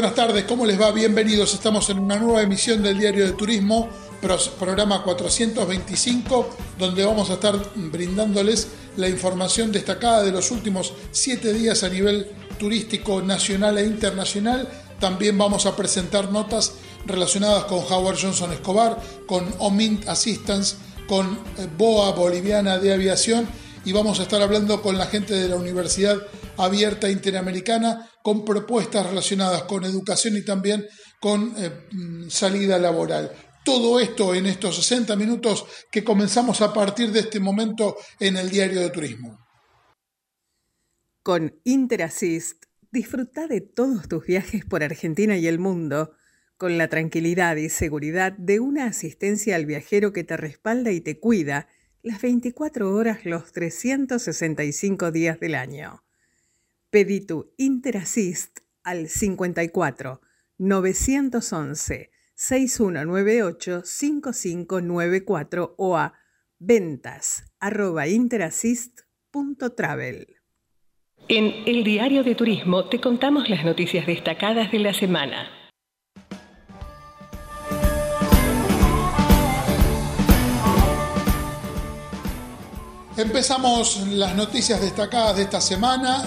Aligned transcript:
Buenas 0.00 0.16
tardes, 0.16 0.44
¿cómo 0.44 0.64
les 0.64 0.80
va? 0.80 0.92
Bienvenidos, 0.92 1.52
estamos 1.52 1.90
en 1.90 1.98
una 1.98 2.16
nueva 2.16 2.40
emisión 2.40 2.82
del 2.82 2.98
Diario 2.98 3.26
de 3.26 3.32
Turismo, 3.34 3.90
programa 4.58 5.02
425, 5.02 6.48
donde 6.78 7.04
vamos 7.04 7.28
a 7.28 7.34
estar 7.34 7.60
brindándoles 7.74 8.68
la 8.96 9.10
información 9.10 9.70
destacada 9.70 10.22
de 10.22 10.32
los 10.32 10.50
últimos 10.52 10.94
siete 11.10 11.52
días 11.52 11.82
a 11.82 11.90
nivel 11.90 12.30
turístico 12.58 13.20
nacional 13.20 13.76
e 13.76 13.84
internacional. 13.84 14.66
También 14.98 15.36
vamos 15.36 15.66
a 15.66 15.76
presentar 15.76 16.32
notas 16.32 16.72
relacionadas 17.04 17.64
con 17.64 17.80
Howard 17.80 18.16
Johnson 18.18 18.54
Escobar, 18.54 18.98
con 19.26 19.54
Omint 19.58 20.08
Assistance, 20.08 20.76
con 21.06 21.26
eh, 21.58 21.68
BOA 21.76 22.12
Boliviana 22.12 22.78
de 22.78 22.94
Aviación 22.94 23.46
y 23.84 23.92
vamos 23.92 24.20
a 24.20 24.24
estar 24.24 24.42
hablando 24.42 24.82
con 24.82 24.98
la 24.98 25.06
gente 25.06 25.34
de 25.34 25.48
la 25.48 25.56
Universidad 25.56 26.18
Abierta 26.56 27.10
Interamericana 27.10 28.10
con 28.22 28.44
propuestas 28.44 29.06
relacionadas 29.06 29.62
con 29.62 29.84
educación 29.84 30.36
y 30.36 30.42
también 30.42 30.86
con 31.20 31.54
eh, 31.56 31.86
mm, 31.92 32.28
salida 32.28 32.78
laboral. 32.78 33.32
Todo 33.64 34.00
esto 34.00 34.34
en 34.34 34.46
estos 34.46 34.76
60 34.76 35.16
minutos 35.16 35.64
que 35.90 36.04
comenzamos 36.04 36.60
a 36.60 36.72
partir 36.72 37.12
de 37.12 37.20
este 37.20 37.40
momento 37.40 37.96
en 38.18 38.36
el 38.36 38.50
Diario 38.50 38.80
de 38.80 38.90
Turismo. 38.90 39.38
Con 41.22 41.60
Interassist, 41.64 42.64
disfruta 42.90 43.46
de 43.46 43.60
todos 43.60 44.08
tus 44.08 44.26
viajes 44.26 44.64
por 44.64 44.82
Argentina 44.82 45.36
y 45.36 45.46
el 45.46 45.58
mundo 45.58 46.12
con 46.56 46.76
la 46.76 46.88
tranquilidad 46.88 47.56
y 47.56 47.70
seguridad 47.70 48.32
de 48.32 48.60
una 48.60 48.86
asistencia 48.86 49.56
al 49.56 49.64
viajero 49.64 50.12
que 50.12 50.24
te 50.24 50.36
respalda 50.36 50.90
y 50.92 51.00
te 51.00 51.18
cuida 51.18 51.68
las 52.02 52.22
24 52.22 52.94
horas 52.94 53.24
los 53.24 53.52
365 53.52 55.10
días 55.10 55.40
del 55.40 55.54
año. 55.54 56.04
Pedí 56.90 57.20
tu 57.20 57.52
Interassist 57.56 58.60
al 58.82 59.08
54 59.08 60.20
911 60.58 62.10
6198 62.34 63.82
5594 63.84 65.74
o 65.76 65.96
a 65.96 66.14
ventas 66.58 67.44
arroba 67.60 68.08
interassist.travel. 68.08 70.26
En 71.28 71.52
el 71.66 71.84
Diario 71.84 72.24
de 72.24 72.34
Turismo 72.34 72.88
te 72.88 73.00
contamos 73.00 73.48
las 73.48 73.64
noticias 73.64 74.04
destacadas 74.06 74.72
de 74.72 74.80
la 74.80 74.92
semana. 74.94 75.59
Empezamos 83.20 83.98
las 84.06 84.34
noticias 84.34 84.80
destacadas 84.80 85.36
de 85.36 85.42
esta 85.42 85.60
semana. 85.60 86.24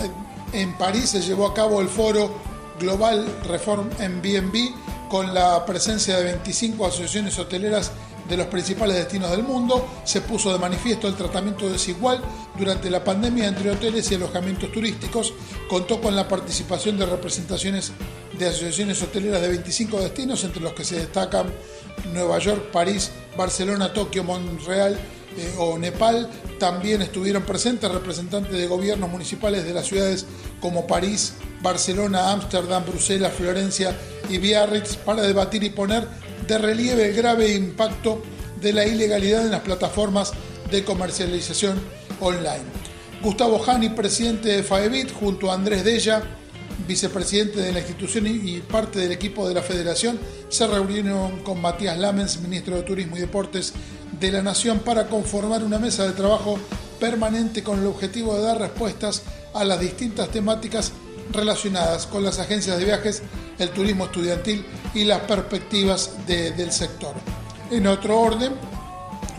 En 0.51 0.77
París 0.77 1.09
se 1.09 1.21
llevó 1.21 1.47
a 1.47 1.53
cabo 1.53 1.81
el 1.81 1.87
foro 1.87 2.35
Global 2.79 3.25
Reform 3.45 3.89
en 3.97 4.21
BNB 4.21 5.09
con 5.09 5.33
la 5.33 5.65
presencia 5.65 6.17
de 6.17 6.25
25 6.25 6.85
asociaciones 6.85 7.39
hoteleras 7.39 7.91
de 8.29 8.37
los 8.37 8.45
principales 8.45 8.95
destinos 8.95 9.31
del 9.31 9.41
mundo. 9.41 9.87
Se 10.03 10.21
puso 10.21 10.53
de 10.53 10.59
manifiesto 10.59 11.07
el 11.07 11.15
tratamiento 11.15 11.67
desigual 11.67 12.21
durante 12.59 12.91
la 12.91 13.03
pandemia 13.03 13.47
entre 13.47 13.71
hoteles 13.71 14.11
y 14.11 14.15
alojamientos 14.15 14.71
turísticos. 14.71 15.33
Contó 15.67 15.99
con 15.99 16.15
la 16.15 16.27
participación 16.27 16.99
de 16.99 17.07
representaciones 17.07 17.91
de 18.37 18.45
asociaciones 18.45 19.01
hoteleras 19.01 19.41
de 19.41 19.47
25 19.47 19.99
destinos, 19.99 20.43
entre 20.43 20.61
los 20.61 20.73
que 20.73 20.85
se 20.85 20.97
destacan 20.97 21.51
Nueva 22.13 22.37
York, 22.37 22.69
París, 22.71 23.09
Barcelona, 23.35 23.91
Tokio, 23.91 24.23
Montreal 24.23 24.99
eh, 25.37 25.55
o 25.57 25.77
Nepal. 25.77 26.29
También 26.59 27.01
estuvieron 27.01 27.43
presentes 27.43 27.91
representantes 27.91 28.53
de 28.53 28.67
gobiernos 28.67 29.09
municipales 29.09 29.65
de 29.65 29.73
las 29.73 29.87
ciudades 29.87 30.25
como 30.59 30.87
París, 30.87 31.33
Barcelona, 31.61 32.31
Ámsterdam, 32.31 32.85
Bruselas, 32.85 33.33
Florencia 33.33 33.97
y 34.29 34.37
Biarritz 34.37 34.95
para 34.97 35.23
debatir 35.23 35.63
y 35.63 35.69
poner 35.69 36.07
de 36.47 36.57
relieve 36.57 37.09
el 37.09 37.15
grave 37.15 37.53
impacto 37.53 38.21
de 38.61 38.73
la 38.73 38.85
ilegalidad 38.85 39.45
en 39.45 39.51
las 39.51 39.61
plataformas 39.61 40.33
de 40.71 40.83
comercialización 40.83 41.79
online. 42.19 42.63
Gustavo 43.21 43.59
Jani, 43.59 43.89
presidente 43.89 44.49
de 44.49 44.63
FAEBIT, 44.63 45.13
junto 45.13 45.49
a 45.49 45.53
Andrés 45.53 45.83
Della, 45.83 46.23
vicepresidente 46.87 47.61
de 47.61 47.71
la 47.71 47.79
institución 47.79 48.27
y 48.27 48.59
parte 48.59 48.99
del 48.99 49.11
equipo 49.11 49.47
de 49.47 49.53
la 49.53 49.61
federación, 49.61 50.19
se 50.49 50.67
reunieron 50.67 51.39
con 51.43 51.61
Matías 51.61 51.97
Lamens, 51.97 52.41
ministro 52.41 52.75
de 52.75 52.83
Turismo 52.83 53.15
y 53.15 53.21
Deportes 53.21 53.73
de 54.19 54.31
la 54.31 54.41
Nación, 54.41 54.79
para 54.79 55.07
conformar 55.07 55.63
una 55.63 55.79
mesa 55.79 56.05
de 56.05 56.13
trabajo 56.13 56.57
permanente 56.99 57.63
con 57.63 57.79
el 57.79 57.87
objetivo 57.87 58.35
de 58.35 58.43
dar 58.43 58.59
respuestas 58.59 59.23
a 59.53 59.63
las 59.63 59.79
distintas 59.79 60.29
temáticas 60.29 60.91
relacionadas 61.31 62.07
con 62.07 62.23
las 62.23 62.39
agencias 62.39 62.77
de 62.77 62.85
viajes, 62.85 63.23
el 63.59 63.69
turismo 63.69 64.05
estudiantil 64.05 64.65
y 64.93 65.03
las 65.03 65.21
perspectivas 65.21 66.11
del 66.27 66.71
sector. 66.71 67.13
En 67.71 67.87
otro 67.87 68.19
orden, 68.19 68.53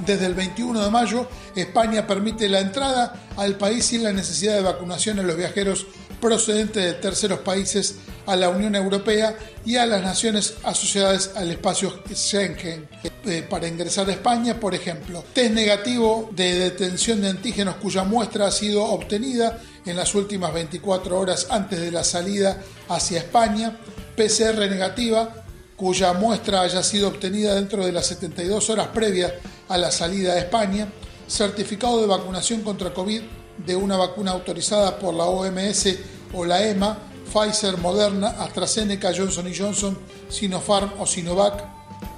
desde 0.04 0.26
el 0.26 0.34
21 0.34 0.84
de 0.84 0.90
mayo, 0.90 1.28
España 1.54 2.06
permite 2.06 2.48
la 2.48 2.60
entrada 2.60 3.28
al 3.36 3.56
país 3.56 3.84
sin 3.84 4.02
la 4.02 4.12
necesidad 4.12 4.54
de 4.54 4.62
vacunación 4.62 5.18
a 5.18 5.22
los 5.22 5.36
viajeros 5.36 5.86
procedentes 6.24 6.82
de 6.82 6.94
terceros 6.94 7.40
países 7.40 7.96
a 8.24 8.34
la 8.34 8.48
Unión 8.48 8.74
Europea 8.74 9.36
y 9.62 9.76
a 9.76 9.84
las 9.84 10.02
naciones 10.02 10.54
asociadas 10.64 11.32
al 11.36 11.50
espacio 11.50 12.02
Schengen. 12.14 12.88
Eh, 13.26 13.46
para 13.46 13.68
ingresar 13.68 14.08
a 14.08 14.12
España, 14.12 14.58
por 14.58 14.74
ejemplo, 14.74 15.22
test 15.34 15.52
negativo 15.52 16.30
de 16.34 16.54
detención 16.54 17.20
de 17.20 17.28
antígenos 17.28 17.76
cuya 17.76 18.04
muestra 18.04 18.46
ha 18.46 18.50
sido 18.50 18.84
obtenida 18.84 19.60
en 19.84 19.96
las 19.96 20.14
últimas 20.14 20.54
24 20.54 21.20
horas 21.20 21.48
antes 21.50 21.78
de 21.78 21.90
la 21.90 22.02
salida 22.02 22.58
hacia 22.88 23.18
España, 23.18 23.76
PCR 24.16 24.60
negativa 24.70 25.44
cuya 25.76 26.14
muestra 26.14 26.62
haya 26.62 26.82
sido 26.82 27.08
obtenida 27.08 27.54
dentro 27.54 27.84
de 27.84 27.92
las 27.92 28.06
72 28.06 28.70
horas 28.70 28.88
previas 28.94 29.30
a 29.68 29.76
la 29.76 29.90
salida 29.90 30.32
a 30.32 30.38
España, 30.38 30.88
certificado 31.28 32.00
de 32.00 32.06
vacunación 32.06 32.62
contra 32.62 32.94
COVID 32.94 33.20
de 33.58 33.76
una 33.76 33.96
vacuna 33.96 34.32
autorizada 34.32 34.98
por 34.98 35.14
la 35.14 35.24
OMS 35.24 35.96
o 36.32 36.44
la 36.44 36.66
EMA, 36.66 36.98
Pfizer, 37.32 37.78
Moderna, 37.78 38.28
AstraZeneca, 38.40 39.12
Johnson 39.16 39.50
Johnson, 39.56 39.98
Sinopharm 40.28 40.92
o 40.98 41.06
Sinovac, 41.06 41.64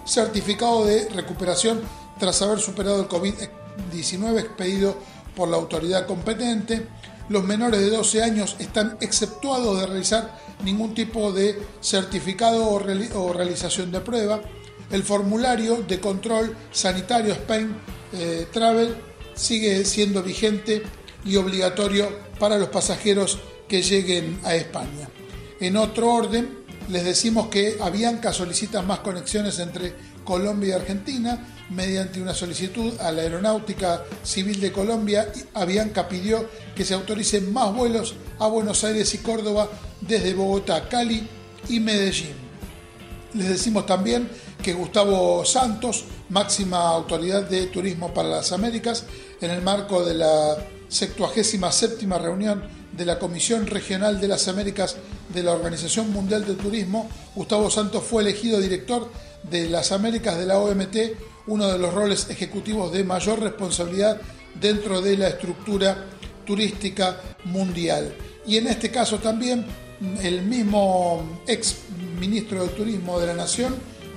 certificado 0.05 0.85
de 0.85 1.09
recuperación 1.11 1.81
tras 2.19 2.41
haber 2.43 2.61
superado 2.61 3.01
el 3.01 3.09
COVID-19 3.09 4.41
expedido 4.41 4.97
por 5.35 5.49
la 5.49 5.57
autoridad 5.57 6.07
competente, 6.07 6.87
los 7.29 7.45
menores 7.45 7.81
de 7.81 7.91
12 7.91 8.23
años 8.23 8.57
están 8.59 8.97
exceptuados 9.01 9.81
de 9.81 9.87
realizar 9.87 10.39
ningún 10.65 10.95
tipo 10.95 11.33
de 11.33 11.61
certificado 11.81 12.69
o, 12.71 13.33
realización 13.33 13.91
de 13.91 14.01
prueba. 14.01 14.41
El 14.91 15.03
formulario 15.03 15.83
de 15.83 15.99
control 15.99 16.57
sanitario 16.71 17.33
Spain 17.33 17.77
eh, 18.13 18.47
Travel 18.53 18.97
sigue 19.35 19.85
siendo 19.85 20.23
vigente 20.23 20.83
y 21.27 21.37
obligatorio 21.37 22.09
para 22.39 22.59
los 22.59 22.69
pasajeros 22.69 23.39
que 23.69 23.83
lleguen 23.83 24.41
a 24.45 24.55
España. 24.55 25.09
En 25.61 25.77
otro 25.77 26.13
orden, 26.13 26.65
les 26.89 27.05
decimos 27.05 27.49
que 27.49 27.79
Avianca 27.81 28.33
solicita 28.33 28.83
más 28.83 29.01
conexiones 29.01 29.59
entre 29.59 29.95
Colombia 30.25 30.69
y 30.69 30.73
Argentina 30.73 31.53
mediante 31.71 32.23
una 32.23 32.35
solicitud 32.35 32.93
a 33.01 33.11
la 33.11 33.23
Aeronáutica 33.23 34.05
Civil 34.23 34.61
de 34.61 34.73
Colombia. 34.73 35.33
Avianca 35.55 36.09
pidió 36.09 36.49
que 36.75 36.85
se 36.85 36.95
autoricen 36.95 37.53
más 37.53 37.75
vuelos 37.75 38.15
a 38.39 38.47
Buenos 38.47 38.85
Aires 38.85 39.13
y 39.15 39.19
Córdoba 39.19 39.69
desde 40.01 40.35
Bogotá, 40.35 40.89
Cali 40.89 41.27
y 41.69 41.81
Medellín. 41.81 42.35
Les 43.35 43.49
decimos 43.49 43.87
también 43.87 44.29
que 44.63 44.73
Gustavo 44.73 45.45
Santos, 45.45 46.05
máxima 46.29 46.89
autoridad 46.89 47.49
de 47.49 47.67
turismo 47.67 48.15
para 48.15 48.29
las 48.29 48.53
Américas, 48.53 49.05
en 49.41 49.51
el 49.51 49.63
marco 49.63 50.05
de 50.05 50.15
la 50.15 50.57
77 50.89 52.07
reunión 52.19 52.63
de 52.93 53.05
la 53.05 53.19
Comisión 53.19 53.67
Regional 53.67 54.21
de 54.21 54.29
las 54.29 54.49
Américas 54.49 54.97
de 55.33 55.43
la 55.43 55.53
Organización 55.53 56.13
Mundial 56.13 56.47
de 56.47 56.55
Turismo, 56.55 57.09
Gustavo 57.35 57.71
Santos 57.71 58.05
fue 58.05 58.23
elegido 58.23 58.61
director 58.61 59.11
de 59.43 59.69
las 59.69 59.93
Américas 59.93 60.39
de 60.39 60.47
la 60.47 60.59
OMT, 60.59 60.97
uno 61.47 61.69
de 61.69 61.79
los 61.79 61.93
roles 61.93 62.29
ejecutivos 62.31 62.93
de 62.93 63.05
mayor 63.05 63.41
responsabilidad 63.41 64.21
dentro 64.61 65.01
de 65.01 65.17
la 65.17 65.29
estructura 65.29 66.07
turística 66.45 67.21
mundial. 67.45 68.15
Y 68.47 68.57
en 68.57 68.69
este 68.69 68.91
caso 68.91 69.19
también 69.19 69.67
el 70.23 70.43
mismo 70.43 71.41
ex 71.47 71.77
ministro 72.21 72.63
de 72.63 72.69
Turismo 72.71 73.19
de 73.19 73.27
la 73.27 73.35
Nación, 73.35 73.75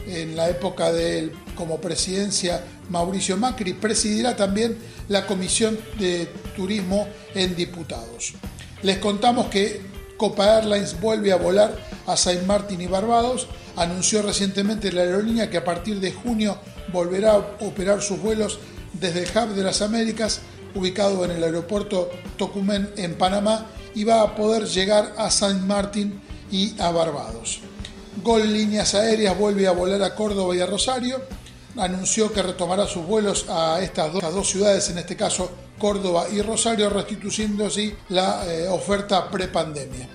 en 0.08 0.36
la 0.36 0.50
época 0.50 0.92
de 0.92 1.32
como 1.60 1.82
presidencia 1.82 2.64
Mauricio 2.90 3.36
Macri, 3.36 3.74
presidirá 3.74 4.34
también 4.34 4.78
la 5.10 5.28
Comisión 5.28 5.78
de 6.00 6.30
Turismo 6.56 7.06
en 7.36 7.54
Diputados. 7.54 8.34
Les 8.82 8.98
contamos 9.00 9.48
que 9.48 9.82
Copa 10.16 10.56
Airlines 10.56 11.02
vuelve 11.02 11.34
a 11.34 11.36
volar 11.36 11.78
a 12.08 12.16
Saint 12.16 12.46
Martin 12.46 12.80
y 12.80 12.88
Barbados. 12.88 13.50
Anunció 13.76 14.22
recientemente 14.22 14.94
la 14.94 15.02
aerolínea 15.02 15.50
que 15.50 15.58
a 15.58 15.66
partir 15.66 16.00
de 16.00 16.14
junio 16.14 16.58
volverá 16.94 17.34
a 17.34 17.58
operar 17.60 18.02
sus 18.02 18.22
vuelos 18.22 18.60
desde 18.94 19.24
el 19.24 19.30
Hub 19.30 19.54
de 19.54 19.64
las 19.64 19.82
Américas, 19.82 20.40
ubicado 20.76 21.26
en 21.26 21.32
el 21.32 21.44
aeropuerto 21.44 22.10
Tocumen 22.38 22.90
en 22.96 23.16
Panamá, 23.16 23.66
y 23.94 24.06
va 24.06 24.22
a 24.22 24.34
poder 24.34 24.66
llegar 24.66 25.14
a 25.18 25.30
Saint 25.30 25.60
Martin 25.64 26.22
y 26.50 26.80
a 26.80 26.90
Barbados. 26.92 27.60
Gol 28.24 28.54
Líneas 28.54 28.96
Aéreas 28.96 29.38
vuelve 29.38 29.68
a 29.68 29.72
volar 29.72 30.02
a 30.04 30.16
Córdoba 30.16 30.56
y 30.56 30.62
a 30.62 30.66
Rosario. 30.66 31.22
Anunció 31.78 32.32
que 32.34 32.42
retomará 32.42 32.88
sus 32.88 33.06
vuelos 33.06 33.46
a 33.50 33.80
estas 33.82 34.12
dos, 34.12 34.50
ciudades, 34.50 34.90
en 34.90 34.98
este 34.98 35.16
caso 35.16 35.52
Córdoba 35.78 36.28
y 36.32 36.42
Rosario, 36.42 36.90
restituyendo 36.90 37.68
así 37.68 37.96
la 38.10 38.46
eh, 38.46 38.68
oferta 38.68 39.30
prepandemia. 39.30 40.08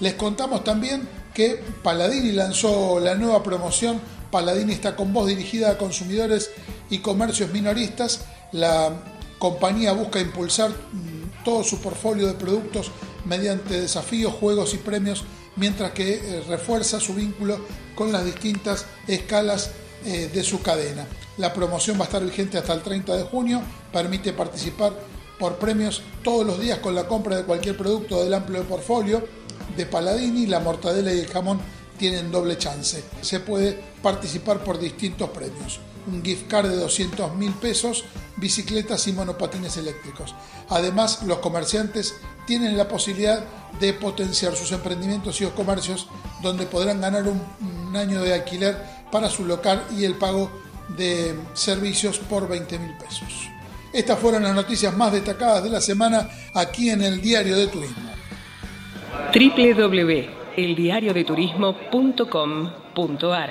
Les 0.00 0.14
contamos 0.14 0.64
también 0.64 1.08
que 1.34 1.62
Paladini 1.82 2.32
lanzó 2.32 3.00
la 3.00 3.14
nueva 3.14 3.42
promoción 3.42 4.00
Paladini 4.34 4.72
está 4.72 4.96
con 4.96 5.12
voz 5.12 5.28
dirigida 5.28 5.70
a 5.70 5.78
consumidores 5.78 6.50
y 6.90 6.98
comercios 6.98 7.52
minoristas. 7.52 8.22
La 8.50 8.90
compañía 9.38 9.92
busca 9.92 10.18
impulsar 10.18 10.70
mm, 10.70 11.44
todo 11.44 11.62
su 11.62 11.80
portfolio 11.80 12.26
de 12.26 12.34
productos 12.34 12.90
mediante 13.26 13.80
desafíos, 13.80 14.34
juegos 14.34 14.74
y 14.74 14.78
premios, 14.78 15.22
mientras 15.54 15.92
que 15.92 16.14
eh, 16.14 16.42
refuerza 16.48 16.98
su 16.98 17.14
vínculo 17.14 17.60
con 17.94 18.10
las 18.10 18.24
distintas 18.24 18.86
escalas 19.06 19.70
eh, 20.04 20.30
de 20.32 20.42
su 20.42 20.60
cadena. 20.62 21.06
La 21.38 21.52
promoción 21.52 21.96
va 21.98 22.02
a 22.02 22.04
estar 22.04 22.24
vigente 22.24 22.58
hasta 22.58 22.74
el 22.74 22.82
30 22.82 23.16
de 23.16 23.22
junio, 23.24 23.62
permite 23.92 24.32
participar 24.32 24.92
por 25.38 25.56
premios 25.56 26.02
todos 26.22 26.46
los 26.46 26.60
días 26.60 26.78
con 26.78 26.94
la 26.94 27.06
compra 27.06 27.36
de 27.36 27.44
cualquier 27.44 27.76
producto 27.76 28.22
del 28.22 28.34
amplio 28.34 28.62
portfolio 28.64 29.26
de 29.76 29.86
Paladini, 29.86 30.46
la 30.46 30.60
mortadela 30.60 31.12
y 31.12 31.20
el 31.20 31.26
jamón 31.26 31.58
tienen 31.98 32.30
doble 32.30 32.58
chance. 32.58 33.02
Se 33.20 33.40
puede 33.40 33.78
participar 34.02 34.62
por 34.62 34.78
distintos 34.78 35.30
premios. 35.30 35.80
Un 36.06 36.22
gift 36.22 36.48
card 36.48 36.68
de 36.68 36.76
200 36.76 37.34
mil 37.34 37.52
pesos, 37.54 38.04
bicicletas 38.36 39.06
y 39.08 39.12
monopatines 39.12 39.76
eléctricos. 39.76 40.34
Además, 40.68 41.22
los 41.22 41.38
comerciantes 41.38 42.14
tienen 42.46 42.76
la 42.76 42.88
posibilidad 42.88 43.42
de 43.80 43.94
potenciar 43.94 44.54
sus 44.54 44.72
emprendimientos 44.72 45.40
y 45.40 45.44
los 45.44 45.54
comercios 45.54 46.08
donde 46.42 46.66
podrán 46.66 47.00
ganar 47.00 47.26
un, 47.26 47.42
un 47.86 47.96
año 47.96 48.22
de 48.22 48.34
alquiler 48.34 48.76
para 49.10 49.28
su 49.28 49.44
local 49.44 49.84
y 49.96 50.04
el 50.04 50.16
pago 50.16 50.50
de 50.96 51.34
servicios 51.54 52.18
por 52.18 52.48
20 52.48 52.78
mil 52.78 52.96
pesos. 52.96 53.48
Estas 53.92 54.18
fueron 54.18 54.42
las 54.42 54.54
noticias 54.54 54.96
más 54.96 55.12
destacadas 55.12 55.64
de 55.64 55.70
la 55.70 55.80
semana 55.80 56.28
aquí 56.54 56.90
en 56.90 57.02
el 57.02 57.20
Diario 57.20 57.56
de 57.56 57.66
Turismo. 57.68 58.10
www 59.34 60.44
eldiariodeturismo.com.ar. 60.56 63.50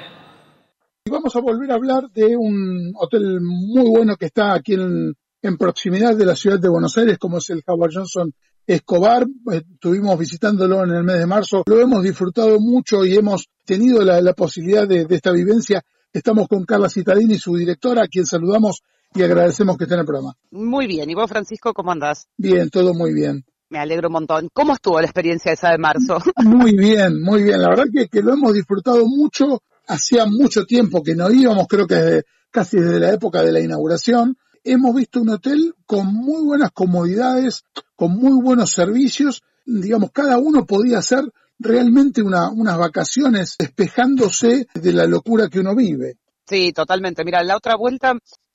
Y 1.05 1.09
vamos 1.09 1.35
a 1.35 1.41
volver 1.41 1.69
a 1.71 1.75
hablar 1.75 2.09
de 2.11 2.37
un 2.37 2.93
hotel 2.95 3.41
muy 3.41 3.89
bueno 3.89 4.15
que 4.15 4.27
está 4.27 4.53
aquí 4.53 4.75
en, 4.75 5.17
proximidad 5.57 6.15
de 6.15 6.25
la 6.25 6.37
ciudad 6.37 6.57
de 6.59 6.69
Buenos 6.69 6.97
Aires, 6.97 7.17
como 7.17 7.39
es 7.39 7.49
el 7.49 7.61
Howard 7.67 7.91
Johnson 7.93 8.31
Escobar. 8.65 9.25
Estuvimos 9.51 10.17
visitándolo 10.17 10.83
en 10.83 10.91
el 10.91 11.03
mes 11.03 11.19
de 11.19 11.25
marzo. 11.25 11.63
Lo 11.65 11.79
hemos 11.79 12.03
disfrutado 12.03 12.59
mucho 12.59 13.05
y 13.05 13.15
hemos 13.15 13.49
tenido 13.65 14.01
la, 14.01 14.33
posibilidad 14.33 14.87
de, 14.87 15.05
de, 15.05 15.15
esta 15.15 15.31
vivencia. 15.31 15.83
Estamos 16.11 16.47
con 16.47 16.63
Carla 16.65 16.89
Citadini, 16.89 17.37
su 17.37 17.55
directora, 17.55 18.03
a 18.03 18.07
quien 18.07 18.25
saludamos 18.25 18.81
y 19.15 19.23
agradecemos 19.23 19.77
que 19.77 19.83
esté 19.83 19.95
en 19.95 20.01
el 20.01 20.05
programa. 20.05 20.35
Muy 20.51 20.87
bien. 20.87 21.09
¿Y 21.09 21.15
vos, 21.15 21.29
Francisco, 21.29 21.73
cómo 21.73 21.91
andás? 21.91 22.27
Bien, 22.37 22.69
todo 22.69 22.93
muy 22.93 23.13
bien. 23.13 23.45
Me 23.69 23.79
alegro 23.79 24.09
un 24.09 24.13
montón. 24.13 24.49
¿Cómo 24.53 24.73
estuvo 24.73 24.99
la 24.99 25.07
experiencia 25.07 25.51
esa 25.51 25.71
de 25.71 25.79
marzo? 25.79 26.17
Muy 26.43 26.75
bien, 26.75 27.19
muy 27.19 27.41
bien. 27.41 27.59
La 27.59 27.69
verdad 27.69 27.85
que, 27.91 28.07
que 28.07 28.21
lo 28.21 28.33
hemos 28.33 28.53
disfrutado 28.53 29.03
mucho. 29.07 29.63
Hacía 29.87 30.25
mucho 30.27 30.65
tiempo 30.65 31.01
que 31.01 31.15
no 31.15 31.31
íbamos, 31.31 31.67
creo 31.67 31.87
que 31.87 32.21
casi 32.51 32.77
desde 32.77 32.99
la 32.99 33.11
época 33.11 33.41
de 33.41 33.51
la 33.51 33.59
inauguración. 33.59 34.37
Hemos 34.63 34.95
visto 34.95 35.21
un 35.21 35.29
hotel 35.29 35.75
con 35.85 36.13
muy 36.13 36.41
buenas 36.43 36.71
comodidades, 36.71 37.63
con 37.95 38.11
muy 38.11 38.41
buenos 38.41 38.71
servicios. 38.71 39.41
Digamos, 39.65 40.11
cada 40.11 40.37
uno 40.37 40.65
podía 40.65 40.99
hacer 40.99 41.25
realmente 41.59 42.21
una, 42.21 42.49
unas 42.49 42.77
vacaciones 42.77 43.55
despejándose 43.57 44.67
de 44.73 44.93
la 44.93 45.05
locura 45.05 45.49
que 45.49 45.59
uno 45.59 45.75
vive. 45.75 46.17
Sí, 46.47 46.71
totalmente. 46.71 47.25
Mira, 47.25 47.43
la 47.43 47.57
otra 47.57 47.75
vuelta 47.75 48.13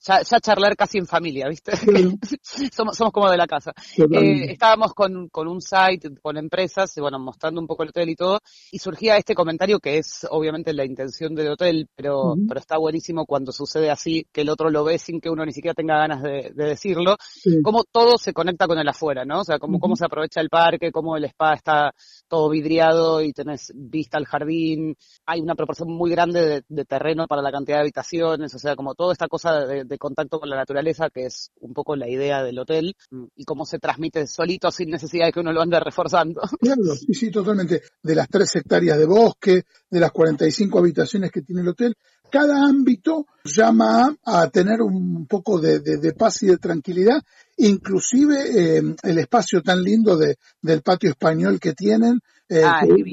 ya, 0.09 0.23
ya 0.23 0.41
charlar 0.41 0.77
casi 0.77 0.99
en 0.99 1.07
familia, 1.07 1.49
¿viste? 1.49 1.73
somos, 2.73 2.97
somos 2.97 3.13
como 3.13 3.31
de 3.31 3.37
la 3.37 3.47
casa. 3.47 3.73
Eh, 3.97 4.53
estábamos 4.53 4.95
con, 4.95 5.29
con 5.29 5.49
un 5.49 5.61
site, 5.61 6.11
con 6.23 6.37
empresas, 6.37 6.97
y 6.97 7.01
bueno, 7.01 7.19
mostrando 7.19 7.61
un 7.61 7.67
poco 7.67 7.83
el 7.83 7.91
hotel 7.91 8.09
y 8.09 8.17
todo, 8.17 8.41
y 8.73 8.79
surgía 8.79 9.17
este 9.17 9.35
comentario 9.35 9.79
que 9.79 9.99
es 9.99 10.27
obviamente 10.31 10.73
la 10.73 10.85
intención 10.85 11.35
del 11.35 11.51
hotel, 11.53 11.89
pero, 11.95 12.37
pero 12.47 12.61
está 12.61 12.79
buenísimo 12.79 13.27
cuando 13.27 13.53
sucede 13.53 13.91
así, 13.91 14.27
que 14.33 14.43
el 14.43 14.49
otro 14.49 14.71
lo 14.71 14.85
ve 14.85 14.99
sin 14.99 15.21
que 15.21 15.31
uno 15.31 15.45
ni 15.45 15.53
siquiera 15.53 15.75
tenga 15.75 15.99
ganas 15.99 16.23
de, 16.23 16.53
decirlo, 16.55 17.17
cómo 17.63 17.85
todo 17.85 18.19
se 18.19 18.33
conecta 18.33 18.67
con 18.67 18.79
el 18.79 18.89
afuera, 18.89 19.25
¿no? 19.25 19.41
O 19.41 19.45
sea, 19.45 19.59
cómo, 19.59 19.79
cómo 19.79 19.97
se 19.97 20.05
aprovecha 20.05 20.41
el 20.41 20.49
parque, 20.49 20.93
cómo 20.93 21.17
el 21.17 21.25
spa 21.25 21.55
está 21.55 21.93
todo 22.29 22.49
vidriado 22.49 23.23
y 23.23 23.33
tenés 23.33 23.73
vista 23.75 24.19
al 24.19 24.27
jardín, 24.27 24.97
hay 25.27 25.41
una 25.41 25.55
proporción 25.55 25.91
muy 25.91 26.11
grande 26.11 26.63
de, 26.67 26.85
terreno 26.85 27.27
para 27.27 27.43
la 27.43 27.53
cantidad 27.53 27.79
de 27.79 27.83
habitaciones, 27.83 28.55
o 28.55 28.59
sea, 28.59 28.77
como 28.77 28.95
toda 28.95 29.13
esta 29.13 29.29
cosa 29.29 29.67
de, 29.67 29.85
de, 29.85 29.98
contacto 29.99 30.41
con 30.41 30.49
la 30.49 30.57
naturaleza, 30.57 31.11
que 31.11 31.27
es 31.27 31.51
un 31.61 31.73
poco 31.73 31.97
la 31.97 32.09
idea 32.09 32.43
del 32.43 32.59
hotel, 32.59 32.97
y 33.37 33.45
cómo 33.45 33.65
se 33.65 33.79
transmite 33.79 34.27
solito 34.27 34.71
sin 34.71 34.91
necesidad 34.91 35.27
de 35.27 35.33
que 35.33 35.41
uno 35.41 35.53
lo 35.53 35.63
ande 35.63 35.81
reforzando. 35.81 36.41
Claro, 36.61 36.97
sí, 36.97 37.15
sí, 37.15 37.31
totalmente. 37.31 37.83
De 38.03 38.15
las 38.15 38.29
tres 38.29 38.55
hectáreas 38.57 38.99
de 38.99 39.07
bosque, 39.07 39.63
de 39.89 40.01
las 40.01 40.11
45 40.13 40.79
habitaciones 40.79 41.31
que 41.31 41.43
tiene 41.43 41.63
el 41.63 41.69
hotel, 41.69 41.97
cada 42.31 42.65
ámbito 42.67 43.27
llama 43.45 44.15
a 44.25 44.51
tener 44.51 44.83
un 44.83 45.27
poco 45.27 45.59
de, 45.61 45.81
paz 46.13 46.43
y 46.43 46.49
de 46.49 46.59
tranquilidad, 46.59 47.23
inclusive 47.57 48.77
eh, 48.77 48.83
el 49.03 49.19
espacio 49.19 49.63
tan 49.63 49.83
lindo 49.83 50.17
de, 50.17 50.37
del 50.61 50.83
patio 50.83 51.11
español 51.11 51.59
que 51.59 51.73
tienen, 51.73 52.21
eh, 52.49 52.65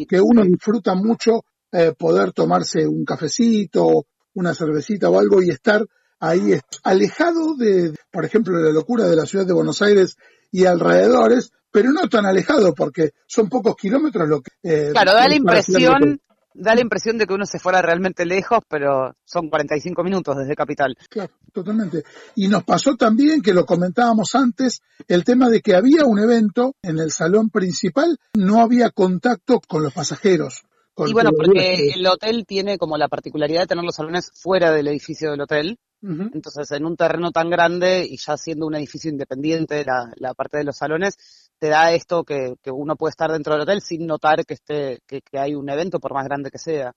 que, 0.07 0.19
uno 0.19 0.43
disfruta 0.43 0.95
mucho 0.95 1.45
eh, 1.71 1.93
poder 1.97 2.31
tomarse 2.33 2.87
un 2.87 3.05
cafecito, 3.05 4.05
una 4.33 4.53
cervecita 4.53 5.09
o 5.09 5.19
algo 5.19 5.41
y 5.41 5.49
estar 5.49 5.85
ahí 6.29 6.59
alejado 6.83 7.55
de, 7.55 7.93
por 8.11 8.25
ejemplo, 8.25 8.59
la 8.59 8.71
locura 8.71 9.05
de 9.05 9.15
la 9.15 9.25
ciudad 9.25 9.45
de 9.45 9.53
Buenos 9.53 9.81
Aires 9.81 10.17
y 10.51 10.65
alrededores, 10.65 11.51
pero 11.71 11.91
no 11.91 12.07
tan 12.07 12.25
alejado 12.25 12.73
porque 12.73 13.11
son 13.27 13.49
pocos 13.49 13.75
kilómetros 13.75 14.27
lo 14.27 14.41
que... 14.41 14.91
claro, 14.91 15.13
da 15.13 15.27
la 15.27 15.35
impresión 15.35 16.19
da 16.55 16.73
la 16.73 16.81
impresión 16.81 17.17
de 17.17 17.27
que 17.27 17.33
uno 17.33 17.45
se 17.45 17.59
fuera 17.59 17.81
realmente 17.81 18.25
lejos, 18.25 18.59
pero 18.67 19.15
son 19.25 19.49
45 19.49 20.03
minutos 20.03 20.37
desde 20.37 20.55
Capital. 20.55 20.95
Claro, 21.09 21.33
totalmente. 21.51 22.03
Y 22.35 22.47
nos 22.47 22.63
pasó 22.63 22.95
también, 22.95 23.41
que 23.41 23.53
lo 23.53 23.65
comentábamos 23.65 24.33
antes, 24.35 24.81
el 25.07 25.23
tema 25.23 25.49
de 25.49 25.61
que 25.61 25.75
había 25.75 26.05
un 26.05 26.19
evento 26.19 26.75
en 26.81 26.99
el 26.99 27.11
salón 27.11 27.49
principal, 27.49 28.17
no 28.33 28.61
había 28.61 28.89
contacto 28.89 29.59
con 29.67 29.83
los 29.83 29.93
pasajeros. 29.93 30.63
y 31.05 31.13
bueno, 31.13 31.31
porque 31.35 31.91
el 31.93 32.07
hotel 32.07 32.45
tiene 32.47 32.77
como 32.77 32.97
la 32.97 33.09
particularidad 33.09 33.61
de 33.61 33.67
tener 33.67 33.83
los 33.83 33.95
salones 33.95 34.31
fuera 34.33 34.71
del 34.71 34.87
edificio 34.87 35.31
del 35.31 35.41
hotel. 35.41 35.77
Entonces, 36.01 36.69
en 36.71 36.85
un 36.85 36.95
terreno 36.95 37.31
tan 37.31 37.49
grande 37.49 38.05
y 38.07 38.17
ya 38.17 38.37
siendo 38.37 38.67
un 38.67 38.75
edificio 38.75 39.09
independiente, 39.09 39.83
la, 39.83 40.11
la 40.17 40.35
parte 40.35 40.57
de 40.57 40.63
los 40.63 40.77
salones, 40.77 41.17
te 41.57 41.69
da 41.69 41.93
esto 41.93 42.23
que, 42.23 42.55
uno 42.71 42.95
puede 42.95 43.11
estar 43.11 43.31
dentro 43.31 43.53
del 43.53 43.63
hotel 43.63 43.81
sin 43.81 44.05
notar 44.05 44.45
que, 44.45 44.53
esté, 44.53 44.99
que, 45.07 45.21
hay 45.33 45.55
un 45.55 45.69
evento, 45.69 45.99
por 45.99 46.13
más 46.13 46.25
grande 46.25 46.51
que 46.51 46.59
sea. 46.59 46.93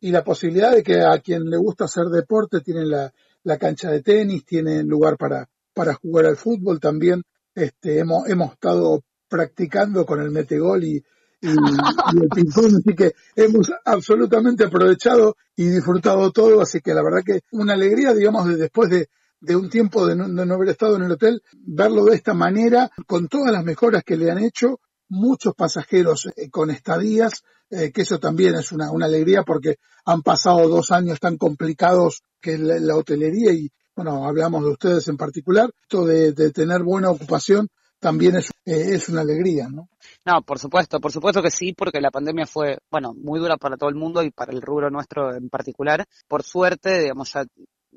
Y 0.00 0.10
la 0.10 0.22
posibilidad 0.22 0.72
de 0.72 0.82
que 0.82 1.00
a 1.00 1.18
quien 1.20 1.48
le 1.48 1.56
gusta 1.56 1.84
hacer 1.84 2.06
deporte 2.06 2.60
tiene 2.60 2.84
la, 2.84 3.12
la 3.44 3.58
cancha 3.58 3.90
de 3.90 4.02
tenis, 4.02 4.44
tiene 4.44 4.82
lugar 4.82 5.16
para, 5.16 5.48
para 5.72 5.94
jugar 5.94 6.26
al 6.26 6.36
fútbol 6.36 6.80
también. 6.80 7.22
Este, 7.54 8.00
hemos, 8.00 8.28
hemos 8.28 8.52
estado 8.52 9.02
practicando 9.28 10.04
con 10.04 10.20
el 10.20 10.30
metegol 10.30 10.84
y, 10.84 11.02
y, 11.44 12.22
el 12.22 12.28
ping-pong, 12.28 12.76
así 12.78 12.94
que 12.96 13.12
hemos 13.36 13.70
absolutamente 13.84 14.64
aprovechado 14.64 15.36
y 15.56 15.68
disfrutado 15.68 16.30
todo, 16.32 16.60
así 16.60 16.80
que 16.80 16.94
la 16.94 17.02
verdad 17.02 17.22
que 17.24 17.40
una 17.52 17.74
alegría, 17.74 18.14
digamos, 18.14 18.46
de 18.48 18.56
después 18.56 18.90
de, 18.90 19.08
de 19.40 19.56
un 19.56 19.68
tiempo 19.68 20.06
de 20.06 20.16
no, 20.16 20.54
haber 20.54 20.70
estado 20.70 20.96
en 20.96 21.02
el 21.02 21.12
hotel, 21.12 21.42
verlo 21.52 22.04
de 22.04 22.16
esta 22.16 22.34
manera, 22.34 22.90
con 23.06 23.28
todas 23.28 23.52
las 23.52 23.64
mejoras 23.64 24.02
que 24.04 24.16
le 24.16 24.30
han 24.30 24.38
hecho, 24.38 24.80
muchos 25.08 25.54
pasajeros 25.54 26.28
eh, 26.36 26.48
con 26.50 26.70
estadías, 26.70 27.42
eh, 27.70 27.92
que 27.92 28.02
eso 28.02 28.18
también 28.18 28.54
es 28.54 28.72
una, 28.72 28.88
alegría 29.02 29.42
porque 29.42 29.76
han 30.06 30.22
pasado 30.22 30.68
dos 30.68 30.90
años 30.90 31.20
tan 31.20 31.36
complicados 31.36 32.22
que 32.40 32.58
la, 32.58 32.78
la 32.78 32.96
hotelería 32.96 33.52
y, 33.52 33.70
bueno, 33.96 34.26
hablamos 34.26 34.64
de 34.64 34.70
ustedes 34.70 35.08
en 35.08 35.16
particular, 35.16 35.70
esto 35.82 36.04
de, 36.04 36.32
tener 36.50 36.82
buena 36.82 37.10
ocupación 37.10 37.68
también 38.04 38.36
es, 38.36 38.50
eh, 38.66 38.94
es 38.94 39.08
una 39.08 39.22
alegría, 39.22 39.66
¿no? 39.70 39.88
No, 40.26 40.42
por 40.42 40.58
supuesto, 40.58 41.00
por 41.00 41.10
supuesto 41.10 41.40
que 41.40 41.50
sí, 41.50 41.72
porque 41.72 42.02
la 42.02 42.10
pandemia 42.10 42.44
fue, 42.46 42.76
bueno, 42.90 43.14
muy 43.14 43.40
dura 43.40 43.56
para 43.56 43.78
todo 43.78 43.88
el 43.88 43.96
mundo 43.96 44.22
y 44.22 44.30
para 44.30 44.52
el 44.52 44.60
rubro 44.60 44.90
nuestro 44.90 45.34
en 45.34 45.48
particular. 45.48 46.04
Por 46.28 46.42
suerte, 46.42 47.00
digamos, 47.00 47.32
ya 47.32 47.46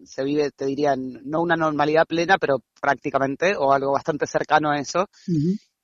se 0.05 0.23
vive, 0.23 0.51
te 0.51 0.65
diría, 0.65 0.95
no 0.95 1.41
una 1.41 1.57
normalidad 1.57 2.05
plena, 2.07 2.37
pero 2.39 2.59
prácticamente, 2.79 3.57
o 3.57 3.73
algo 3.73 3.91
bastante 3.91 4.27
cercano 4.27 4.71
a 4.71 4.79
eso. 4.79 5.07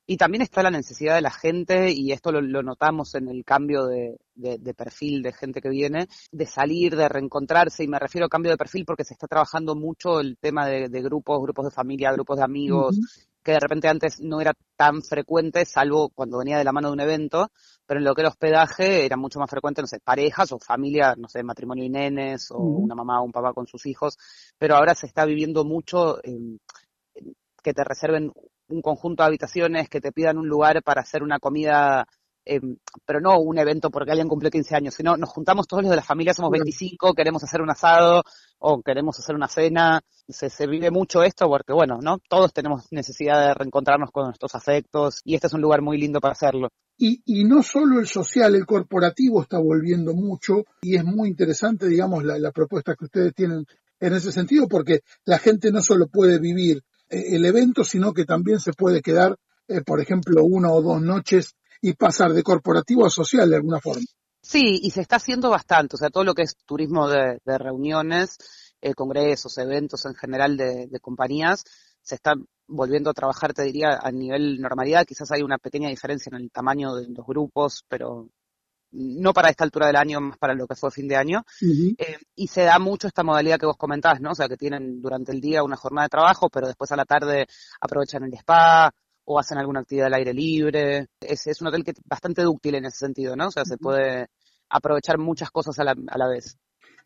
Y 0.05 0.15
también 0.15 0.41
está 0.41 0.63
la 0.63 0.71
necesidad 0.71 1.15
de 1.15 1.21
la 1.21 1.31
gente, 1.31 1.91
y 1.91 2.13
esto 2.13 2.31
lo, 2.31 2.63
notamos 2.63 3.15
en 3.15 3.27
el 3.27 3.43
cambio 3.43 3.87
de, 3.87 4.73
perfil 4.73 5.21
de 5.21 5.33
gente 5.33 5.59
que 5.59 5.69
viene, 5.69 6.07
de 6.31 6.45
salir, 6.45 6.95
de 6.95 7.09
reencontrarse, 7.09 7.83
y 7.83 7.89
me 7.89 7.99
refiero 7.99 8.27
a 8.27 8.29
cambio 8.29 8.51
de 8.51 8.57
perfil 8.57 8.85
porque 8.85 9.03
se 9.03 9.15
está 9.15 9.27
trabajando 9.27 9.75
mucho 9.75 10.21
el 10.21 10.37
tema 10.37 10.65
de, 10.67 11.01
grupos, 11.01 11.41
grupos 11.41 11.65
de 11.65 11.71
familia, 11.71 12.13
grupos 12.13 12.37
de 12.37 12.43
amigos, 12.43 12.97
que 13.43 13.51
de 13.51 13.59
repente 13.59 13.87
antes 13.87 14.21
no 14.21 14.39
era 14.39 14.53
tan 14.77 15.01
frecuente, 15.01 15.65
salvo 15.65 16.09
cuando 16.09 16.37
venía 16.37 16.57
de 16.57 16.63
la 16.63 16.71
mano 16.71 16.87
de 16.87 16.93
un 16.93 16.99
evento, 17.01 17.51
pero 17.85 17.99
en 17.99 18.05
lo 18.05 18.15
que 18.15 18.21
era 18.21 18.29
hospedaje 18.29 19.05
era 19.05 19.17
mucho 19.17 19.39
más 19.39 19.49
frecuente, 19.49 19.81
no 19.81 19.87
sé, 19.87 19.99
parejas 19.99 20.51
o 20.51 20.59
familia, 20.59 21.15
no 21.17 21.27
sé, 21.27 21.43
matrimonio 21.43 21.83
y 21.83 21.89
nenes, 21.89 22.49
o 22.51 22.57
una 22.57 22.95
mamá 22.95 23.21
o 23.21 23.25
un 23.25 23.31
papá 23.31 23.53
con 23.53 23.67
sus 23.67 23.85
hijos, 23.85 24.17
pero 24.57 24.75
ahora 24.75 24.95
se 24.95 25.07
está 25.07 25.25
viviendo 25.25 25.65
mucho 25.65 26.19
que 27.61 27.73
te 27.73 27.83
reserven 27.83 28.31
un 28.69 28.81
conjunto 28.81 29.23
de 29.23 29.27
habitaciones, 29.27 29.89
que 29.89 30.01
te 30.01 30.11
pidan 30.11 30.37
un 30.37 30.47
lugar 30.47 30.81
para 30.83 31.01
hacer 31.01 31.21
una 31.21 31.39
comida 31.39 32.07
eh, 32.45 32.59
pero 33.05 33.21
no 33.21 33.39
un 33.39 33.57
evento 33.57 33.89
porque 33.89 34.11
alguien 34.11 34.27
cumple 34.27 34.51
15 34.51 34.75
años, 34.75 34.93
sino 34.93 35.15
nos 35.17 35.29
juntamos 35.29 35.67
todos 35.67 35.83
los 35.83 35.89
de 35.89 35.95
la 35.95 36.03
familia, 36.03 36.33
somos 36.33 36.51
25, 36.51 37.13
queremos 37.13 37.43
hacer 37.43 37.61
un 37.61 37.69
asado 37.69 38.23
o 38.59 38.81
queremos 38.81 39.17
hacer 39.19 39.35
una 39.35 39.47
cena. 39.47 40.01
Se, 40.27 40.49
se 40.49 40.67
vive 40.67 40.91
mucho 40.91 41.23
esto 41.23 41.47
porque, 41.47 41.73
bueno, 41.73 41.99
¿no? 42.01 42.19
Todos 42.29 42.53
tenemos 42.53 42.87
necesidad 42.91 43.47
de 43.47 43.53
reencontrarnos 43.53 44.11
con 44.11 44.25
nuestros 44.25 44.55
afectos 44.55 45.21
y 45.23 45.35
este 45.35 45.47
es 45.47 45.53
un 45.53 45.61
lugar 45.61 45.81
muy 45.81 45.97
lindo 45.97 46.19
para 46.19 46.33
hacerlo. 46.33 46.69
Y, 46.97 47.21
y 47.25 47.43
no 47.43 47.63
solo 47.63 47.99
el 47.99 48.07
social, 48.07 48.55
el 48.55 48.65
corporativo 48.65 49.41
está 49.41 49.57
volviendo 49.57 50.13
mucho 50.13 50.63
y 50.81 50.95
es 50.95 51.03
muy 51.03 51.29
interesante, 51.29 51.87
digamos, 51.87 52.23
la, 52.23 52.37
la 52.37 52.51
propuesta 52.51 52.95
que 52.95 53.05
ustedes 53.05 53.33
tienen 53.33 53.65
en 53.99 54.13
ese 54.13 54.31
sentido 54.31 54.67
porque 54.67 54.99
la 55.25 55.39
gente 55.39 55.71
no 55.71 55.81
solo 55.81 56.07
puede 56.07 56.39
vivir 56.39 56.83
eh, 57.09 57.35
el 57.35 57.45
evento, 57.45 57.83
sino 57.83 58.13
que 58.13 58.25
también 58.25 58.59
se 58.59 58.73
puede 58.73 59.01
quedar, 59.01 59.37
eh, 59.67 59.81
por 59.81 60.01
ejemplo, 60.01 60.43
una 60.43 60.71
o 60.71 60.81
dos 60.81 61.01
noches 61.01 61.55
y 61.83 61.93
pasar 61.93 62.31
de 62.31 62.43
corporativo 62.43 63.05
a 63.05 63.09
social 63.09 63.49
de 63.49 63.57
alguna 63.57 63.79
forma. 63.79 64.05
Sí, 64.41 64.79
y 64.81 64.89
se 64.91 65.01
está 65.01 65.17
haciendo 65.17 65.49
bastante, 65.49 65.95
o 65.95 65.99
sea, 65.99 66.09
todo 66.09 66.23
lo 66.23 66.33
que 66.33 66.43
es 66.43 66.55
turismo 66.65 67.09
de, 67.09 67.39
reuniones, 67.45 68.37
eh, 68.81 68.93
congresos, 68.93 69.57
eventos 69.57 70.05
en 70.05 70.15
general 70.15 70.55
de, 70.55 70.89
compañías, 71.01 71.63
se 72.01 72.15
está 72.15 72.35
volviendo 72.67 73.09
a 73.09 73.13
trabajar, 73.13 73.53
te 73.53 73.63
diría, 73.63 73.99
a 74.01 74.11
nivel 74.11 74.59
normalidad. 74.61 75.05
Quizás 75.05 75.29
hay 75.31 75.41
una 75.41 75.57
pequeña 75.57 75.89
diferencia 75.89 76.29
en 76.33 76.41
el 76.41 76.51
tamaño 76.51 76.95
de 76.95 77.07
los 77.09 77.25
grupos, 77.25 77.83
pero 77.89 78.29
no 78.91 79.33
para 79.33 79.49
esta 79.49 79.65
altura 79.65 79.87
del 79.87 79.95
año, 79.97 80.21
más 80.21 80.37
para 80.37 80.53
lo 80.53 80.67
que 80.67 80.75
fue 80.75 80.89
fin 80.91 81.07
de 81.07 81.17
año. 81.17 81.43
Eh, 81.97 82.17
y 82.35 82.47
se 82.47 82.63
da 82.63 82.79
mucho 82.79 83.07
esta 83.07 83.23
modalidad 83.23 83.59
que 83.59 83.65
vos 83.65 83.77
comentás, 83.77 84.21
¿no? 84.21 84.31
O 84.31 84.35
sea, 84.35 84.47
que 84.47 84.57
tienen 84.57 85.01
durante 85.01 85.33
el 85.33 85.41
día 85.41 85.63
una 85.63 85.75
jornada 85.75 86.05
de 86.05 86.09
trabajo, 86.09 86.49
pero 86.49 86.67
después 86.67 86.91
a 86.91 86.95
la 86.95 87.05
tarde 87.05 87.45
aprovechan 87.81 88.23
el 88.23 88.33
spa, 88.35 88.91
o 89.25 89.39
hacen 89.39 89.57
alguna 89.57 89.81
actividad 89.81 90.07
al 90.07 90.15
aire 90.15 90.33
libre. 90.33 91.07
Es, 91.19 91.47
es 91.47 91.61
un 91.61 91.67
hotel 91.67 91.83
que 91.83 91.91
es 91.91 91.97
bastante 92.05 92.41
dúctil 92.43 92.75
en 92.75 92.85
ese 92.85 92.97
sentido, 92.97 93.35
¿no? 93.35 93.47
O 93.47 93.51
sea, 93.51 93.65
se 93.65 93.77
puede 93.77 94.27
aprovechar 94.69 95.17
muchas 95.17 95.51
cosas 95.51 95.77
a 95.79 95.83
la, 95.83 95.95
a 96.07 96.17
la 96.17 96.27
vez. 96.27 96.57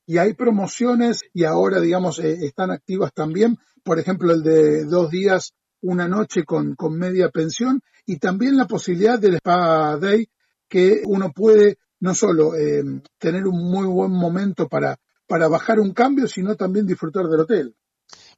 Y 0.05 0.17
hay 0.19 0.33
promociones 0.33 1.21
y 1.33 1.43
ahora, 1.43 1.81
digamos, 1.81 2.19
eh, 2.19 2.45
están 2.45 2.71
activas 2.71 3.11
también, 3.13 3.57
por 3.83 3.99
ejemplo, 3.99 4.31
el 4.31 4.41
de 4.41 4.85
dos 4.85 5.11
días, 5.11 5.53
una 5.81 6.07
noche 6.07 6.43
con, 6.43 6.75
con 6.75 6.97
media 6.97 7.29
pensión 7.29 7.81
y 8.05 8.17
también 8.17 8.57
la 8.57 8.67
posibilidad 8.67 9.19
del 9.19 9.35
Spa 9.35 9.97
Day 9.97 10.29
que 10.69 11.01
uno 11.05 11.31
puede 11.31 11.77
no 11.99 12.13
solo 12.13 12.55
eh, 12.55 12.83
tener 13.17 13.47
un 13.47 13.69
muy 13.69 13.85
buen 13.85 14.11
momento 14.11 14.67
para, 14.67 14.97
para 15.27 15.47
bajar 15.47 15.79
un 15.79 15.93
cambio, 15.93 16.27
sino 16.27 16.55
también 16.55 16.87
disfrutar 16.87 17.25
del 17.27 17.41
hotel. 17.41 17.75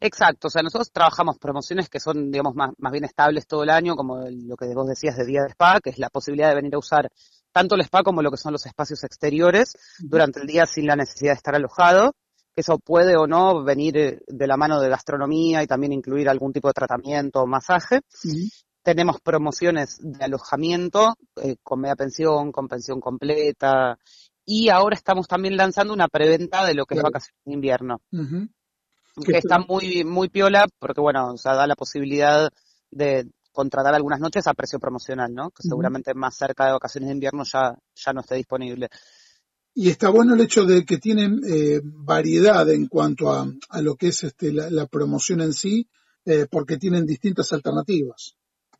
Exacto, 0.01 0.47
o 0.47 0.49
sea, 0.49 0.63
nosotros 0.63 0.91
trabajamos 0.93 1.37
promociones 1.37 1.89
que 1.89 1.99
son, 1.99 2.31
digamos, 2.31 2.55
más, 2.55 2.71
más 2.77 2.91
bien 2.91 3.03
estables 3.03 3.45
todo 3.45 3.63
el 3.63 3.69
año, 3.69 3.95
como 3.95 4.19
lo 4.29 4.55
que 4.55 4.73
vos 4.73 4.87
decías 4.87 5.17
de 5.17 5.25
día 5.25 5.41
de 5.41 5.49
spa, 5.49 5.81
que 5.81 5.89
es 5.89 5.99
la 5.99 6.09
posibilidad 6.09 6.49
de 6.49 6.55
venir 6.55 6.75
a 6.75 6.79
usar 6.79 7.09
tanto 7.51 7.75
el 7.75 7.81
spa 7.81 8.01
como 8.01 8.21
lo 8.21 8.31
que 8.31 8.37
son 8.37 8.53
los 8.53 8.65
espacios 8.65 9.03
exteriores 9.03 9.73
durante 9.99 10.39
el 10.39 10.47
día 10.47 10.65
sin 10.65 10.85
la 10.85 10.95
necesidad 10.95 11.31
de 11.31 11.37
estar 11.37 11.55
alojado. 11.55 12.13
Que 12.55 12.61
eso 12.61 12.79
puede 12.79 13.17
o 13.17 13.27
no 13.27 13.63
venir 13.63 13.97
eh, 13.97 14.19
de 14.25 14.47
la 14.47 14.55
mano 14.55 14.79
de 14.79 14.89
gastronomía 14.89 15.61
y 15.63 15.67
también 15.67 15.91
incluir 15.91 16.29
algún 16.29 16.53
tipo 16.53 16.69
de 16.69 16.73
tratamiento 16.73 17.41
o 17.41 17.47
masaje. 17.47 17.99
Tenemos 18.81 19.19
promociones 19.19 19.97
de 19.99 20.23
alojamiento 20.23 21.15
eh, 21.43 21.57
con 21.61 21.81
media 21.81 21.95
pensión, 21.95 22.53
con 22.53 22.69
pensión 22.69 23.01
completa. 23.01 23.97
Y 24.45 24.69
ahora 24.69 24.95
estamos 24.95 25.27
también 25.27 25.57
lanzando 25.57 25.93
una 25.93 26.07
preventa 26.07 26.65
de 26.65 26.73
lo 26.73 26.85
que 26.85 26.95
es 26.95 27.01
vacaciones 27.01 27.41
de 27.43 27.53
invierno 27.53 28.01
que 29.25 29.37
está 29.37 29.59
muy, 29.59 30.03
muy 30.03 30.29
piola 30.29 30.67
porque, 30.79 31.01
bueno, 31.01 31.33
o 31.33 31.37
sea, 31.37 31.55
da 31.55 31.67
la 31.67 31.75
posibilidad 31.75 32.49
de 32.91 33.29
contratar 33.51 33.93
algunas 33.93 34.19
noches 34.19 34.47
a 34.47 34.53
precio 34.53 34.79
promocional, 34.79 35.33
¿no? 35.33 35.51
Que 35.51 35.63
seguramente 35.63 36.13
más 36.13 36.35
cerca 36.37 36.65
de 36.65 36.73
vacaciones 36.73 37.09
de 37.09 37.13
invierno 37.13 37.43
ya, 37.43 37.77
ya 37.95 38.13
no 38.13 38.21
esté 38.21 38.35
disponible. 38.35 38.89
Y 39.73 39.89
está 39.89 40.09
bueno 40.09 40.33
el 40.33 40.41
hecho 40.41 40.65
de 40.65 40.85
que 40.85 40.97
tienen 40.97 41.41
eh, 41.47 41.81
variedad 41.83 42.69
en 42.69 42.87
cuanto 42.87 43.31
a, 43.31 43.47
a, 43.69 43.81
lo 43.81 43.95
que 43.95 44.07
es 44.07 44.23
este, 44.23 44.51
la, 44.51 44.87
promoción 44.87 45.41
en 45.41 45.53
sí, 45.53 45.87
eh, 46.25 46.47
porque 46.49 46.77
tienen 46.77 47.05
distintas 47.05 47.53
alternativas. 47.53 48.35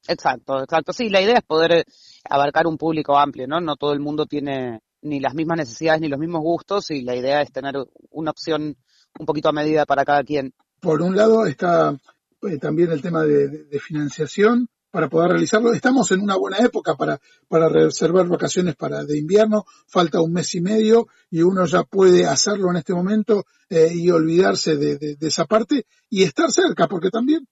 Exacto, 0.07 0.63
exacto. 0.63 0.93
Sí, 0.93 1.09
la 1.09 1.21
idea 1.21 1.38
es 1.38 1.43
poder 1.43 1.71
eh, 1.71 1.83
abarcar 2.29 2.67
un 2.67 2.77
público 2.77 3.17
amplio, 3.17 3.48
¿no? 3.48 3.62
No 3.62 3.75
todo 3.75 3.93
el 3.93 4.00
mundo 4.00 4.25
tiene 4.25 4.81
ni 5.01 5.19
las 5.19 5.33
mismas 5.36 5.57
necesidades 5.57 6.01
ni 6.01 6.07
los 6.07 6.19
mismos 6.19 6.41
gustos 6.41 6.91
y 6.91 7.01
la 7.01 7.15
idea 7.15 7.41
es 7.41 7.51
tener 7.51 7.75
una 8.09 8.31
opción 8.31 8.75
un 9.17 9.25
poquito 9.25 9.49
a 9.49 9.53
medida 9.53 9.85
para 9.85 10.05
cada 10.05 10.23
quien. 10.23 10.53
Por 10.79 11.01
un 11.01 11.15
lado 11.15 11.45
está 11.45 11.97
eh, 12.41 12.57
también 12.57 12.91
el 12.91 13.01
tema 13.01 13.23
de, 13.23 13.67
financiación 13.79 14.69
para 14.91 15.09
poder 15.09 15.31
realizarlo. 15.31 15.73
Estamos 15.73 16.11
en 16.11 16.21
una 16.21 16.35
buena 16.35 16.57
época 16.57 16.95
para, 16.95 17.19
para 17.47 17.69
reservar 17.69 18.27
vacaciones 18.27 18.75
para 18.75 19.03
de 19.03 19.17
invierno. 19.17 19.65
Falta 19.87 20.21
un 20.21 20.33
mes 20.33 20.55
y 20.55 20.61
medio 20.61 21.07
y 21.29 21.41
uno 21.41 21.65
ya 21.65 21.83
puede 21.83 22.25
hacerlo 22.25 22.71
en 22.71 22.77
este 22.77 22.93
momento 22.93 23.45
eh, 23.69 23.91
y 23.93 24.09
olvidarse 24.09 24.77
de, 24.77 25.17
esa 25.19 25.45
parte 25.45 25.85
y 26.09 26.23
estar 26.23 26.51
cerca, 26.51 26.87
porque 26.87 27.09
también 27.09 27.47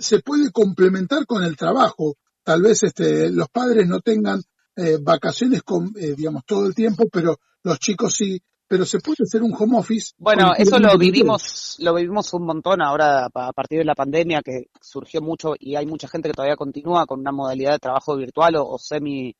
Se, 0.00 0.20
puede, 0.20 0.50
complementar 0.50 1.26
con 1.26 1.42
el 1.42 1.56
trabajo. 1.56 2.16
Tal 2.42 2.62
vez 2.62 2.82
este, 2.84 3.30
los 3.30 3.48
padres 3.48 3.86
no 3.86 4.00
tengan 4.00 4.40
eh, 4.76 4.98
vacaciones 5.00 5.62
con, 5.62 5.92
digamos, 5.92 6.44
todo 6.46 6.66
el 6.66 6.74
tiempo, 6.74 7.06
pero 7.12 7.38
los 7.62 7.78
chicos 7.78 8.14
sí 8.14 8.40
pero 8.72 8.86
se 8.86 9.00
puede 9.00 9.24
hacer 9.24 9.42
un 9.42 9.52
home 9.52 9.76
office. 9.76 10.14
Bueno, 10.16 10.54
eso 10.56 10.78
lo 10.78 10.96
vivimos, 10.96 11.76
lo 11.80 11.92
vivimos 11.92 12.32
un 12.32 12.46
montón 12.46 12.80
ahora 12.80 13.26
a 13.26 13.52
partir 13.52 13.80
de 13.80 13.84
la 13.84 13.94
pandemia 13.94 14.40
que 14.42 14.68
surgió 14.80 15.20
mucho 15.20 15.52
y 15.58 15.76
hay 15.76 15.84
mucha 15.84 16.08
gente 16.08 16.30
que 16.30 16.32
todavía 16.32 16.56
continúa 16.56 17.04
con 17.04 17.20
una 17.20 17.32
modalidad 17.32 17.72
de 17.72 17.78
trabajo 17.80 18.16
virtual 18.16 18.54
o, 18.56 18.78
semi 18.78 19.36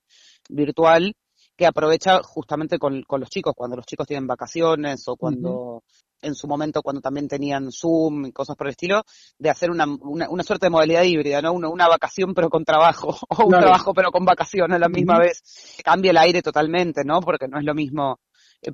virtual 0.50 1.14
que 1.56 1.64
aprovecha 1.64 2.20
justamente 2.22 2.78
con, 2.78 3.04
los 3.08 3.30
chicos, 3.30 3.54
cuando 3.56 3.76
los 3.76 3.86
chicos 3.86 4.06
tienen 4.06 4.26
vacaciones 4.26 5.02
o 5.08 5.16
cuando 5.16 5.82
en 6.20 6.34
su 6.34 6.46
momento 6.46 6.82
cuando 6.82 7.00
también 7.00 7.26
tenían 7.26 7.72
Zoom 7.72 8.26
y 8.26 8.32
cosas 8.32 8.54
por 8.54 8.66
el 8.66 8.72
estilo, 8.72 9.00
de 9.38 9.48
hacer 9.48 9.70
una, 9.70 9.86
una, 9.86 10.42
suerte 10.42 10.66
de 10.66 10.70
modalidad 10.70 11.04
híbrida, 11.04 11.40
¿no? 11.40 11.54
Una, 11.54 11.70
una, 11.70 11.88
vacación 11.88 12.34
pero 12.34 12.50
con 12.50 12.66
trabajo, 12.66 13.16
o 13.30 13.44
un 13.44 13.50
trabajo 13.50 13.94
pero 13.94 14.10
con 14.12 14.26
vacaciones 14.26 14.76
a 14.76 14.78
la 14.78 14.90
misma 14.90 15.18
vez. 15.18 15.42
Cambia 15.82 16.10
el 16.10 16.18
aire 16.18 16.42
totalmente, 16.42 17.02
¿no? 17.02 17.20
Porque 17.20 17.48
no 17.48 17.58
es 17.58 17.64
lo 17.64 17.74
mismo 17.74 18.20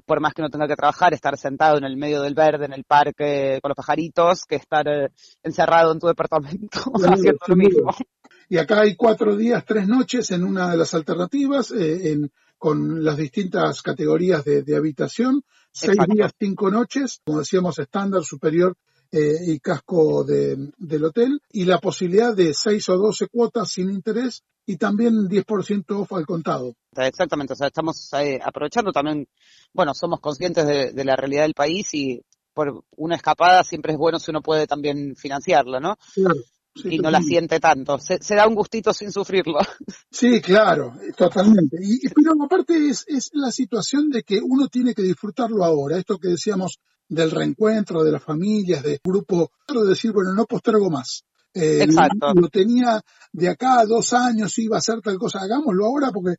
por 0.04 0.20
más 0.20 0.34
que 0.34 0.42
no 0.42 0.50
tenga 0.50 0.68
que 0.68 0.76
trabajar, 0.76 1.14
estar 1.14 1.36
sentado 1.38 1.78
en 1.78 1.84
el 1.84 1.96
medio 1.96 2.22
del 2.22 2.34
verde, 2.34 2.66
en 2.66 2.72
el 2.72 2.84
parque 2.84 3.58
con 3.62 3.70
los 3.70 3.76
pajaritos, 3.76 4.44
que 4.44 4.56
estar 4.56 4.86
eh, 4.86 5.10
encerrado 5.42 5.92
en 5.92 5.98
tu 5.98 6.06
departamento 6.06 6.78
haciendo 6.94 7.38
lo 7.46 7.56
mismo. 7.56 7.94
Y 8.50 8.58
acá 8.58 8.80
hay 8.80 8.96
cuatro 8.96 9.36
días, 9.36 9.64
tres 9.64 9.86
noches 9.86 10.30
en 10.30 10.44
una 10.44 10.70
de 10.70 10.76
las 10.76 10.94
alternativas, 10.94 11.70
eh, 11.70 12.12
en, 12.12 12.30
con 12.56 13.04
las 13.04 13.16
distintas 13.16 13.82
categorías 13.82 14.44
de, 14.44 14.76
habitación, 14.76 15.42
seis 15.70 15.98
días, 16.08 16.32
cinco 16.38 16.70
noches, 16.70 17.20
como 17.24 17.40
decíamos, 17.40 17.78
estándar, 17.78 18.24
superior 18.24 18.76
y 19.10 19.58
casco 19.60 20.24
del 20.24 21.04
hotel, 21.04 21.40
y 21.50 21.64
la 21.64 21.78
posibilidad 21.78 22.34
de 22.34 22.52
seis 22.54 22.88
o 22.88 22.96
doce 22.96 23.26
cuotas 23.28 23.70
sin 23.70 23.90
interés 23.90 24.42
y 24.68 24.76
también 24.76 25.28
10% 25.28 25.84
off 25.96 26.12
al 26.12 26.26
contado. 26.26 26.74
Exactamente, 26.94 27.54
o 27.54 27.56
sea, 27.56 27.68
estamos 27.68 28.12
eh, 28.12 28.38
aprovechando 28.42 28.92
también, 28.92 29.26
bueno, 29.72 29.94
somos 29.94 30.20
conscientes 30.20 30.66
de, 30.66 31.04
la 31.04 31.16
realidad 31.16 31.42
del 31.42 31.54
país 31.54 31.88
y 31.94 32.20
por 32.52 32.84
una 32.96 33.16
escapada 33.16 33.64
siempre 33.64 33.92
es 33.92 33.98
bueno 33.98 34.18
si 34.18 34.30
uno 34.30 34.42
puede 34.42 34.66
también 34.66 35.16
financiarla, 35.16 35.80
¿no? 35.80 35.96
Claro. 36.14 36.34
Y 36.84 36.98
no 36.98 37.10
la 37.10 37.20
siente 37.20 37.60
tanto. 37.60 37.98
Se, 37.98 38.34
da 38.34 38.46
un 38.46 38.54
gustito 38.54 38.92
sin 38.92 39.12
sufrirlo. 39.12 39.58
Sí, 40.10 40.40
claro, 40.40 40.94
totalmente. 41.16 41.76
Y, 41.80 42.08
pero 42.08 42.32
aparte 42.42 42.88
es, 42.88 43.04
es 43.06 43.30
la 43.34 43.50
situación 43.50 44.08
de 44.10 44.22
que 44.22 44.40
uno 44.42 44.66
tiene 44.68 44.94
que 44.94 45.02
disfrutarlo 45.02 45.64
ahora. 45.64 45.98
Esto 45.98 46.18
que 46.18 46.28
decíamos 46.28 46.78
del 47.08 47.30
reencuentro, 47.30 48.02
de 48.02 48.12
las 48.12 48.22
familias, 48.22 48.82
del 48.82 48.98
grupo, 49.02 49.52
de 49.68 49.88
decir, 49.88 50.12
bueno, 50.12 50.32
no 50.34 50.44
postergo 50.44 50.90
más. 50.90 51.24
Eh, 51.54 51.82
Exacto. 51.82 52.32
Lo, 52.34 52.48
tenía 52.48 53.00
de 53.32 53.48
acá 53.48 53.80
a 53.80 53.86
dos 53.86 54.12
años, 54.12 54.56
iba 54.58 54.76
a 54.76 54.78
hacer 54.78 55.00
tal 55.00 55.18
cosa, 55.18 55.40
hagámoslo 55.40 55.86
ahora 55.86 56.10
porque 56.12 56.36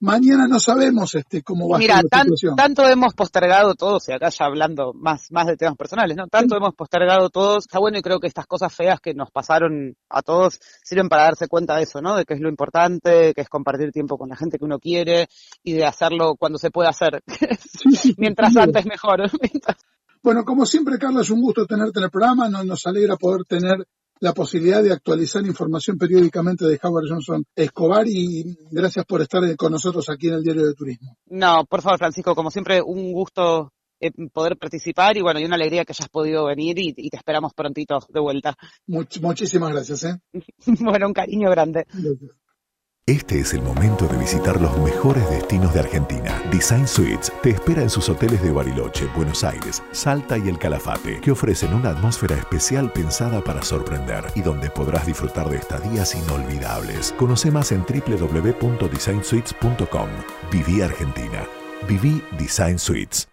mañana 0.00 0.46
no 0.46 0.60
sabemos 0.60 1.14
este 1.14 1.42
cómo 1.42 1.68
va 1.68 1.78
a 1.78 1.80
ser 1.80 1.90
la 1.90 2.22
situación. 2.22 2.56
tanto 2.56 2.86
hemos 2.86 3.14
postergado 3.14 3.74
todos, 3.74 4.08
y 4.08 4.12
acá 4.12 4.28
ya 4.28 4.46
hablando 4.46 4.92
más, 4.94 5.30
más 5.30 5.46
de 5.46 5.56
temas 5.56 5.76
personales, 5.76 6.16
¿no? 6.16 6.26
Tanto 6.28 6.56
hemos 6.56 6.74
postergado 6.74 7.30
todos, 7.30 7.64
está 7.64 7.78
bueno 7.78 7.98
y 7.98 8.02
creo 8.02 8.20
que 8.20 8.26
estas 8.26 8.46
cosas 8.46 8.74
feas 8.74 9.00
que 9.00 9.14
nos 9.14 9.30
pasaron 9.30 9.96
a 10.08 10.22
todos 10.22 10.58
sirven 10.82 11.08
para 11.08 11.24
darse 11.24 11.48
cuenta 11.48 11.76
de 11.76 11.82
eso, 11.82 12.00
¿no? 12.00 12.16
De 12.16 12.24
que 12.24 12.34
es 12.34 12.40
lo 12.40 12.48
importante, 12.48 13.32
que 13.34 13.40
es 13.40 13.48
compartir 13.48 13.90
tiempo 13.92 14.16
con 14.16 14.28
la 14.28 14.36
gente 14.36 14.58
que 14.58 14.64
uno 14.64 14.78
quiere 14.78 15.28
y 15.62 15.74
de 15.74 15.84
hacerlo 15.84 16.36
cuando 16.36 16.58
se 16.58 16.70
puede 16.70 16.88
hacer. 16.88 17.22
Mientras 18.16 18.56
antes 18.56 18.86
mejor. 18.86 19.22
Bueno, 20.20 20.44
como 20.44 20.66
siempre, 20.66 20.98
Carlos, 20.98 21.22
es 21.22 21.30
un 21.30 21.40
gusto 21.40 21.64
tenerte 21.64 22.00
en 22.00 22.06
el 22.06 22.10
programa. 22.10 22.48
Nos, 22.48 22.66
nos 22.66 22.86
alegra 22.88 23.16
poder 23.16 23.44
tener 23.44 23.86
la 24.20 24.32
posibilidad 24.32 24.82
de 24.82 24.92
actualizar 24.92 25.44
información 25.44 25.96
periódicamente 25.98 26.66
de 26.66 26.78
Howard 26.82 27.08
Johnson 27.08 27.44
Escobar 27.54 28.06
y 28.06 28.56
gracias 28.70 29.04
por 29.04 29.22
estar 29.22 29.42
con 29.56 29.72
nosotros 29.72 30.08
aquí 30.10 30.28
en 30.28 30.34
el 30.34 30.42
Diario 30.42 30.66
de 30.66 30.74
Turismo. 30.74 31.16
No, 31.26 31.64
por 31.66 31.82
favor, 31.82 31.98
Francisco, 31.98 32.34
como 32.34 32.50
siempre, 32.50 32.80
un 32.82 33.12
gusto 33.12 33.72
eh, 34.00 34.10
poder 34.32 34.56
participar 34.56 35.16
y 35.16 35.22
bueno, 35.22 35.40
y 35.40 35.44
una 35.44 35.56
alegría 35.56 35.84
que 35.84 35.92
hayas 35.92 36.08
podido 36.08 36.46
venir 36.46 36.78
y, 36.78 36.92
te 36.92 37.16
esperamos 37.16 37.52
prontito 37.54 37.98
de 38.08 38.20
vuelta. 38.20 38.56
muchísimas 38.86 39.72
gracias. 39.72 40.04
¿eh? 40.04 40.20
bueno, 40.80 41.08
un 41.08 41.14
cariño 41.14 41.50
grande. 41.50 41.86
Este 43.08 43.40
es 43.40 43.52
el 43.54 43.62
momento 43.62 44.06
de 44.06 44.16
visitar 44.18 44.60
los 44.60 44.78
mejores 44.80 45.28
destinos 45.30 45.72
de 45.72 45.80
Argentina. 45.80 46.42
Design 46.52 46.86
Suites 46.86 47.32
te 47.42 47.48
espera 47.48 47.80
en 47.80 47.88
sus 47.88 48.06
hoteles 48.10 48.42
de 48.42 48.52
Bariloche, 48.52 49.06
Buenos 49.16 49.44
Aires, 49.44 49.82
Salta 49.92 50.36
y 50.36 50.46
El 50.46 50.58
Calafate, 50.58 51.18
que 51.22 51.30
ofrecen 51.30 51.72
una 51.72 51.88
atmósfera 51.88 52.36
especial 52.36 52.92
pensada 52.92 53.42
para 53.42 53.62
sorprender 53.62 54.26
y 54.34 54.42
donde 54.42 54.68
podrás 54.68 55.06
disfrutar 55.06 55.48
de 55.48 55.56
estadías 55.56 56.14
inolvidables. 56.14 57.14
Conoce 57.16 57.50
más 57.50 57.72
en 57.72 57.82
www.designsuites.com. 57.88 60.08
Viví 60.52 60.82
Argentina. 60.82 61.48
Viví 61.88 62.22
Design 62.38 62.78
Suites. 62.78 63.26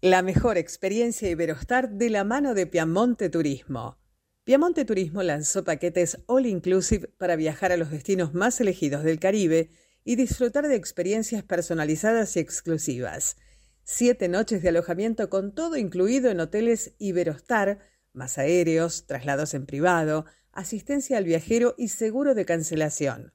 La 0.00 0.22
mejor 0.22 0.58
experiencia 0.58 1.30
Iberostar 1.30 1.90
de 1.90 2.10
la 2.10 2.24
mano 2.24 2.54
de 2.54 2.66
Piamonte 2.66 3.30
Turismo. 3.30 3.98
Piamonte 4.48 4.86
Turismo 4.86 5.22
lanzó 5.22 5.62
paquetes 5.62 6.22
all 6.24 6.46
inclusive 6.46 7.08
para 7.18 7.36
viajar 7.36 7.70
a 7.70 7.76
los 7.76 7.90
destinos 7.90 8.32
más 8.32 8.58
elegidos 8.62 9.04
del 9.04 9.20
Caribe 9.20 9.68
y 10.06 10.16
disfrutar 10.16 10.68
de 10.68 10.74
experiencias 10.74 11.42
personalizadas 11.42 12.34
y 12.34 12.40
exclusivas. 12.40 13.36
Siete 13.84 14.26
noches 14.26 14.62
de 14.62 14.70
alojamiento 14.70 15.28
con 15.28 15.54
todo 15.54 15.76
incluido 15.76 16.30
en 16.30 16.40
hoteles 16.40 16.94
Iberostar, 16.96 17.80
más 18.14 18.38
aéreos, 18.38 19.04
traslados 19.06 19.52
en 19.52 19.66
privado, 19.66 20.24
asistencia 20.52 21.18
al 21.18 21.24
viajero 21.24 21.74
y 21.76 21.88
seguro 21.88 22.34
de 22.34 22.46
cancelación. 22.46 23.34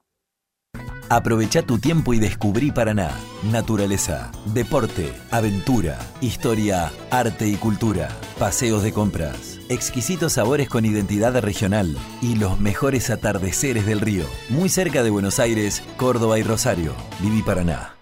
Aprovecha 1.11 1.61
tu 1.61 1.77
tiempo 1.77 2.13
y 2.13 2.19
descubrí 2.19 2.71
Paraná. 2.71 3.11
Naturaleza, 3.51 4.31
deporte, 4.45 5.11
aventura, 5.29 5.99
historia, 6.21 6.89
arte 7.09 7.49
y 7.49 7.55
cultura, 7.55 8.07
paseos 8.39 8.81
de 8.81 8.93
compras, 8.93 9.59
exquisitos 9.67 10.31
sabores 10.31 10.69
con 10.69 10.85
identidad 10.85 11.37
regional 11.41 11.97
y 12.21 12.35
los 12.35 12.61
mejores 12.61 13.09
atardeceres 13.09 13.85
del 13.85 13.99
río. 13.99 14.23
Muy 14.47 14.69
cerca 14.69 15.03
de 15.03 15.09
Buenos 15.09 15.39
Aires, 15.39 15.83
Córdoba 15.97 16.39
y 16.39 16.43
Rosario. 16.43 16.93
Viví 17.19 17.41
Paraná. 17.41 18.00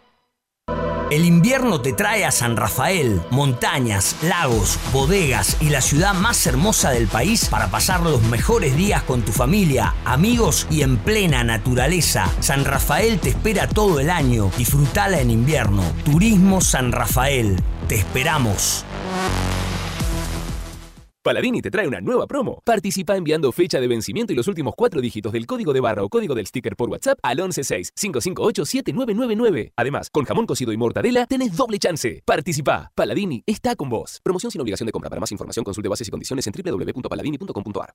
El 1.09 1.25
invierno 1.25 1.81
te 1.81 1.93
trae 1.93 2.23
a 2.23 2.29
San 2.29 2.55
Rafael, 2.55 3.19
montañas, 3.31 4.15
lagos, 4.21 4.77
bodegas 4.93 5.57
y 5.59 5.69
la 5.69 5.81
ciudad 5.81 6.13
más 6.13 6.45
hermosa 6.45 6.91
del 6.91 7.07
país 7.07 7.47
para 7.49 7.71
pasar 7.71 8.01
los 8.01 8.21
mejores 8.21 8.77
días 8.77 9.01
con 9.01 9.23
tu 9.23 9.31
familia, 9.31 9.95
amigos 10.05 10.67
y 10.69 10.83
en 10.83 10.97
plena 10.97 11.43
naturaleza. 11.43 12.29
San 12.41 12.63
Rafael 12.63 13.19
te 13.19 13.29
espera 13.29 13.67
todo 13.67 13.99
el 13.99 14.11
año. 14.11 14.51
Disfrutala 14.55 15.19
en 15.19 15.31
invierno. 15.31 15.81
Turismo 16.05 16.61
San 16.61 16.91
Rafael. 16.91 17.59
Te 17.87 17.95
esperamos. 17.95 18.85
Paladini 21.21 21.61
te 21.61 21.69
trae 21.69 21.85
una 21.85 21.99
nueva 21.99 22.27
promo. 22.27 22.61
Participa 22.63 23.17
enviando 23.17 23.51
fecha 23.51 23.81
de 23.81 23.89
vencimiento 23.89 24.31
y 24.31 24.37
los 24.37 24.47
últimos 24.47 24.73
cuatro 24.77 25.01
dígitos 25.01 25.33
del 25.33 25.45
código 25.45 25.73
de 25.73 25.81
barra 25.81 26.01
o 26.01 26.07
código 26.07 26.33
del 26.33 26.47
sticker 26.47 26.77
por 26.77 26.89
WhatsApp 26.89 27.19
al 27.21 27.39
116-558-7999. 27.39 29.73
Además, 29.75 30.09
con 30.11 30.23
jamón 30.23 30.45
cocido 30.45 30.71
y 30.71 30.77
mortadela 30.77 31.25
tenés 31.25 31.57
doble 31.57 31.77
chance. 31.77 32.23
Participa. 32.25 32.93
Paladini 32.95 33.43
está 33.45 33.75
con 33.75 33.89
vos. 33.89 34.21
Promoción 34.23 34.49
sin 34.49 34.61
obligación 34.61 34.85
de 34.85 34.93
compra. 34.93 35.09
Para 35.09 35.19
más 35.19 35.33
información 35.33 35.65
consulte 35.65 35.89
bases 35.89 36.07
y 36.07 36.11
condiciones 36.11 36.47
en 36.47 36.53
www.paladini.com.ar. 36.53 37.93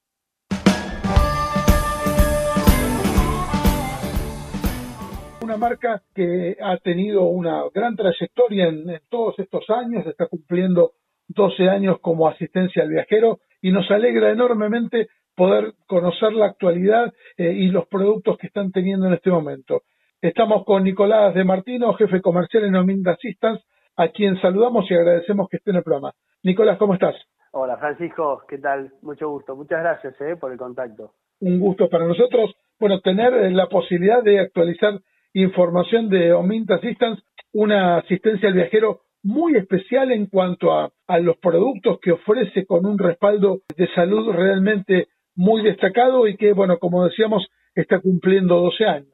Una 5.40 5.56
marca 5.56 6.02
que 6.14 6.58
ha 6.62 6.76
tenido 6.76 7.22
una 7.22 7.62
gran 7.72 7.96
trayectoria 7.96 8.66
en, 8.66 8.90
en 8.90 9.00
todos 9.08 9.38
estos 9.38 9.64
años, 9.70 10.06
está 10.06 10.26
cumpliendo 10.26 10.92
12 11.28 11.68
años 11.68 11.98
como 12.00 12.28
asistencia 12.28 12.82
al 12.82 12.90
viajero 12.90 13.38
y 13.60 13.72
nos 13.72 13.90
alegra 13.90 14.30
enormemente 14.30 15.08
poder 15.34 15.72
conocer 15.87 16.32
la 16.32 16.46
actualidad 16.46 17.12
eh, 17.37 17.52
y 17.52 17.68
los 17.68 17.87
productos 17.88 18.38
que 18.38 18.46
están 18.46 18.70
teniendo 18.70 19.06
en 19.06 19.14
este 19.14 19.30
momento. 19.30 19.82
Estamos 20.20 20.64
con 20.64 20.84
Nicolás 20.84 21.34
de 21.34 21.44
Martino, 21.44 21.92
jefe 21.94 22.20
comercial 22.20 22.64
en 22.64 22.76
Ominda 22.76 23.12
Assistance, 23.12 23.64
a 23.96 24.08
quien 24.08 24.40
saludamos 24.40 24.90
y 24.90 24.94
agradecemos 24.94 25.48
que 25.48 25.58
esté 25.58 25.70
en 25.70 25.78
el 25.78 25.82
programa. 25.82 26.12
Nicolás, 26.42 26.78
¿cómo 26.78 26.94
estás? 26.94 27.14
Hola 27.52 27.76
Francisco, 27.76 28.42
¿qué 28.48 28.58
tal? 28.58 28.90
Mucho 29.02 29.28
gusto. 29.28 29.54
Muchas 29.54 29.80
gracias 29.80 30.20
eh, 30.20 30.37
por 30.40 30.50
el 30.50 30.58
contacto. 30.58 31.12
Un 31.40 31.60
gusto 31.60 31.88
para 31.88 32.06
nosotros, 32.06 32.54
bueno, 32.80 33.00
tener 33.00 33.32
eh, 33.34 33.50
la 33.50 33.66
posibilidad 33.66 34.22
de 34.22 34.40
actualizar 34.40 34.98
información 35.34 36.08
de 36.08 36.32
Ominta 36.32 36.76
Assistance, 36.76 37.22
una 37.52 37.98
asistencia 37.98 38.48
al 38.48 38.54
viajero 38.54 39.00
muy 39.24 39.56
especial 39.56 40.12
en 40.12 40.26
cuanto 40.26 40.72
a, 40.72 40.92
los 41.20 41.37
productos 41.38 41.98
que 42.00 42.12
ofrece 42.12 42.66
con 42.66 42.87
un 42.87 42.98
respaldo 42.98 43.60
de 43.76 43.88
salud 43.94 44.30
realmente 44.32 45.08
muy 45.34 45.62
destacado 45.62 46.28
y 46.28 46.37
que, 46.37 46.52
bueno, 46.52 46.78
como 46.78 47.04
decíamos, 47.04 47.48
está 47.74 48.00
cumpliendo 48.00 48.60
12 48.60 48.84
años. 48.84 49.08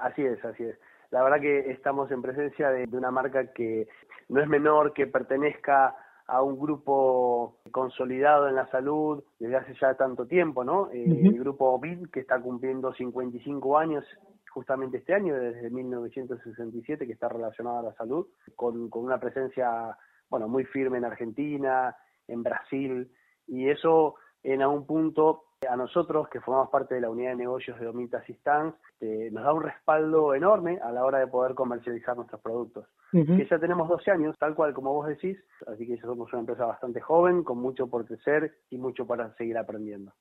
Así 0.00 0.22
es, 0.22 0.44
así 0.44 0.64
es. 0.64 0.78
La 1.10 1.22
verdad 1.22 1.40
que 1.40 1.70
estamos 1.70 2.10
en 2.10 2.22
presencia 2.22 2.70
de, 2.70 2.84
una 2.96 3.10
marca 3.10 3.52
que 3.52 3.88
no 4.28 4.40
es 4.40 4.48
menor, 4.48 4.92
que 4.92 5.06
pertenezca 5.06 5.94
a 6.26 6.42
un 6.42 6.58
grupo 6.58 7.58
consolidado 7.70 8.48
en 8.48 8.56
la 8.56 8.66
salud 8.70 9.22
desde 9.38 9.56
hace 9.56 9.74
ya 9.80 9.94
tanto 9.94 10.26
tiempo, 10.26 10.64
¿no? 10.64 10.90
Eh, 10.92 11.04
el 11.04 11.38
grupo 11.38 11.78
BID, 11.78 12.10
que 12.10 12.20
está 12.20 12.40
cumpliendo 12.40 12.92
55 12.94 13.78
años 13.78 14.04
justamente 14.54 14.98
este 14.98 15.12
año, 15.12 15.34
desde 15.34 15.68
1967, 15.68 17.06
que 17.06 17.12
está 17.12 17.28
relacionado 17.28 17.80
a 17.80 17.82
la 17.82 17.94
salud, 17.94 18.28
con, 18.54 18.88
con 18.88 19.04
una 19.04 19.18
presencia 19.18 19.98
bueno, 20.30 20.46
muy 20.46 20.64
firme 20.64 20.98
en 20.98 21.04
Argentina, 21.04 21.96
en 22.28 22.44
Brasil, 22.44 23.10
y 23.48 23.68
eso 23.68 24.14
en 24.44 24.62
algún 24.62 24.86
punto 24.86 25.44
a 25.68 25.76
nosotros 25.76 26.28
que 26.28 26.40
formamos 26.40 26.70
parte 26.70 26.94
de 26.94 27.00
la 27.00 27.10
unidad 27.10 27.30
de 27.30 27.36
negocios 27.36 27.78
de 27.78 27.86
Omita 27.86 28.18
Assistance 28.18 28.76
eh, 29.00 29.30
nos 29.32 29.44
da 29.44 29.52
un 29.52 29.62
respaldo 29.62 30.34
enorme 30.34 30.78
a 30.82 30.90
la 30.92 31.04
hora 31.04 31.18
de 31.18 31.26
poder 31.26 31.54
comercializar 31.54 32.16
nuestros 32.16 32.40
productos. 32.40 32.86
Que 33.12 33.46
ya 33.48 33.58
tenemos 33.60 33.88
12 33.88 34.10
años, 34.10 34.36
tal 34.40 34.56
cual 34.56 34.74
como 34.74 34.92
vos 34.92 35.06
decís, 35.06 35.38
así 35.68 35.86
que 35.86 35.96
ya 35.96 36.02
somos 36.02 36.32
una 36.32 36.40
empresa 36.40 36.66
bastante 36.66 37.00
joven, 37.00 37.44
con 37.44 37.58
mucho 37.58 37.86
por 37.88 38.04
crecer 38.04 38.50
y 38.70 38.78
mucho 38.78 39.06
para 39.06 39.32
seguir 39.34 39.56
aprendiendo. 39.56 40.12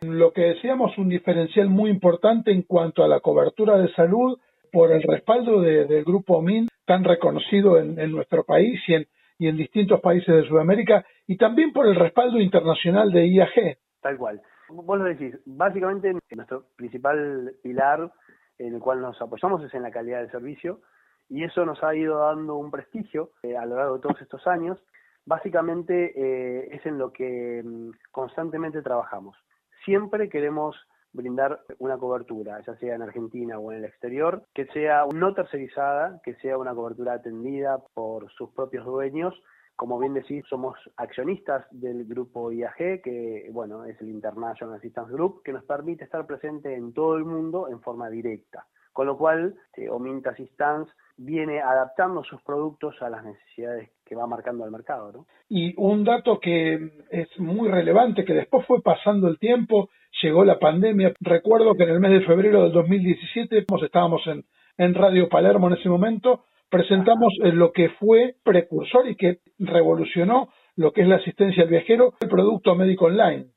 Lo 0.00 0.32
que 0.32 0.42
decíamos, 0.42 0.96
un 0.98 1.08
diferencial 1.08 1.68
muy 1.68 1.90
importante 1.90 2.50
en 2.50 2.62
cuanto 2.62 3.04
a 3.04 3.08
la 3.08 3.20
cobertura 3.20 3.78
de 3.78 3.92
salud 3.92 4.38
por 4.72 4.90
el 4.92 5.02
respaldo 5.02 5.60
del 5.60 6.04
grupo 6.04 6.40
MIN, 6.42 6.68
tan 6.86 7.04
reconocido 7.04 7.78
en, 7.78 7.94
nuestro 8.10 8.44
país 8.44 8.80
y 8.88 8.94
en, 8.94 9.06
y 9.38 9.48
en 9.48 9.56
distintos 9.56 10.00
países 10.00 10.34
de 10.34 10.48
Sudamérica, 10.48 11.04
y 11.26 11.36
también 11.36 11.72
por 11.72 11.86
el 11.86 11.96
respaldo 11.96 12.40
internacional 12.40 13.12
de 13.12 13.28
IAG. 13.28 13.78
Tal 14.00 14.16
cual. 14.16 14.40
Vos 14.72 14.98
lo 14.98 15.04
decís, 15.04 15.36
básicamente 15.44 16.14
nuestro 16.30 16.66
principal 16.76 17.54
pilar 17.62 18.12
en 18.58 18.74
el 18.74 18.80
cual 18.80 19.00
nos 19.00 19.20
apoyamos 19.20 19.64
es 19.64 19.74
en 19.74 19.82
la 19.82 19.90
calidad 19.90 20.20
del 20.20 20.30
servicio 20.30 20.80
y 21.28 21.44
eso 21.44 21.64
nos 21.64 21.82
ha 21.82 21.94
ido 21.94 22.18
dando 22.18 22.56
un 22.56 22.70
prestigio 22.70 23.30
eh, 23.42 23.56
a 23.56 23.64
lo 23.64 23.76
largo 23.76 23.94
de 23.96 24.00
todos 24.00 24.20
estos 24.20 24.46
años. 24.46 24.78
Básicamente 25.24 26.12
eh, 26.16 26.68
es 26.72 26.84
en 26.86 26.98
lo 26.98 27.12
que 27.12 27.62
mm, 27.64 27.90
constantemente 28.10 28.82
trabajamos. 28.82 29.36
Siempre 29.84 30.28
queremos 30.28 30.76
brindar 31.12 31.60
una 31.78 31.98
cobertura, 31.98 32.60
ya 32.66 32.76
sea 32.76 32.94
en 32.94 33.02
Argentina 33.02 33.58
o 33.58 33.72
en 33.72 33.78
el 33.78 33.84
exterior, 33.84 34.44
que 34.54 34.66
sea 34.66 35.04
no 35.12 35.34
tercerizada, 35.34 36.20
que 36.22 36.34
sea 36.36 36.58
una 36.58 36.74
cobertura 36.74 37.14
atendida 37.14 37.78
por 37.94 38.30
sus 38.32 38.50
propios 38.50 38.84
dueños. 38.84 39.34
Como 39.80 39.98
bien 39.98 40.12
decís, 40.12 40.44
somos 40.46 40.76
accionistas 40.98 41.64
del 41.70 42.04
grupo 42.04 42.52
IAG, 42.52 43.00
que 43.02 43.48
bueno, 43.50 43.86
es 43.86 43.98
el 44.02 44.10
International 44.10 44.76
Assistance 44.76 45.10
Group, 45.10 45.40
que 45.42 45.54
nos 45.54 45.64
permite 45.64 46.04
estar 46.04 46.26
presente 46.26 46.74
en 46.74 46.92
todo 46.92 47.16
el 47.16 47.24
mundo 47.24 47.66
en 47.66 47.80
forma 47.80 48.10
directa. 48.10 48.66
Con 48.92 49.06
lo 49.06 49.16
cual, 49.16 49.54
eh, 49.78 49.88
Ominta 49.88 50.32
Assistance 50.32 50.92
viene 51.16 51.62
adaptando 51.62 52.22
sus 52.24 52.42
productos 52.42 52.94
a 53.00 53.08
las 53.08 53.24
necesidades 53.24 53.88
que 54.04 54.14
va 54.14 54.26
marcando 54.26 54.66
el 54.66 54.70
mercado. 54.70 55.24
Y 55.48 55.72
un 55.78 56.04
dato 56.04 56.38
que 56.38 56.74
es 57.08 57.28
muy 57.38 57.70
relevante, 57.70 58.26
que 58.26 58.34
después 58.34 58.66
fue 58.66 58.82
pasando 58.82 59.28
el 59.28 59.38
tiempo, 59.38 59.88
llegó 60.22 60.44
la 60.44 60.58
pandemia. 60.58 61.14
Recuerdo 61.20 61.74
que 61.74 61.84
en 61.84 61.88
el 61.88 62.00
mes 62.00 62.20
de 62.20 62.26
febrero 62.26 62.64
del 62.64 62.72
2017, 62.72 63.64
estábamos 63.82 64.26
en, 64.26 64.44
en 64.76 64.92
Radio 64.92 65.30
Palermo 65.30 65.68
en 65.68 65.78
ese 65.78 65.88
momento, 65.88 66.44
presentamos 66.70 67.34
lo 67.42 67.72
que 67.72 67.90
fue 67.90 68.36
precursor 68.44 69.08
y 69.08 69.16
que 69.16 69.40
revolucionó 69.58 70.48
lo 70.76 70.92
que 70.92 71.02
es 71.02 71.08
la 71.08 71.16
asistencia 71.16 71.64
al 71.64 71.68
viajero, 71.68 72.14
el 72.20 72.28
producto 72.28 72.74
médico 72.74 73.06
online. 73.06 73.48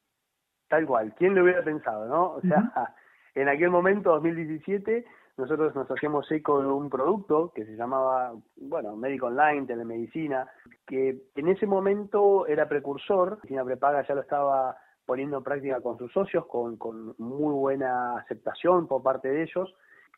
Tal 0.68 0.86
cual, 0.86 1.14
¿quién 1.18 1.36
lo 1.36 1.44
hubiera 1.44 1.64
pensado, 1.64 2.08
no? 2.08 2.32
O 2.32 2.42
sea, 2.42 2.72
en 3.36 3.48
aquel 3.48 3.70
momento, 3.70 4.12
2017, 4.12 5.06
nosotros 5.38 5.76
nos 5.76 5.90
hacíamos 5.90 6.30
eco 6.32 6.62
de 6.62 6.68
un 6.68 6.90
producto 6.90 7.52
que 7.54 7.66
se 7.66 7.76
llamaba, 7.76 8.34
bueno, 8.58 8.96
médico 8.96 9.28
online, 9.28 9.66
telemedicina, 9.66 10.48
que 10.86 11.22
en 11.36 11.48
ese 11.48 11.66
momento 11.66 12.48
era 12.48 12.68
precursor, 12.68 13.38
Medicina 13.38 13.64
Prepaga 13.64 14.06
ya 14.08 14.16
lo 14.16 14.22
estaba 14.22 14.76
poniendo 15.06 15.38
en 15.38 15.44
práctica 15.44 15.82
con 15.82 15.98
sus 15.98 16.12
socios, 16.12 16.46
con, 16.48 16.78
con 16.78 17.16
muy 17.18 17.54
buena 17.54 18.18
aceptación 18.18 18.88
por 18.88 19.04
parte 19.04 19.30
de 19.30 19.44
ellos. 19.44 19.74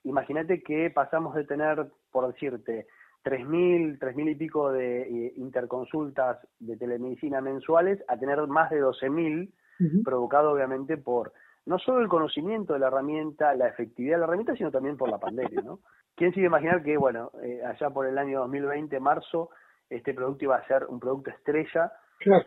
Imagínate 0.06 0.62
que 0.64 0.90
pasamos 0.92 1.36
de 1.36 1.44
tener, 1.44 1.88
por 2.12 2.32
decirte, 2.32 2.88
3.000, 3.24 3.98
3.000 4.00 4.32
y 4.32 4.36
pico 4.36 4.72
de 4.72 5.02
eh, 5.02 5.34
interconsultas 5.38 6.38
de 6.60 6.78
telemedicina 6.78 7.42
mensuales 7.42 8.04
a 8.08 8.18
tener 8.18 8.46
más 8.48 8.70
de 8.70 8.84
12.000, 8.84 9.52
provocado 10.06 10.52
obviamente 10.52 10.96
por 10.96 11.34
no 11.66 11.80
solo 11.80 12.00
el 12.02 12.08
conocimiento 12.08 12.74
de 12.74 12.80
la 12.80 12.88
herramienta, 12.88 13.56
la 13.56 13.68
efectividad 13.68 14.16
de 14.16 14.20
la 14.20 14.26
herramienta, 14.26 14.56
sino 14.56 14.72
también 14.72 14.96
por 14.96 15.10
la 15.10 15.18
pandemia, 15.18 15.62
¿no? 15.62 15.80
¿Quién 16.16 16.34
sigue 16.34 16.46
imaginar 16.46 16.84
que, 16.84 16.96
bueno, 16.96 17.32
eh, 17.42 17.62
allá 17.66 17.90
por 17.90 18.06
el 18.06 18.18
año 18.18 18.42
2020, 18.42 19.00
marzo, 19.00 19.50
este 19.90 20.14
producto 20.14 20.46
iba 20.46 20.56
a 20.56 20.68
ser 20.68 20.86
un 20.86 21.00
producto 21.00 21.32
estrella 21.32 21.92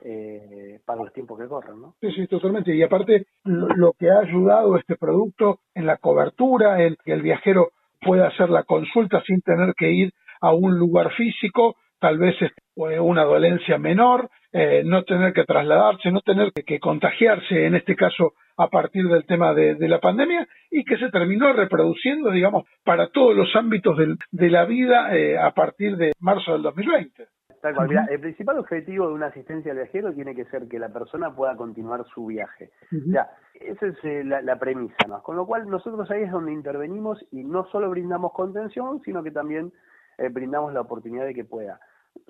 eh, 0.04 0.81
para 0.85 1.02
los 1.02 1.12
tiempos 1.12 1.38
que 1.38 1.48
corren, 1.48 1.81
¿no? 1.81 1.94
Sí, 2.00 2.11
sí, 2.12 2.26
totalmente. 2.26 2.74
Y 2.74 2.83
aparte, 2.83 3.26
lo, 3.44 3.92
que 3.92 4.11
ha 4.11 4.20
ayudado 4.20 4.76
este 4.76 4.96
producto 4.96 5.61
en 5.74 5.87
la 5.87 5.98
cobertura, 5.98 6.83
en 6.83 6.96
que 7.04 7.12
el 7.12 7.22
viajero 7.22 7.70
pueda 8.00 8.28
hacer 8.28 8.50
la 8.50 8.64
consulta 8.64 9.22
sin 9.26 9.40
tener 9.42 9.74
que 9.76 9.90
ir 9.90 10.12
a 10.40 10.52
un 10.52 10.78
lugar 10.78 11.12
físico, 11.14 11.76
tal 12.00 12.18
vez 12.18 12.35
es 12.40 12.52
una 12.76 13.24
dolencia 13.24 13.78
menor, 13.78 14.31
eh, 14.52 14.83
no 14.85 15.02
tener 15.04 15.33
que 15.33 15.44
trasladarse, 15.44 16.11
no 16.11 16.20
tener 16.20 16.52
que 16.52 16.78
contagiarse, 16.78 17.66
en 17.66 17.74
este 17.74 17.96
caso 17.96 18.35
a 18.57 18.68
partir 18.68 19.07
del 19.09 19.24
tema 19.24 19.54
de, 19.54 19.76
la 19.88 20.00
pandemia 20.00 20.46
y 20.70 20.85
que 20.85 20.96
se 20.98 21.11
terminó 21.11 21.52
reproduciendo, 21.52 22.31
digamos, 22.31 22.64
para 22.85 23.09
todos 23.09 23.37
los 23.37 23.54
ámbitos 23.54 23.96
de 24.31 24.50
la 24.50 24.64
vida 24.64 25.16
eh, 25.16 25.38
a 25.38 25.52
partir 25.52 25.96
de 25.96 26.12
marzo 26.18 26.52
del 26.52 26.62
2020. 26.62 27.26
Tal 27.68 27.74
cual. 27.74 27.88
Mira, 27.88 28.07
el 28.11 28.20
principal 28.20 28.59
objetivo 28.59 29.09
de 29.09 29.14
una 29.14 29.26
asistencia 29.26 29.72
al 29.72 29.78
viajero 29.78 30.12
tiene 30.12 30.35
que 30.35 30.46
ser 30.46 30.68
que 30.68 30.78
la 30.78 30.88
persona 30.88 31.35
pueda 31.35 31.57
continuar 31.57 32.04
su 32.14 32.26
viaje. 32.26 32.70
Ya, 32.90 33.31
esa 33.54 33.87
es 33.87 33.96
eh, 34.04 34.24
la, 34.24 34.59
premisa, 34.59 34.96
¿no? 35.07 35.22
Con 35.22 35.37
lo 35.37 35.46
cual 35.46 35.68
nosotros 35.68 36.11
ahí 36.11 36.22
es 36.22 36.33
donde 36.33 36.52
intervenimos 36.52 37.24
y 37.31 37.44
no 37.44 37.66
solo 37.66 37.90
brindamos 37.90 38.33
contención, 38.33 39.02
sino 39.04 39.22
que 39.22 39.31
también 39.31 39.72
eh, 40.16 40.28
brindamos 40.31 40.72
la 40.72 40.81
oportunidad 40.81 41.26
de 41.26 41.35
que 41.35 41.44
pueda 41.44 41.78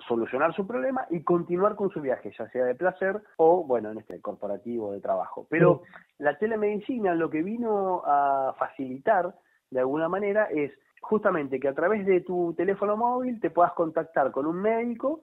solucionar 0.07 0.53
su 0.53 0.67
problema 0.67 1.07
y 1.09 1.23
continuar 1.23 1.75
con 1.75 1.89
su 1.89 2.01
viaje, 2.01 2.31
ya 2.37 2.47
sea 2.49 2.65
de 2.65 2.75
placer 2.75 3.21
o, 3.37 3.63
bueno, 3.63 3.91
en 3.91 3.99
este 3.99 4.19
corporativo 4.21 4.91
de 4.91 4.99
trabajo. 4.99 5.47
Pero 5.49 5.83
la 6.17 6.37
telemedicina 6.37 7.15
lo 7.15 7.29
que 7.29 7.41
vino 7.41 8.03
a 8.05 8.55
facilitar, 8.59 9.33
de 9.71 9.79
alguna 9.79 10.09
manera, 10.09 10.45
es 10.45 10.71
justamente 11.01 11.59
que 11.59 11.67
a 11.67 11.73
través 11.73 12.05
de 12.05 12.21
tu 12.21 12.53
teléfono 12.55 12.97
móvil 12.97 13.39
te 13.39 13.49
puedas 13.49 13.73
contactar 13.73 14.31
con 14.31 14.45
un 14.45 14.61
médico 14.61 15.21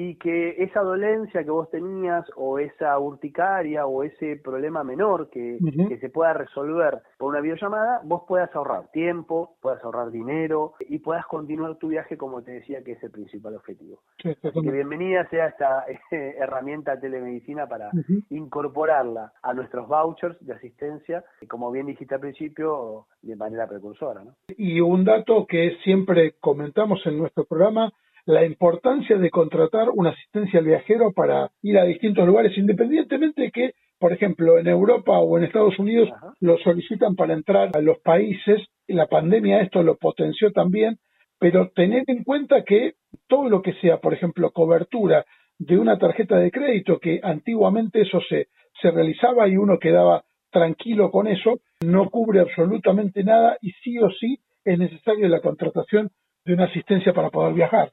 y 0.00 0.14
que 0.14 0.50
esa 0.62 0.80
dolencia 0.82 1.42
que 1.42 1.50
vos 1.50 1.68
tenías 1.70 2.24
o 2.36 2.60
esa 2.60 2.96
urticaria 3.00 3.84
o 3.84 4.04
ese 4.04 4.36
problema 4.36 4.84
menor 4.84 5.28
que, 5.28 5.58
se 6.00 6.08
pueda 6.08 6.34
resolver 6.34 7.00
por 7.18 7.30
una 7.30 7.40
videollamada, 7.40 8.00
vos 8.04 8.22
puedas 8.28 8.54
ahorrar 8.54 8.92
tiempo, 8.92 9.56
puedas 9.60 9.82
ahorrar 9.82 10.12
dinero 10.12 10.74
y 10.88 11.00
puedas 11.00 11.26
continuar 11.26 11.78
tu 11.78 11.88
viaje 11.88 12.16
como 12.16 12.42
te 12.42 12.52
decía 12.52 12.84
que 12.84 12.92
es 12.92 13.02
el 13.02 13.10
principal 13.10 13.56
objetivo. 13.56 13.98
que 14.22 14.70
bienvenida 14.70 15.28
sea 15.30 15.48
esta 15.48 15.84
herramienta 16.12 17.00
telemedicina 17.00 17.66
para 17.66 17.90
incorporarla 18.30 19.32
a 19.42 19.52
nuestros 19.52 19.88
vouchers 19.88 20.38
de 20.46 20.52
asistencia, 20.52 21.24
como 21.48 21.72
bien 21.72 21.86
dijiste 21.86 22.14
al 22.14 22.20
principio, 22.20 23.06
de 23.20 23.34
manera 23.34 23.66
precursora. 23.66 24.22
Y 24.56 24.80
un 24.80 25.04
dato 25.04 25.44
que 25.44 25.76
siempre 25.82 26.36
comentamos 26.38 27.04
en 27.04 27.18
nuestro 27.18 27.46
programa 27.46 27.92
la 28.28 28.44
importancia 28.44 29.16
de 29.16 29.30
contratar 29.30 29.88
una 29.88 30.10
asistencia 30.10 30.58
al 30.58 30.66
viajero 30.66 31.12
para 31.12 31.50
ir 31.62 31.78
a 31.78 31.84
distintos 31.84 32.26
lugares, 32.26 32.58
independientemente 32.58 33.40
de 33.40 33.50
que, 33.50 33.72
por 33.98 34.12
ejemplo, 34.12 34.58
en 34.58 34.66
Europa 34.66 35.18
o 35.18 35.38
en 35.38 35.44
Estados 35.44 35.78
Unidos 35.78 36.10
lo 36.38 36.58
solicitan 36.58 37.16
para 37.16 37.32
entrar 37.32 37.70
a 37.74 37.80
los 37.80 37.98
países. 38.00 38.60
La 38.86 39.06
pandemia 39.06 39.62
esto 39.62 39.82
lo 39.82 39.96
potenció 39.96 40.52
también, 40.52 40.98
pero 41.38 41.70
tener 41.74 42.04
en 42.06 42.22
cuenta 42.22 42.64
que 42.64 42.96
todo 43.28 43.48
lo 43.48 43.62
que 43.62 43.72
sea, 43.80 43.96
por 43.96 44.12
ejemplo, 44.12 44.50
cobertura 44.50 45.24
de 45.58 45.78
una 45.78 45.96
tarjeta 45.96 46.36
de 46.36 46.50
crédito, 46.50 46.98
que 46.98 47.20
antiguamente 47.22 48.02
eso 48.02 48.20
se, 48.28 48.48
se 48.82 48.90
realizaba 48.90 49.48
y 49.48 49.56
uno 49.56 49.78
quedaba 49.78 50.24
tranquilo 50.50 51.10
con 51.10 51.28
eso, 51.28 51.60
no 51.82 52.10
cubre 52.10 52.40
absolutamente 52.40 53.24
nada 53.24 53.56
y 53.62 53.70
sí 53.82 53.98
o 53.98 54.10
sí 54.10 54.38
es 54.66 54.78
necesario 54.78 55.28
la 55.28 55.40
contratación 55.40 56.10
de 56.44 56.52
una 56.52 56.64
asistencia 56.64 57.14
para 57.14 57.30
poder 57.30 57.54
viajar. 57.54 57.90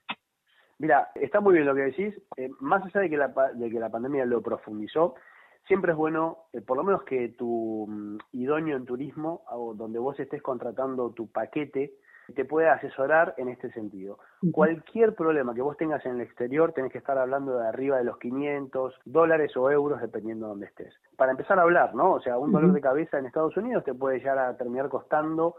Mira, 0.79 1.09
está 1.15 1.39
muy 1.39 1.53
bien 1.53 1.65
lo 1.65 1.75
que 1.75 1.81
decís. 1.81 2.13
Eh, 2.37 2.49
más 2.59 2.83
allá 2.83 3.01
de 3.01 3.09
que, 3.09 3.17
la, 3.17 3.33
de 3.53 3.69
que 3.69 3.79
la 3.79 3.89
pandemia 3.89 4.25
lo 4.25 4.41
profundizó, 4.41 5.15
siempre 5.67 5.91
es 5.91 5.97
bueno, 5.97 6.45
eh, 6.53 6.61
por 6.61 6.77
lo 6.77 6.83
menos 6.83 7.03
que 7.03 7.29
tu 7.29 7.85
mm, 7.87 8.17
idóneo 8.33 8.77
en 8.77 8.85
turismo, 8.85 9.43
o 9.51 9.73
donde 9.73 9.99
vos 9.99 10.19
estés 10.19 10.41
contratando 10.41 11.11
tu 11.11 11.31
paquete, 11.31 11.93
te 12.33 12.45
pueda 12.45 12.73
asesorar 12.73 13.35
en 13.37 13.49
este 13.49 13.71
sentido. 13.71 14.17
Cualquier 14.51 15.13
problema 15.13 15.53
que 15.53 15.61
vos 15.61 15.77
tengas 15.77 16.03
en 16.05 16.13
el 16.15 16.21
exterior, 16.21 16.73
tenés 16.73 16.91
que 16.91 16.97
estar 16.97 17.17
hablando 17.17 17.59
de 17.59 17.67
arriba 17.67 17.97
de 17.97 18.03
los 18.03 18.17
500 18.17 18.95
dólares 19.05 19.55
o 19.55 19.69
euros, 19.69 20.01
dependiendo 20.01 20.47
de 20.47 20.49
dónde 20.49 20.65
estés. 20.65 20.93
Para 21.17 21.31
empezar 21.31 21.59
a 21.59 21.63
hablar, 21.63 21.93
¿no? 21.93 22.13
O 22.13 22.21
sea, 22.21 22.37
un 22.37 22.51
dolor 22.51 22.73
de 22.73 22.81
cabeza 22.81 23.19
en 23.19 23.27
Estados 23.27 23.55
Unidos 23.57 23.83
te 23.83 23.93
puede 23.93 24.17
llegar 24.17 24.39
a 24.39 24.57
terminar 24.57 24.89
costando 24.89 25.55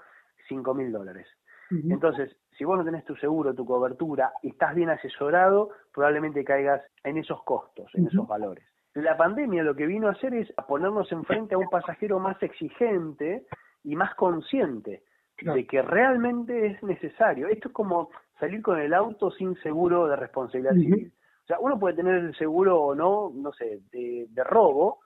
5 0.49 0.75
mil 0.75 0.91
dólares. 0.91 1.29
Entonces, 1.71 2.37
si 2.57 2.65
vos 2.65 2.79
no 2.79 2.85
tenés 2.85 3.05
tu 3.05 3.17
seguro, 3.17 3.55
tu 3.55 3.65
cobertura, 3.65 4.33
y 4.43 4.51
estás 4.51 4.75
bien 4.75 4.91
asesorado, 4.91 5.71
probablemente 5.93 6.45
caigas 6.45 6.83
en 7.03 7.19
esos 7.19 7.43
costos, 7.45 7.91
en 7.95 8.07
esos 8.07 8.27
valores. 8.27 8.65
La 8.95 9.17
pandemia 9.17 9.63
lo 9.63 9.75
que 9.75 9.87
vino 9.87 10.09
a 10.09 10.13
hacer 10.13 10.33
es 10.35 10.53
a 10.57 10.67
ponernos 10.67 11.11
enfrente 11.13 11.55
a 11.55 11.59
un 11.59 11.69
pasajero 11.69 12.19
más 12.19 12.43
exigente 12.43 13.45
y 13.85 13.95
más 13.95 14.15
consciente 14.15 15.03
de 15.39 15.67
que 15.67 15.83
realmente 15.83 16.67
es 16.67 16.83
necesario. 16.83 17.49
Esto 17.49 17.69
es 17.69 17.75
como 17.75 18.11
salir 18.41 18.63
con 18.63 18.81
el 18.81 18.95
auto 18.95 19.31
sin 19.33 19.55
seguro 19.57 20.09
de 20.09 20.17
responsabilidad 20.17 20.73
civil. 20.73 21.13
O 21.45 21.47
sea, 21.47 21.59
uno 21.61 21.79
puede 21.79 21.95
tener 21.95 22.15
el 22.17 22.35
seguro 22.37 22.81
o 22.81 22.95
no, 22.95 23.31
no 23.35 23.53
sé, 23.53 23.81
de, 23.93 24.27
de 24.31 24.45
robo, 24.45 25.01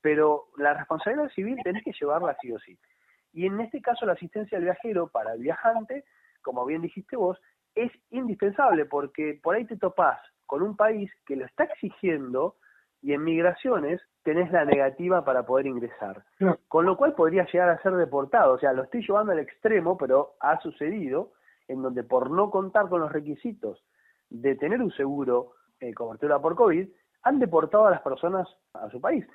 pero 0.00 0.46
la 0.56 0.74
responsabilidad 0.74 1.30
civil 1.30 1.56
tenés 1.62 1.84
que 1.84 1.92
llevarla 1.92 2.36
sí 2.40 2.52
o 2.52 2.58
sí. 2.58 2.76
Y 3.36 3.46
en 3.46 3.60
este 3.60 3.80
caso 3.80 4.04
la 4.04 4.14
asistencia 4.14 4.58
al 4.58 4.64
viajero 4.64 5.06
para 5.06 5.34
el 5.34 5.42
viajante 5.42 6.04
como 6.46 6.64
bien 6.64 6.80
dijiste 6.80 7.16
vos, 7.16 7.36
es 7.74 7.90
indispensable 8.10 8.86
porque 8.86 9.40
por 9.42 9.56
ahí 9.56 9.64
te 9.64 9.76
topás 9.76 10.20
con 10.46 10.62
un 10.62 10.76
país 10.76 11.10
que 11.26 11.34
lo 11.34 11.44
está 11.44 11.64
exigiendo 11.64 12.54
y 13.02 13.14
en 13.14 13.24
migraciones 13.24 14.00
tenés 14.22 14.52
la 14.52 14.64
negativa 14.64 15.24
para 15.24 15.44
poder 15.44 15.66
ingresar. 15.66 16.22
Con 16.68 16.86
lo 16.86 16.96
cual 16.96 17.14
podría 17.14 17.44
llegar 17.46 17.68
a 17.68 17.82
ser 17.82 17.96
deportado. 17.96 18.54
O 18.54 18.58
sea, 18.60 18.72
lo 18.72 18.84
estoy 18.84 19.04
llevando 19.04 19.32
al 19.32 19.40
extremo, 19.40 19.98
pero 19.98 20.36
ha 20.38 20.60
sucedido 20.60 21.32
en 21.66 21.82
donde 21.82 22.04
por 22.04 22.30
no 22.30 22.48
contar 22.48 22.88
con 22.88 23.00
los 23.00 23.10
requisitos 23.10 23.84
de 24.30 24.54
tener 24.54 24.80
un 24.80 24.92
seguro 24.92 25.54
eh, 25.80 25.92
cobertura 25.94 26.40
por 26.40 26.54
COVID, 26.54 26.88
han 27.24 27.40
deportado 27.40 27.86
a 27.86 27.90
las 27.90 28.02
personas 28.02 28.48
a 28.72 28.88
su 28.88 29.00
país. 29.00 29.26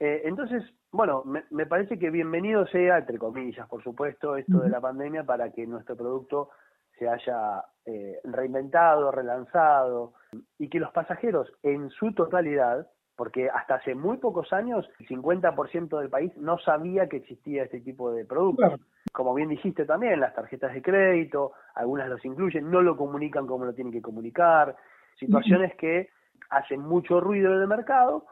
Eh, 0.00 0.22
entonces, 0.24 0.62
bueno, 0.92 1.24
me, 1.24 1.66
parece 1.66 1.98
que 1.98 2.10
bienvenido 2.10 2.66
sea, 2.66 2.98
entre 2.98 3.18
comillas, 3.18 3.68
por 3.68 3.82
supuesto, 3.82 4.36
esto 4.36 4.60
de 4.60 4.70
la 4.70 4.80
pandemia 4.80 5.24
para 5.24 5.50
que 5.50 5.66
nuestro 5.66 5.96
producto 5.96 6.50
se 6.98 7.08
haya 7.08 7.64
eh, 7.84 8.20
reinventado, 8.24 9.10
relanzado 9.10 10.14
y 10.58 10.68
que 10.68 10.78
los 10.78 10.92
pasajeros 10.92 11.52
en 11.62 11.90
su 11.90 12.12
totalidad 12.12 12.86
porque 13.16 13.48
hasta 13.48 13.76
hace 13.76 13.94
muy 13.94 14.16
pocos 14.16 14.52
años 14.52 14.88
el 14.98 15.06
50% 15.06 15.98
del 15.98 16.10
país 16.10 16.36
no 16.36 16.58
sabía 16.58 17.08
que 17.08 17.18
existía 17.18 17.64
este 17.64 17.80
tipo 17.80 18.12
de 18.12 18.24
productos. 18.24 18.80
Como 19.12 19.34
bien 19.34 19.48
dijiste 19.48 19.84
también, 19.84 20.20
las 20.20 20.34
tarjetas 20.34 20.74
de 20.74 20.82
crédito, 20.82 21.52
algunas 21.74 22.08
los 22.08 22.24
incluyen, 22.24 22.70
no 22.70 22.82
lo 22.82 22.96
comunican 22.96 23.46
como 23.46 23.64
lo 23.64 23.72
tienen 23.72 23.92
que 23.92 24.02
comunicar, 24.02 24.74
situaciones 25.18 25.76
que 25.76 26.08
hacen 26.50 26.80
mucho 26.80 27.20
ruido 27.20 27.54
en 27.54 27.60
el 27.60 27.68
mercado, 27.68 28.26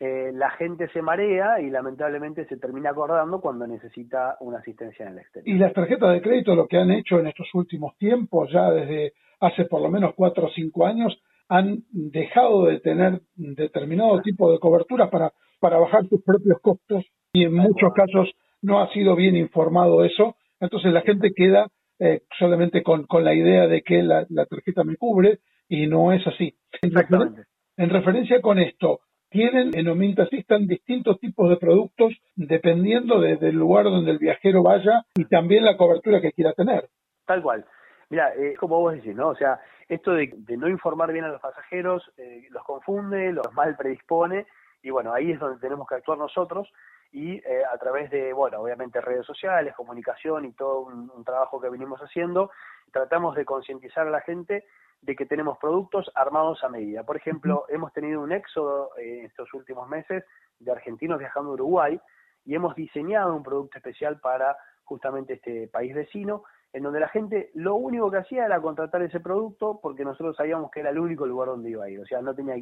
eh, 0.00 0.30
la 0.32 0.50
gente 0.50 0.88
se 0.88 1.02
marea 1.02 1.60
y 1.60 1.70
lamentablemente 1.70 2.46
se 2.46 2.56
termina 2.56 2.90
acordando 2.90 3.40
cuando 3.40 3.66
necesita 3.66 4.36
una 4.40 4.58
asistencia 4.58 5.06
en 5.06 5.12
el 5.12 5.18
exterior. 5.18 5.56
Y 5.56 5.58
las 5.58 5.72
tarjetas 5.72 6.12
de 6.12 6.22
crédito 6.22 6.54
lo 6.54 6.68
que 6.68 6.78
han 6.78 6.92
hecho 6.92 7.18
en 7.18 7.26
estos 7.26 7.48
últimos 7.54 7.96
tiempos, 7.96 8.48
ya 8.52 8.70
desde 8.70 9.14
hace 9.40 9.64
por 9.64 9.80
lo 9.82 9.90
menos 9.90 10.14
cuatro 10.14 10.46
o 10.46 10.50
cinco 10.50 10.86
años, 10.86 11.20
han 11.48 11.82
dejado 11.90 12.66
de 12.66 12.78
tener 12.80 13.22
determinado 13.34 14.20
tipo 14.20 14.52
de 14.52 14.58
cobertura 14.60 15.10
para, 15.10 15.32
para 15.58 15.78
bajar 15.78 16.06
sus 16.08 16.22
propios 16.22 16.60
costos 16.60 17.04
y 17.32 17.44
en 17.44 17.54
muchos 17.54 17.92
casos 17.92 18.30
no 18.62 18.80
ha 18.80 18.92
sido 18.92 19.16
bien 19.16 19.36
informado 19.36 20.04
eso. 20.04 20.36
Entonces 20.60 20.92
la 20.92 21.00
gente 21.00 21.32
queda 21.34 21.68
eh, 21.98 22.22
solamente 22.38 22.82
con, 22.82 23.06
con 23.06 23.24
la 23.24 23.34
idea 23.34 23.66
de 23.66 23.82
que 23.82 24.02
la, 24.02 24.26
la 24.28 24.46
tarjeta 24.46 24.84
me 24.84 24.96
cubre 24.96 25.40
y 25.68 25.86
no 25.86 26.12
es 26.12 26.24
así. 26.26 26.54
Exactamente. 26.82 27.44
En 27.76 27.90
referencia 27.90 28.40
con 28.40 28.58
esto, 28.58 29.00
tienen 29.30 29.76
en 29.76 29.88
Ominta 29.88 30.24
Assistant 30.24 30.68
distintos 30.68 31.18
tipos 31.20 31.50
de 31.50 31.56
productos 31.56 32.14
dependiendo 32.34 33.20
del 33.20 33.54
lugar 33.54 33.84
donde 33.84 34.10
el 34.10 34.18
viajero 34.18 34.62
vaya 34.62 35.04
y 35.14 35.24
también 35.26 35.64
la 35.64 35.76
cobertura 35.76 36.20
que 36.20 36.32
quiera 36.32 36.52
tener. 36.52 36.88
Tal 37.26 37.42
cual. 37.42 37.64
Mira, 38.10 38.32
eh, 38.34 38.54
como 38.58 38.80
vos 38.80 38.94
decís, 38.94 39.14
¿no? 39.14 39.28
O 39.28 39.34
sea, 39.34 39.60
esto 39.88 40.12
de, 40.12 40.32
no 40.56 40.68
informar 40.68 41.12
bien 41.12 41.24
a 41.24 41.28
los 41.28 41.40
pasajeros 41.40 42.10
eh, 42.16 42.46
los 42.50 42.64
confunde, 42.64 43.32
los 43.32 43.52
mal 43.52 43.76
predispone 43.76 44.46
y 44.82 44.90
bueno, 44.90 45.12
ahí 45.12 45.32
es 45.32 45.40
donde 45.40 45.60
tenemos 45.60 45.86
que 45.86 45.96
actuar 45.96 46.18
nosotros 46.18 46.68
y 47.10 47.36
eh, 47.36 47.62
a 47.72 47.78
través 47.78 48.10
de, 48.10 48.32
bueno, 48.32 48.60
obviamente 48.60 49.00
redes 49.00 49.24
sociales, 49.24 49.74
comunicación 49.74 50.44
y 50.44 50.52
todo 50.52 50.80
un 50.80 51.24
trabajo 51.24 51.60
que 51.60 51.70
venimos 51.70 52.00
haciendo, 52.00 52.50
tratamos 52.92 53.34
de 53.36 53.44
concientizar 53.44 54.06
a 54.06 54.10
la 54.10 54.20
gente 54.20 54.64
de 55.00 55.14
que 55.14 55.26
tenemos 55.26 55.58
productos 55.58 56.10
armados 56.14 56.62
a 56.64 56.68
medida. 56.68 57.04
Por 57.04 57.16
ejemplo, 57.16 57.64
hemos 57.68 57.92
tenido 57.92 58.20
un 58.20 58.32
éxodo 58.32 58.90
en 58.96 59.26
estos 59.26 59.52
últimos 59.54 59.88
meses 59.88 60.24
de 60.58 60.72
argentinos 60.72 61.18
viajando 61.18 61.50
a 61.50 61.54
Uruguay 61.54 62.00
y 62.44 62.54
hemos 62.54 62.74
diseñado 62.74 63.34
un 63.34 63.42
producto 63.42 63.78
especial 63.78 64.18
para 64.20 64.56
justamente 64.84 65.34
este 65.34 65.68
país 65.68 65.94
vecino, 65.94 66.44
en 66.72 66.82
donde 66.82 67.00
la 67.00 67.08
gente 67.08 67.50
lo 67.54 67.76
único 67.76 68.10
que 68.10 68.18
hacía 68.18 68.46
era 68.46 68.60
contratar 68.60 69.02
ese 69.02 69.20
producto 69.20 69.78
porque 69.80 70.04
nosotros 70.04 70.36
sabíamos 70.36 70.70
que 70.70 70.80
era 70.80 70.90
el 70.90 70.98
único 70.98 71.26
lugar 71.26 71.48
donde 71.48 71.70
iba 71.70 71.84
a 71.84 71.90
ir. 71.90 72.00
O 72.00 72.06
sea, 72.06 72.20
no 72.20 72.34
tenía 72.34 72.56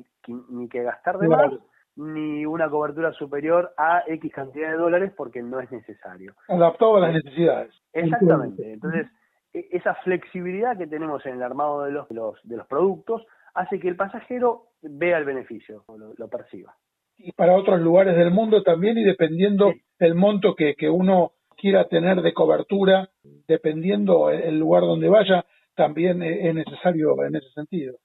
ni 0.49 0.69
que 0.69 0.83
gastar 0.83 1.19
de 1.19 1.29
más 1.29 1.53
ni 1.97 2.45
una 2.45 2.69
cobertura 2.69 3.13
superior 3.13 3.73
a 3.77 4.03
X 4.07 4.33
cantidad 4.33 4.71
de 4.71 4.77
dólares 4.77 5.13
porque 5.17 5.43
no 5.43 5.61
es 5.61 5.71
necesario. 5.71 6.35
Adaptado 6.49 6.97
a 6.97 7.01
las 7.01 7.15
necesidades. 7.15 7.75
Exactamente. 7.93 8.73
Entonces, 8.73 9.07
e, 9.53 9.69
esa 9.73 9.95
flexibilidad 9.97 10.77
que 10.77 10.87
tenemos 10.87 11.25
en 11.27 11.35
el 11.35 11.43
armado 11.43 11.85
de 11.85 11.93
los, 11.93 12.09
de 12.09 12.57
los, 12.57 12.67
productos 12.67 13.25
hace 13.55 13.81
que 13.81 13.89
el 13.89 13.97
pasajero 13.97 14.69
vea 14.83 15.19
el 15.19 15.25
beneficio, 15.25 15.85
lo, 15.89 16.13
lo 16.17 16.29
perciba. 16.29 16.75
Y 17.19 17.33
para 17.33 17.55
otros 17.55 17.81
lugares 17.81 18.17
del 18.17 18.31
mundo 18.31 18.63
también, 18.63 18.99
y 18.99 19.05
dependiendo 19.05 19.73
el 19.99 20.15
monto 20.15 20.55
que, 20.55 20.75
que 20.75 20.91
uno 20.91 21.33
quiera 21.57 21.89
tener 21.89 22.21
de 22.21 22.35
cobertura, 22.35 23.09
dependiendo 23.49 24.31
el 24.31 24.59
lugar 24.59 24.83
donde 24.83 25.09
vaya, 25.09 25.47
también 25.75 26.23
es 26.23 26.55
necesario 26.55 27.23
en 27.25 27.37
ese 27.37 27.51
sentido. 27.51 27.97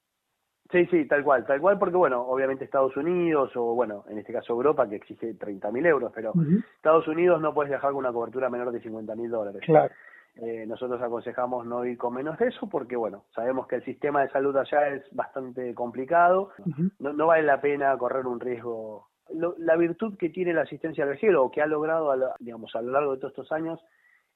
Sí, 0.72 0.86
sí, 0.86 1.06
tal 1.06 1.24
cual, 1.24 1.46
tal 1.46 1.60
cual, 1.60 1.78
porque 1.78 1.98
bueno, 1.98 2.22
obviamente 2.22 2.64
Estados 2.64 2.96
Unidos 2.96 3.52
o 3.56 3.76
bueno, 3.76 4.06
en 4.10 4.18
este 4.18 4.32
caso 4.32 4.54
Europa 4.54 4.88
que 4.88 4.96
exige 4.96 5.38
30.000 5.38 5.86
euros, 5.86 6.12
pero 6.16 6.34
Estados 6.76 7.08
Unidos 7.08 7.42
no 7.42 7.54
puedes 7.54 7.70
viajar 7.70 7.92
con 7.92 8.00
una 8.00 8.14
cobertura 8.14 8.50
menor 8.50 8.72
de 8.72 8.82
50.000 8.82 9.30
dólares. 9.30 9.62
Claro. 9.66 9.94
Eh, 10.36 10.66
nosotros 10.66 11.02
aconsejamos 11.02 11.66
no 11.66 11.84
ir 11.84 11.98
con 11.98 12.14
menos 12.14 12.40
de 12.40 12.48
eso 12.48 12.70
porque, 12.70 12.96
bueno, 12.96 13.26
sabemos 13.36 13.68
que 13.68 13.76
el 13.76 13.84
sistema 13.84 14.22
de 14.22 14.30
salud 14.30 14.56
allá 14.56 14.88
es 14.88 15.04
bastante 15.12 15.76
complicado, 15.76 16.52
no, 17.00 17.12
no 17.12 17.28
vale 17.28 17.44
la 17.44 17.60
pena 17.60 17.98
correr 17.98 18.26
un 18.26 18.40
riesgo. 18.40 19.10
la 19.30 19.76
virtud 19.76 20.18
que 20.18 20.30
tiene 20.30 20.54
la 20.54 20.62
asistencia 20.62 21.04
al 21.04 21.10
viajero 21.10 21.44
o 21.44 21.52
que 21.52 21.62
ha 21.62 21.66
logrado, 21.66 22.12
a 22.12 22.36
digamos, 22.40 22.74
a 22.76 22.82
lo 22.82 22.92
largo 22.94 23.12
de 23.12 23.18
todos 23.18 23.32
estos 23.32 23.52
años 23.52 23.84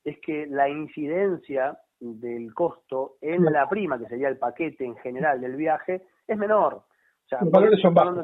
es 0.04 0.20
que 0.20 0.48
la 0.48 0.68
incidencia 0.68 1.80
del 2.00 2.54
costo 2.54 3.16
en 3.22 3.46
la 3.46 3.68
prima, 3.70 3.98
que 3.98 4.08
sería 4.08 4.28
el 4.28 4.38
paquete 4.38 4.84
en 4.84 4.98
general 4.98 5.40
del 5.40 5.56
viaje, 5.56 6.04
es 6.28 6.38
menor. 6.38 6.74
O 6.76 7.28
sea, 7.28 7.42
los 7.42 7.52
valores 7.52 7.82
son 7.82 7.94
bajos. 7.94 8.24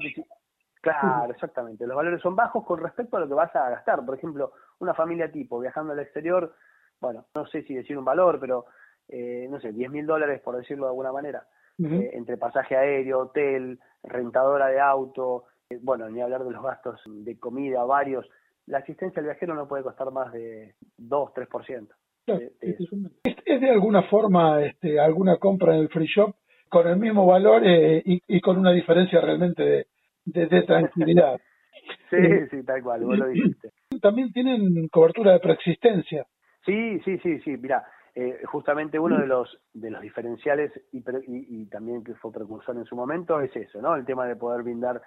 Claro, 0.82 1.32
exactamente. 1.32 1.86
Los 1.86 1.96
valores 1.96 2.22
son 2.22 2.36
bajos 2.36 2.66
con 2.66 2.80
respecto 2.80 3.18
a 3.18 3.20
lo 3.20 3.28
que 3.28 3.36
vas 3.36 3.56
a 3.56 3.70
gastar. 3.70 4.04
Por 4.04 4.18
ejemplo, 4.18 4.54
una 4.80 4.94
familia 4.94 5.32
tipo 5.32 5.60
viajando 5.60 5.94
al 5.94 6.00
exterior 6.00 6.56
bueno, 7.02 7.26
no 7.36 7.46
sé 7.48 7.64
si 7.64 7.74
decir 7.74 7.98
un 7.98 8.06
valor, 8.06 8.40
pero 8.40 8.66
eh, 9.10 9.48
no 9.50 9.60
sé, 9.60 9.74
10 9.74 9.92
mil 9.92 10.06
dólares 10.06 10.40
por 10.42 10.56
decirlo 10.56 10.86
de 10.86 10.92
alguna 10.92 11.12
manera, 11.12 11.46
eh, 11.80 12.12
entre 12.14 12.38
pasaje 12.38 12.78
aéreo, 12.78 13.20
hotel, 13.20 13.80
rentadora 14.04 14.68
de 14.68 14.80
auto, 14.80 15.46
eh, 15.70 15.80
bueno, 15.82 16.08
ni 16.10 16.22
hablar 16.22 16.44
de 16.44 16.52
los 16.52 16.64
gastos 16.64 17.02
de 17.06 17.40
comida, 17.40 17.84
varios. 17.84 18.30
La 18.68 18.78
asistencia 18.78 19.20
al 19.20 19.26
viajero 19.26 19.56
no 19.56 19.68
puede 19.68 19.84
costar 19.84 20.12
más 20.12 20.32
de 20.32 20.76
2, 20.98 21.34
3%. 21.34 21.88
de, 22.28 22.54
¿Es, 22.62 23.62
de 23.62 23.70
alguna 23.70 24.04
forma 24.04 24.64
este, 24.64 25.00
alguna 25.00 25.38
compra 25.38 25.76
en 25.76 25.82
el 25.82 25.90
free 25.90 26.08
shop 26.08 26.36
con 26.72 26.88
el 26.88 26.96
mismo 26.96 27.26
valor 27.26 27.64
y, 27.66 28.24
y, 28.26 28.40
con 28.40 28.58
una 28.58 28.72
diferencia 28.72 29.20
realmente 29.20 29.86
de, 30.24 30.48
de, 30.48 30.62
tranquilidad? 30.64 31.38
sí, 32.10 32.48
sí, 32.50 32.64
tal 32.64 32.82
cual, 32.82 33.04
vos 33.04 33.18
lo 33.18 33.28
dijiste. 33.28 33.72
También 34.02 34.32
tienen 34.32 34.88
cobertura 34.88 35.34
de 35.34 35.40
preexistencia. 35.42 36.26
Sí, 36.66 36.98
sí, 37.02 37.18
sí, 37.18 37.40
sí, 37.42 37.58
mira, 37.58 37.84
eh, 38.16 38.40
justamente 38.46 38.98
uno 38.98 39.20
de 39.20 39.28
los 39.28 39.60
de 39.74 39.92
los 39.92 40.02
diferenciales 40.02 40.72
y, 40.94 41.04
y, 41.28 41.66
también 41.66 42.06
que 42.06 42.16
fue 42.16 42.32
precursor 42.32 42.78
en 42.78 42.86
su 42.86 42.96
momento 42.96 43.42
es 43.42 43.54
eso, 43.54 43.82
¿no? 43.82 43.96
El 43.96 44.06
tema 44.06 44.26
de 44.26 44.38
poder 44.38 44.64
brindar, 44.64 45.02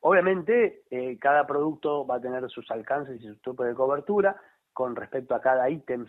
obviamente 0.00 0.84
eh, 0.90 1.18
cada 1.18 1.46
producto 1.46 2.06
va 2.06 2.16
a 2.16 2.20
tener 2.20 2.48
sus 2.48 2.70
alcances 2.70 3.20
y 3.20 3.26
su 3.26 3.36
tipo 3.36 3.62
de 3.62 3.74
cobertura 3.74 4.36
con 4.72 4.96
respecto 4.96 5.34
a 5.34 5.42
cada 5.42 5.68
ítem 5.68 6.06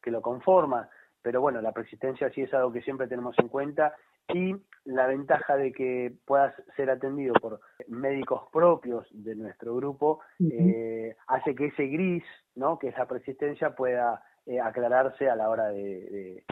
que 0.00 0.12
lo 0.12 0.22
conforma, 0.22 0.88
pero 1.20 1.40
bueno, 1.40 1.60
la 1.60 1.72
persistencia 1.72 2.30
sí 2.30 2.42
es 2.42 2.54
algo 2.54 2.72
que 2.72 2.82
siempre 2.82 3.08
tenemos 3.08 3.34
en 3.38 3.48
cuenta 3.48 3.94
y 4.28 4.54
la 4.84 5.06
ventaja 5.06 5.56
de 5.56 5.72
que 5.72 6.12
puedas 6.26 6.54
ser 6.76 6.90
atendido 6.90 7.34
por 7.34 7.60
médicos 7.88 8.42
propios 8.52 9.06
de 9.12 9.36
nuestro 9.36 9.76
grupo 9.76 10.20
eh, 10.40 11.14
hace 11.28 11.54
que 11.54 11.66
ese 11.66 11.86
gris, 11.86 12.24
¿no? 12.56 12.78
Que 12.78 12.88
esa 12.88 13.06
persistencia 13.06 13.74
pueda 13.74 14.22
eh, 14.46 14.60
aclararse 14.60 15.28
a 15.30 15.36
la 15.36 15.48
hora 15.48 15.68
de, 15.68 16.44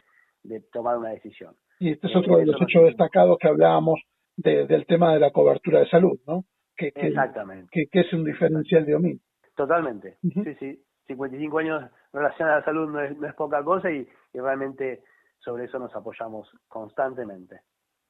tomar 0.73 0.97
una 0.99 1.11
decisión. 1.11 1.55
Y 1.81 1.93
este 1.93 2.07
es 2.07 2.17
otro 2.17 2.39
de 2.39 2.47
los 2.47 2.61
hechos 2.63 2.85
destacados 2.85 3.37
que 3.39 3.49
hablábamos 3.49 4.01
del 4.37 4.87
tema 4.87 5.13
de 5.13 5.21
la 5.21 5.31
cobertura 5.31 5.81
de 5.81 5.89
salud, 5.89 6.19
¿no? 6.27 6.45
Que, 6.77 6.93
Exactamente. 6.95 7.69
Que, 7.71 8.01
es 8.01 8.13
un 8.13 8.25
diferencial 8.25 8.87
de 8.87 8.95
OMIN. 8.95 9.21
Totalmente, 9.55 10.17
sí, 10.23 10.55
sí. 10.59 10.83
55 11.09 11.59
años 11.59 11.91
relacionados 12.13 12.57
a 12.57 12.61
la 12.61 12.65
salud 12.65 12.91
no 12.91 13.01
es, 13.01 13.17
no 13.19 13.27
es 13.27 13.35
poca 13.35 13.63
cosa 13.65 13.91
y, 13.91 14.09
realmente 14.33 15.03
sobre 15.41 15.65
eso 15.65 15.79
nos 15.79 15.95
apoyamos 15.95 16.49
constantemente. 16.69 17.61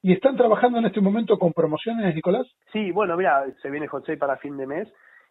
¿Y 0.03 0.13
están 0.13 0.37
trabajando 0.37 0.79
en 0.79 0.87
este 0.87 1.01
momento 1.01 1.39
con 1.39 1.53
promociones, 1.53 2.15
Nicolás? 2.15 2.47
Sí, 2.73 2.91
bueno, 2.91 3.17
mira, 3.17 3.45
se 3.61 3.71
viene 3.71 3.87
José 3.87 4.17
para 4.17 4.39
fin 4.39 4.57
de 4.57 4.67
mes 4.67 4.89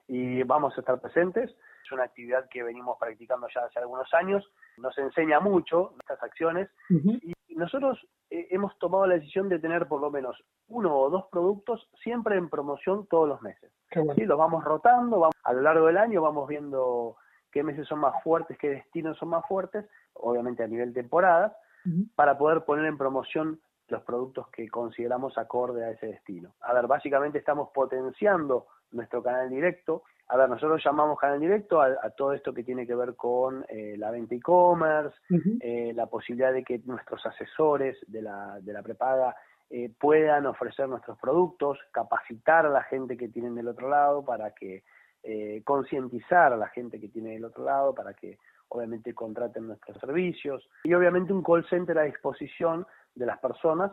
y 0.08 0.44
vamos 0.44 0.76
a 0.78 0.82
estar 0.82 1.00
presentes. 1.00 1.50
Es 1.84 1.92
una 1.92 2.04
actividad 2.04 2.48
que 2.50 2.64
venimos 2.64 2.98
practicando 3.00 3.48
ya 3.54 3.62
hace 3.62 3.80
algunos 3.80 4.14
años, 4.14 4.46
nos 4.78 4.96
enseña 4.98 5.40
mucho 5.40 5.94
estas 6.00 6.22
acciones 6.22 6.70
y 6.90 7.56
nosotros 7.56 8.00
eh, 8.30 8.48
hemos 8.52 8.78
tomado 8.78 9.08
la 9.08 9.16
decisión 9.16 9.50
de 9.50 9.60
tener 9.60 9.88
por 9.88 10.02
lo 10.02 10.12
menos 10.12 10.38
uno 10.68 10.96
o 10.96 11.10
dos 11.10 11.26
productos 11.32 11.90
siempre 12.04 12.38
en 12.38 12.50
promoción 12.50 13.08
todos 13.08 13.28
los 13.28 13.42
meses. 13.42 13.72
¿Sí? 14.16 14.26
Los 14.26 14.38
vamos 14.38 14.64
rotando, 14.64 15.20
vamos, 15.20 15.36
a 15.44 15.54
lo 15.54 15.62
largo 15.62 15.88
del 15.88 15.98
año 15.98 16.22
vamos 16.22 16.48
viendo 16.48 17.18
qué 17.52 17.64
meses 17.64 17.88
son 17.88 18.00
más 18.00 18.14
fuertes, 18.24 18.58
qué 18.60 18.70
destinos 18.70 19.18
son 19.18 19.30
más 19.30 19.46
fuertes, 19.48 19.86
obviamente 20.14 20.64
a 20.64 20.68
nivel 20.68 20.94
temporada, 20.94 21.56
para 22.16 22.38
poder 22.38 22.64
poner 22.66 22.86
en 22.86 22.98
promoción 22.98 23.60
los 23.90 24.04
productos 24.04 24.48
que 24.50 24.68
consideramos 24.70 25.38
acorde 25.38 25.84
a 25.84 25.92
ese 25.92 26.08
destino. 26.08 26.54
A 26.62 26.74
ver, 26.74 26.88
básicamente 26.88 27.40
estamos 27.40 27.70
potenciando 27.74 28.68
nuestro 28.92 29.22
canal 29.22 29.50
directo. 29.50 30.04
A 30.28 30.38
ver, 30.38 30.50
nosotros 30.50 30.82
llamamos 30.84 31.20
canal 31.20 31.40
directo 31.40 31.82
a, 31.82 32.10
todo 32.12 32.34
esto 32.34 32.54
que 32.54 32.64
tiene 32.64 32.86
que 32.86 32.96
ver 32.96 33.16
con 33.16 33.66
eh, 33.68 33.96
la 33.98 34.12
venta 34.12 34.36
e-commerce, 34.36 35.18
eh, 35.60 35.92
la 35.96 36.06
posibilidad 36.06 36.54
de 36.54 36.64
que 36.64 36.80
nuestros 36.86 37.26
asesores 37.26 37.98
de 38.08 38.22
la, 38.22 38.60
de 38.62 38.74
la 38.74 38.84
prepaga 38.84 39.36
eh, 39.72 39.92
puedan 40.00 40.46
ofrecer 40.46 40.88
nuestros 40.88 41.18
productos, 41.18 41.80
capacitar 41.92 42.66
a 42.66 42.70
la 42.70 42.84
gente 42.84 43.18
que 43.18 43.30
tienen 43.30 43.56
del 43.56 43.68
otro 43.68 43.90
lado 43.90 44.24
para 44.24 44.52
que 44.52 44.84
concientizar 45.66 46.54
a 46.54 46.58
la 46.58 46.70
gente 46.70 46.98
que 46.98 47.10
tiene 47.10 47.32
del 47.32 47.44
otro 47.44 47.66
lado 47.66 47.94
para 47.94 48.14
que 48.14 48.38
obviamente 48.70 49.14
contraten 49.14 49.68
nuestros 49.68 49.98
servicios 49.98 50.68
y 50.84 50.94
obviamente 50.94 51.34
un 51.34 51.44
call 51.44 51.66
center 51.70 51.98
a 51.98 52.04
disposición 52.04 52.86
de 53.16 53.26
las 53.26 53.40
personas 53.40 53.92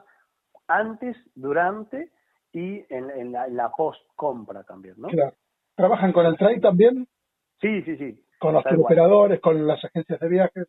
antes, 0.68 1.16
durante 1.34 2.10
y 2.52 2.84
en, 2.88 3.32
la, 3.32 3.70
post-compra 3.76 4.64
también, 4.64 4.94
¿no? 4.98 5.08
Claro. 5.08 5.34
¿Trabajan 5.74 6.12
con 6.12 6.24
el 6.24 6.36
trade 6.38 6.60
también? 6.60 7.06
Sí, 7.60 7.82
sí, 7.82 7.96
sí. 7.96 8.24
Con 8.38 8.54
los 8.54 8.64
operadores, 8.66 9.40
con 9.40 9.66
las 9.66 9.84
agencias 9.84 10.18
de 10.20 10.28
viajes. 10.28 10.68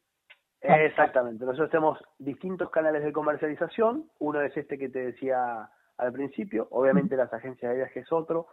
Ah. 0.64 0.82
Exactamente. 0.82 1.46
Nosotros 1.46 1.70
tenemos 1.70 2.00
distintos 2.18 2.70
canales 2.72 3.04
de 3.04 3.14
comercialización. 3.14 4.10
Uno 4.20 4.42
es 4.42 4.56
este 4.58 4.78
que 4.78 4.90
te 4.90 5.00
decía 5.00 5.70
al 5.98 6.12
principio. 6.12 6.68
Obviamente 6.72 7.16
las 7.16 7.34
agencias 7.34 7.72
de 7.72 7.78
viajes 7.78 8.04
es 8.04 8.12
otro. 8.12 8.48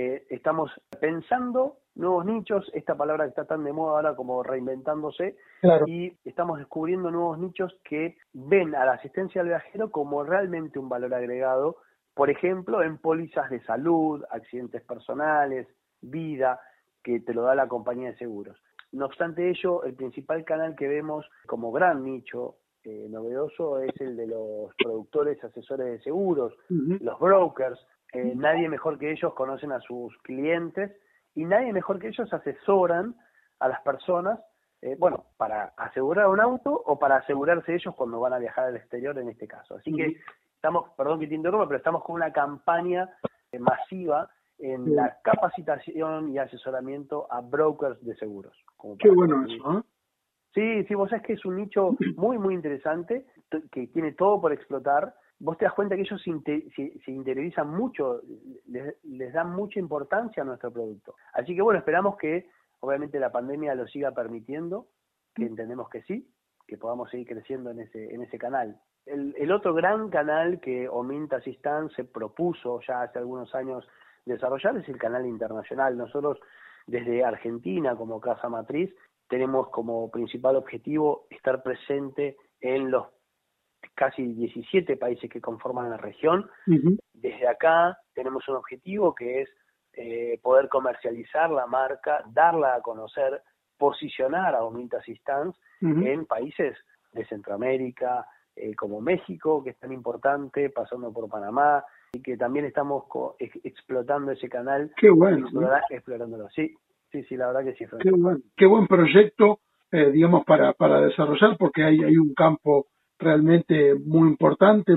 Eh, 0.00 0.28
estamos 0.30 0.70
pensando 1.00 1.78
nuevos 1.96 2.24
nichos, 2.24 2.70
esta 2.72 2.96
palabra 2.96 3.24
que 3.24 3.30
está 3.30 3.46
tan 3.46 3.64
de 3.64 3.72
moda 3.72 3.96
ahora 3.96 4.14
como 4.14 4.44
reinventándose, 4.44 5.34
y 5.88 6.16
estamos 6.24 6.58
descubriendo 6.60 7.10
nuevos 7.10 7.36
nichos 7.40 7.76
que 7.82 8.16
ven 8.32 8.76
a 8.76 8.84
la 8.84 8.92
asistencia 8.92 9.40
al 9.40 9.48
viajero 9.48 9.90
como 9.90 10.22
realmente 10.22 10.78
un 10.78 10.88
valor 10.88 11.14
agregado, 11.14 11.78
por 12.14 12.30
ejemplo, 12.30 12.80
en 12.84 12.98
pólizas 12.98 13.50
de 13.50 13.60
salud, 13.64 14.22
accidentes 14.30 14.82
personales, 14.82 15.66
vida, 16.00 16.60
que 17.02 17.18
te 17.18 17.34
lo 17.34 17.42
da 17.42 17.56
la 17.56 17.66
compañía 17.66 18.12
de 18.12 18.18
seguros. 18.18 18.56
No 18.92 19.06
obstante 19.06 19.50
ello, 19.50 19.82
el 19.82 19.94
principal 19.94 20.44
canal 20.44 20.76
que 20.76 20.86
vemos 20.86 21.28
como 21.48 21.72
gran 21.72 22.04
nicho 22.04 22.58
eh, 22.84 23.08
novedoso 23.10 23.80
es 23.80 24.00
el 24.00 24.16
de 24.16 24.28
los 24.28 24.72
productores, 24.76 25.42
asesores 25.42 25.86
de 25.86 26.00
seguros, 26.04 26.54
los 26.68 27.18
brokers, 27.18 27.84
eh, 28.12 28.32
nadie 28.34 28.68
mejor 28.68 28.98
que 28.98 29.10
ellos 29.10 29.34
conocen 29.34 29.72
a 29.72 29.80
sus 29.80 30.16
clientes 30.18 30.92
y 31.34 31.44
nadie 31.44 31.72
mejor 31.72 31.98
que 31.98 32.08
ellos 32.08 32.32
asesoran 32.32 33.14
a 33.60 33.68
las 33.68 33.80
personas, 33.82 34.40
eh, 34.80 34.96
bueno, 34.98 35.26
para 35.36 35.74
asegurar 35.76 36.28
un 36.28 36.40
auto 36.40 36.70
o 36.70 36.98
para 36.98 37.16
asegurarse 37.16 37.74
ellos 37.74 37.94
cuando 37.94 38.20
van 38.20 38.32
a 38.32 38.38
viajar 38.38 38.66
al 38.66 38.76
exterior 38.76 39.18
en 39.18 39.28
este 39.28 39.46
caso. 39.46 39.76
Así 39.76 39.92
que 39.92 40.16
estamos, 40.54 40.90
perdón 40.96 41.20
que 41.20 41.26
te 41.26 41.34
interrumpa, 41.34 41.66
pero 41.66 41.78
estamos 41.78 42.02
con 42.02 42.16
una 42.16 42.32
campaña 42.32 43.10
eh, 43.52 43.58
masiva 43.58 44.30
en 44.58 44.96
la 44.96 45.18
capacitación 45.22 46.30
y 46.30 46.38
asesoramiento 46.38 47.26
a 47.30 47.40
brokers 47.40 48.04
de 48.04 48.16
seguros. 48.16 48.56
Qué 48.98 49.10
bueno 49.10 49.44
eso, 49.46 49.84
Sí, 50.54 50.84
sí, 50.84 50.94
vos 50.94 51.10
sabés 51.10 51.24
que 51.24 51.34
es 51.34 51.44
un 51.44 51.56
nicho 51.56 51.96
muy, 52.16 52.38
muy 52.38 52.54
interesante, 52.54 53.26
que 53.70 53.86
tiene 53.88 54.12
todo 54.12 54.40
por 54.40 54.52
explotar 54.52 55.14
vos 55.40 55.56
te 55.56 55.64
das 55.64 55.74
cuenta 55.74 55.94
que 55.94 56.02
ellos 56.02 56.20
se, 56.22 57.10
interiorizan 57.10 57.70
mucho, 57.70 58.20
les, 58.66 59.32
dan 59.32 59.54
mucha 59.54 59.78
importancia 59.78 60.42
a 60.42 60.46
nuestro 60.46 60.72
producto. 60.72 61.14
Así 61.32 61.54
que 61.54 61.62
bueno, 61.62 61.78
esperamos 61.78 62.16
que 62.16 62.48
obviamente 62.80 63.20
la 63.20 63.32
pandemia 63.32 63.74
lo 63.74 63.86
siga 63.86 64.12
permitiendo, 64.12 64.88
que 65.34 65.44
mm. 65.44 65.48
entendemos 65.48 65.88
que 65.88 66.02
sí, 66.02 66.28
que 66.66 66.76
podamos 66.76 67.10
seguir 67.10 67.28
creciendo 67.28 67.70
en 67.70 67.80
ese, 67.80 68.14
en 68.14 68.22
ese 68.22 68.38
canal. 68.38 68.80
El, 69.06 69.50
otro 69.52 69.72
gran 69.72 70.10
canal 70.10 70.60
que 70.60 70.86
Ominta 70.86 71.36
Assistance 71.36 71.94
se 71.96 72.04
propuso 72.04 72.80
ya 72.86 73.02
hace 73.02 73.18
algunos 73.18 73.54
años 73.54 73.88
desarrollar 74.26 74.76
es 74.76 74.86
el 74.86 74.98
canal 74.98 75.24
internacional. 75.24 75.96
Nosotros 75.96 76.38
desde 76.86 77.24
Argentina 77.24 77.96
como 77.96 78.20
casa 78.20 78.50
matriz 78.50 78.94
tenemos 79.28 79.70
como 79.70 80.10
principal 80.10 80.56
objetivo 80.56 81.26
estar 81.30 81.62
presente 81.62 82.36
en 82.60 82.90
los 82.90 83.06
casi 83.98 84.22
17 84.22 84.96
países 84.96 85.28
que 85.28 85.40
conforman 85.40 85.90
la 85.90 85.96
región. 85.96 86.48
Desde 87.12 87.48
acá 87.48 87.98
tenemos 88.14 88.46
un 88.48 88.54
objetivo 88.54 89.12
que 89.12 89.42
es 89.42 89.48
eh, 89.94 90.38
poder 90.40 90.68
comercializar 90.68 91.50
la 91.50 91.66
marca, 91.66 92.22
darla 92.32 92.76
a 92.76 92.80
conocer, 92.80 93.42
posicionar 93.76 94.54
a 94.54 94.58
Aumenta 94.58 94.98
Assistance 94.98 95.58
en 95.80 96.26
países 96.26 96.76
de 97.12 97.24
Centroamérica, 97.26 98.24
eh, 98.54 98.74
como 98.76 99.00
México, 99.00 99.64
que 99.64 99.70
es 99.70 99.78
tan 99.78 99.92
importante, 99.92 100.70
pasando 100.70 101.12
por 101.12 101.28
Panamá, 101.28 101.84
y 102.12 102.22
que 102.22 102.36
también 102.36 102.66
estamos 102.66 103.04
explotando 103.64 104.30
ese 104.30 104.48
canal. 104.48 104.92
Qué 104.96 105.10
bueno. 105.10 105.48
Explorándolo. 105.90 106.48
Sí, 106.50 106.72
sí, 107.10 107.24
sí, 107.24 107.36
la 107.36 107.48
verdad 107.48 107.64
que 107.64 107.74
sí. 107.74 107.84
Qué, 108.00 108.12
buen, 108.12 108.44
qué 108.56 108.66
buen 108.66 108.86
proyecto, 108.86 109.58
eh, 109.90 110.12
digamos, 110.12 110.44
para, 110.44 110.72
para 110.74 111.00
desarrollar, 111.00 111.56
porque 111.58 111.82
hay, 111.82 112.02
hay 112.04 112.16
un 112.16 112.34
campo 112.34 112.86
realmente 113.18 113.94
muy 113.94 114.28
importante. 114.28 114.94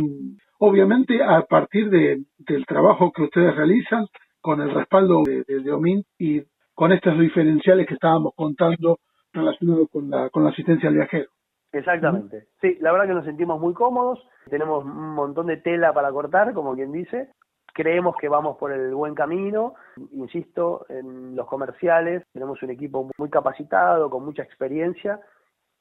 Obviamente, 0.59 1.23
a 1.23 1.41
partir 1.43 1.89
de, 1.89 2.23
del 2.37 2.65
trabajo 2.65 3.11
que 3.11 3.23
ustedes 3.23 3.55
realizan, 3.55 4.05
con 4.41 4.59
el 4.59 4.71
respaldo 4.73 5.23
de, 5.23 5.43
de, 5.43 5.71
OMINT 5.71 6.05
y 6.17 6.43
con 6.73 6.91
estos 6.91 7.17
diferenciales 7.19 7.87
que 7.87 7.93
estábamos 7.93 8.33
contando 8.35 8.97
relacionados 9.31 9.87
con 9.91 10.09
la, 10.09 10.29
con 10.29 10.43
la 10.43 10.49
asistencia 10.49 10.89
al 10.89 10.95
viajero. 10.95 11.29
Exactamente. 11.71 12.47
Sí, 12.59 12.77
la 12.81 12.91
verdad 12.91 13.07
que 13.07 13.13
nos 13.13 13.25
sentimos 13.25 13.61
muy 13.61 13.73
cómodos, 13.73 14.19
tenemos 14.49 14.83
un 14.83 15.13
montón 15.13 15.47
de 15.47 15.57
tela 15.57 15.93
para 15.93 16.11
cortar, 16.11 16.53
como 16.53 16.75
quien 16.75 16.91
dice. 16.91 17.29
Creemos 17.73 18.15
que 18.19 18.27
vamos 18.27 18.57
por 18.57 18.73
el 18.73 18.93
buen 18.93 19.15
camino, 19.15 19.75
insisto, 20.11 20.85
en 20.89 21.35
los 21.37 21.47
comerciales 21.47 22.23
tenemos 22.33 22.61
un 22.61 22.71
equipo 22.71 23.09
muy 23.17 23.29
capacitado, 23.29 24.09
con 24.09 24.25
mucha 24.25 24.43
experiencia, 24.43 25.21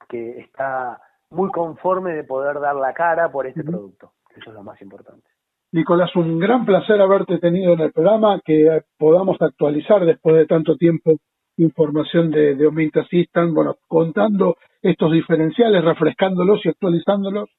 que 0.08 0.38
está 0.38 1.00
muy 1.30 1.50
conforme 1.50 2.12
de 2.12 2.24
poder 2.24 2.60
dar 2.60 2.76
la 2.76 2.92
cara 2.92 3.30
por 3.30 3.46
este 3.46 3.62
producto. 3.62 4.12
Eso 4.36 4.50
es 4.50 4.54
lo 4.54 4.62
más 4.62 4.80
importante. 4.82 5.28
Nicolás, 5.72 6.14
un 6.16 6.38
gran 6.38 6.66
placer 6.66 7.00
haberte 7.00 7.38
tenido 7.38 7.74
en 7.74 7.80
el 7.80 7.92
programa, 7.92 8.40
que 8.44 8.82
podamos 8.98 9.40
actualizar 9.40 10.04
después 10.04 10.36
de 10.36 10.46
tanto 10.46 10.76
tiempo 10.76 11.18
información 11.56 12.30
de, 12.30 12.56
de 12.56 12.66
Omint 12.66 12.96
Assistant, 12.96 13.54
bueno, 13.54 13.76
contando 13.86 14.56
estos 14.82 15.12
diferenciales, 15.12 15.84
refrescándolos 15.84 16.64
y 16.64 16.70
actualizándolos 16.70 17.50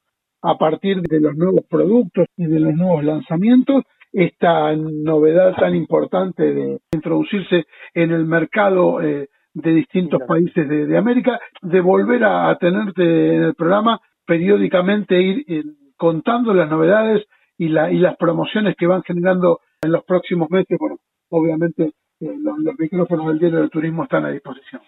a 0.42 0.58
partir 0.58 1.00
de 1.02 1.20
los 1.20 1.36
nuevos 1.36 1.62
productos 1.70 2.26
y 2.36 2.46
de 2.46 2.60
los 2.60 2.74
nuevos 2.74 3.04
lanzamientos, 3.04 3.84
esta 4.12 4.74
novedad 4.76 5.54
tan 5.54 5.74
importante 5.74 6.52
de 6.52 6.80
introducirse 6.92 7.64
en 7.94 8.10
el 8.10 8.26
mercado 8.26 9.00
eh, 9.00 9.28
de 9.54 9.70
distintos 9.72 10.22
países 10.26 10.68
de, 10.68 10.96
América, 10.96 11.38
de 11.60 11.80
volver 11.80 12.24
a, 12.24 12.56
tenerte 12.58 13.36
en 13.36 13.42
el 13.42 13.54
programa, 13.54 14.00
periódicamente 14.26 15.20
ir 15.20 15.44
eh, 15.46 15.62
contando 15.96 16.54
las 16.54 16.70
novedades 16.70 17.26
y, 17.58 17.68
la, 17.68 17.90
y 17.90 17.98
las 17.98 18.16
promociones 18.16 18.76
que 18.76 18.86
van 18.86 19.02
generando 19.02 19.60
en 19.82 19.92
los 19.92 20.04
próximos 20.04 20.50
meses. 20.50 20.78
Bueno, 20.78 20.96
obviamente 21.30 21.92
eh, 22.20 22.36
los, 22.38 22.56
micrófonos 22.78 23.26
del 23.28 23.38
Diario 23.38 23.58
del 23.58 23.70
Turismo 23.70 24.04
están 24.04 24.24
a 24.24 24.30
disposición. 24.30 24.80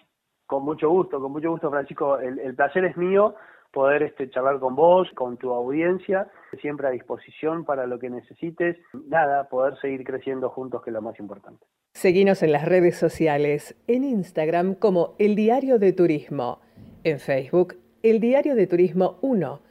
Con 0.47 0.63
mucho 0.63 0.89
gusto, 0.89 1.19
con 1.19 1.31
mucho 1.31 1.51
gusto, 1.51 1.69
Francisco. 1.69 2.19
El, 2.19 2.39
el 2.39 2.55
placer 2.55 2.85
es 2.85 2.97
mío 2.97 3.35
poder 3.75 4.03
este, 4.03 4.29
charlar 4.29 4.59
con 4.59 4.73
vos, 4.73 5.09
con 5.15 5.37
tu 5.37 5.51
audiencia, 5.51 6.31
siempre 6.61 6.87
a 6.87 6.91
disposición 6.91 7.65
para 7.65 7.85
lo 7.85 7.99
que 7.99 8.09
necesites. 8.09 8.77
Nada, 9.07 9.49
poder 9.49 9.77
seguir 9.79 10.03
creciendo 10.05 10.49
juntos, 10.49 10.81
que 10.81 10.91
es 10.91 10.93
lo 10.93 11.01
más 11.01 11.19
importante. 11.19 11.65
Seguinos 11.95 12.43
en 12.43 12.51
las 12.51 12.65
redes 12.65 12.97
sociales, 12.97 13.73
en 13.87 14.03
Instagram 14.03 14.75
como 14.75 15.15
El 15.17 15.35
Diario 15.35 15.79
de 15.79 15.93
Turismo, 15.93 16.59
en 17.05 17.21
Facebook 17.21 17.77
El 18.03 18.19
Diario 18.19 18.53
de 18.53 18.67
Turismo 18.67 19.17
1, 19.21 19.61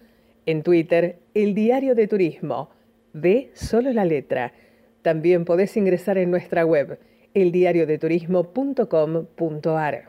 en 0.46 0.62
Twitter 0.62 1.18
El 1.34 1.54
Diario 1.54 1.94
de 1.94 2.08
Turismo, 2.08 2.70
de 3.12 3.50
solo 3.52 3.92
la 3.92 4.06
letra. 4.06 4.54
También 5.02 5.44
podés 5.44 5.76
ingresar 5.76 6.16
en 6.16 6.30
nuestra 6.30 6.64
web 6.64 6.98
eldiariodeturismo.com.ar. 7.34 10.08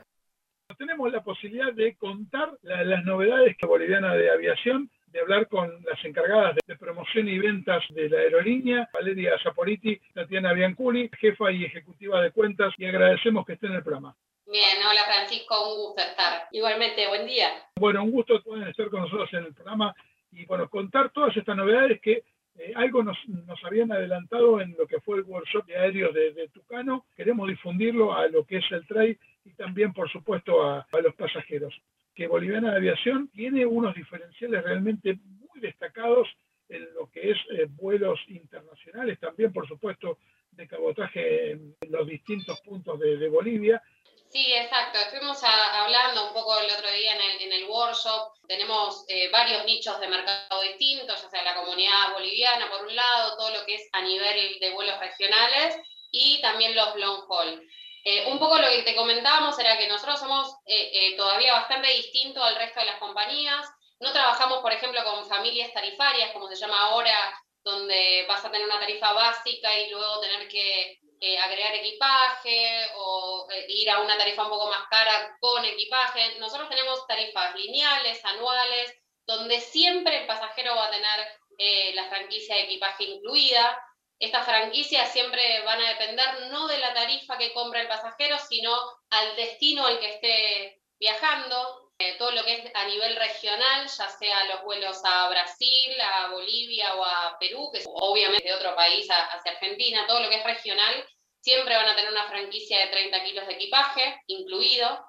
Tenemos 0.78 1.12
la 1.12 1.22
posibilidad 1.22 1.74
de 1.74 1.98
contar 1.98 2.58
las 2.64 3.04
novedades 3.04 3.58
Boliviana 3.68 4.16
de 4.16 4.32
Aviación 4.32 4.90
de 5.16 5.22
hablar 5.22 5.48
con 5.48 5.72
las 5.86 6.04
encargadas 6.04 6.58
de 6.68 6.76
promoción 6.76 7.30
y 7.30 7.40
ventas 7.40 7.82
de 7.92 8.10
la 8.10 8.18
aerolínea, 8.18 8.90
Valeria 8.92 9.40
Zaporiti, 9.42 9.98
Tatiana 10.14 10.52
Bianculi, 10.52 11.10
jefa 11.18 11.54
y 11.54 11.64
ejecutiva 11.64 12.22
de 12.22 12.32
cuentas, 12.32 12.74
y 12.78 12.86
agradecemos 12.86 13.46
que 13.46 13.54
esté 13.54 13.68
en 13.68 13.76
el 13.76 13.84
programa. 13.84 14.14
Bien, 14.46 14.78
hola 14.78 15.06
Francisco, 15.06 15.72
un 15.72 15.86
gusto 15.86 16.02
estar. 16.02 16.50
Igualmente, 16.52 17.08
buen 17.08 17.26
día. 17.26 17.48
Bueno, 17.78 18.04
un 18.04 18.12
gusto 18.12 18.44
pueden 18.44 18.68
estar 18.68 18.90
con 18.90 19.04
nosotros 19.04 19.30
en 19.32 19.46
el 19.46 19.54
programa 19.54 19.96
y 20.34 20.46
bueno, 20.48 20.68
contar 20.70 21.10
todas 21.12 21.36
estas 21.38 21.56
novedades 21.56 22.02
que 22.02 22.26
eh, 22.58 22.74
algo 22.76 23.02
nos, 23.02 23.18
habían 23.64 23.94
adelantado 23.94 24.60
en 24.60 24.76
lo 24.78 24.86
que 24.86 25.00
fue 25.00 25.20
el 25.20 25.24
workshop 25.24 25.66
de 25.66 25.78
aéreos 25.78 26.14
de, 26.14 26.50
Tucano. 26.50 27.06
Queremos 27.16 27.48
difundirlo 27.48 28.14
a 28.14 28.28
lo 28.28 28.44
que 28.46 28.58
es 28.58 28.66
el 28.72 28.86
trade 28.86 29.18
y 29.46 29.54
también, 29.54 29.94
por 29.94 30.12
supuesto, 30.12 30.62
a 30.62 30.86
los 31.02 31.16
pasajeros 31.16 31.74
que 32.16 32.28
Boliviana 32.28 32.72
de 32.72 32.78
Aviación 32.78 33.30
tiene 33.34 33.66
unos 33.66 33.94
diferenciales 33.94 34.64
realmente 34.64 35.20
muy 35.26 35.60
destacados 35.60 36.28
en 36.70 36.94
lo 36.94 37.12
que 37.12 37.32
es 37.32 37.38
eh, 37.52 37.68
vuelos 37.70 38.20
internacionales, 38.28 39.20
también 39.20 39.54
por 39.54 39.68
supuesto 39.68 40.18
de 40.52 40.68
cabotaje 40.68 41.52
en 41.52 41.76
los 41.90 42.08
distintos 42.08 42.62
puntos 42.62 42.98
de, 43.00 43.28
Bolivia. 43.28 43.82
Sí, 44.30 44.54
exacto. 44.54 44.98
Estuvimos 45.00 45.42
hablando 45.44 46.28
un 46.28 46.34
poco 46.34 46.58
el 46.60 46.72
otro 46.72 46.90
día 46.92 47.14
en 47.14 47.52
el, 47.52 47.66
workshop. 47.66 48.34
Tenemos 48.48 49.06
eh, 49.10 49.30
varios 49.32 49.66
nichos 49.66 50.00
de 50.00 50.08
mercado 50.08 50.62
distintos, 50.62 51.22
ya 51.22 51.30
sea 51.30 51.44
la 51.44 51.56
comunidad 51.56 52.14
boliviana 52.14 52.70
por 52.70 52.88
un 52.88 52.96
lado, 52.96 53.36
todo 53.38 53.52
lo 53.52 53.66
que 53.66 53.76
es 53.76 53.90
a 53.92 54.02
nivel 54.02 54.60
de 54.60 54.74
vuelos 54.74 55.00
regionales 55.00 55.78
y 56.12 56.42
también 56.42 56.76
los 56.76 56.96
long 56.96 57.24
haul. 57.30 57.68
Eh, 58.06 58.32
un 58.32 58.40
poco 58.40 58.58
lo 58.58 58.70
que 58.70 58.84
te 58.84 58.96
comentábamos 58.96 59.60
era 59.60 59.78
que 59.78 59.90
nosotros 59.90 60.20
somos 60.20 60.56
eh, 60.66 60.92
eh, 60.94 61.18
todavía 61.18 61.54
bastante 61.54 61.90
distintos 61.90 62.42
al 62.42 62.56
resto 62.56 62.80
de 62.80 62.86
las 62.86 63.00
compañías. 63.00 63.68
No 64.00 64.14
trabajamos, 64.14 64.60
por 64.60 64.72
ejemplo, 64.72 65.04
con 65.04 65.28
familias 65.28 65.74
tarifarias, 65.74 66.32
como 66.32 66.48
se 66.48 66.56
llama 66.56 66.80
ahora 66.80 67.38
donde 67.64 68.26
vas 68.28 68.46
a 68.46 68.52
tener 68.52 68.68
una 68.68 68.80
tarifa 68.80 69.12
básica 69.12 69.78
y 69.80 69.90
luego 69.90 70.22
tener 70.22 70.48
que 70.48 71.00
agregar 71.40 71.74
equipaje 71.76 72.88
o 72.96 73.48
eh, 73.52 73.66
ir 73.70 73.90
a 73.90 74.02
una 74.02 74.18
tarifa 74.18 74.44
un 74.44 74.50
poco 74.50 74.70
más 74.70 74.88
cara 74.90 75.36
con 75.40 75.64
equipaje. 75.66 76.38
Nosotros 76.40 76.70
tenemos 76.70 77.06
tarifas 77.08 77.56
lineales, 77.56 78.24
anuales, 78.26 78.94
donde 79.26 79.60
siempre 79.60 80.22
el 80.22 80.28
pasajero 80.28 80.76
va 80.76 80.88
a 80.88 80.92
tener 80.92 81.28
eh, 81.58 81.96
la 81.96 82.08
franquicia 82.10 82.56
de 82.56 82.64
equipaje 82.64 83.06
incluida. 83.06 83.80
Estas 84.20 84.46
franquicias 84.46 85.12
siempre 85.12 85.62
van 85.64 85.82
a 85.82 85.90
depender 85.90 86.50
no 86.52 86.68
de 86.68 86.78
la 86.78 86.94
tarifa 86.94 87.38
que 87.38 87.54
compra 87.54 87.82
el 87.82 87.88
pasajero, 87.88 88.38
sino 88.40 88.74
al 89.10 89.36
destino 89.36 89.86
al 89.86 90.00
que 90.00 90.14
esté 90.14 90.82
viajando. 91.00 91.92
Eh, 91.98 92.18
todo 92.18 92.32
lo 92.32 92.44
que 92.44 92.54
es 92.54 92.76
a 92.76 92.86
nivel 92.88 93.16
regional, 93.16 93.88
ya 93.88 94.10
sea 94.10 94.44
los 94.46 94.64
vuelos 94.64 95.00
a 95.06 95.30
Brasil, 95.30 95.96
a 96.02 96.28
Bolivia 96.28 96.94
o 96.96 97.06
a 97.06 97.38
Perú, 97.40 97.70
que 97.72 97.80
es 97.80 97.86
obviamente 97.88 98.50
de 98.50 98.54
otro 98.54 98.76
país 98.76 99.08
hacia 99.10 99.54
Argentina, 99.54 100.06
todo 100.06 100.20
lo 100.20 100.30
que 100.30 100.36
es 100.36 100.44
regional, 100.44 101.06
siempre 101.40 101.76
van 101.76 101.88
a 101.88 101.96
tener 101.96 102.12
una 102.12 102.28
franquicia 102.28 102.80
de 102.80 102.88
30 102.88 103.24
kilos 103.24 103.48
de 103.48 103.54
equipaje 103.54 104.22
incluido, 104.28 105.06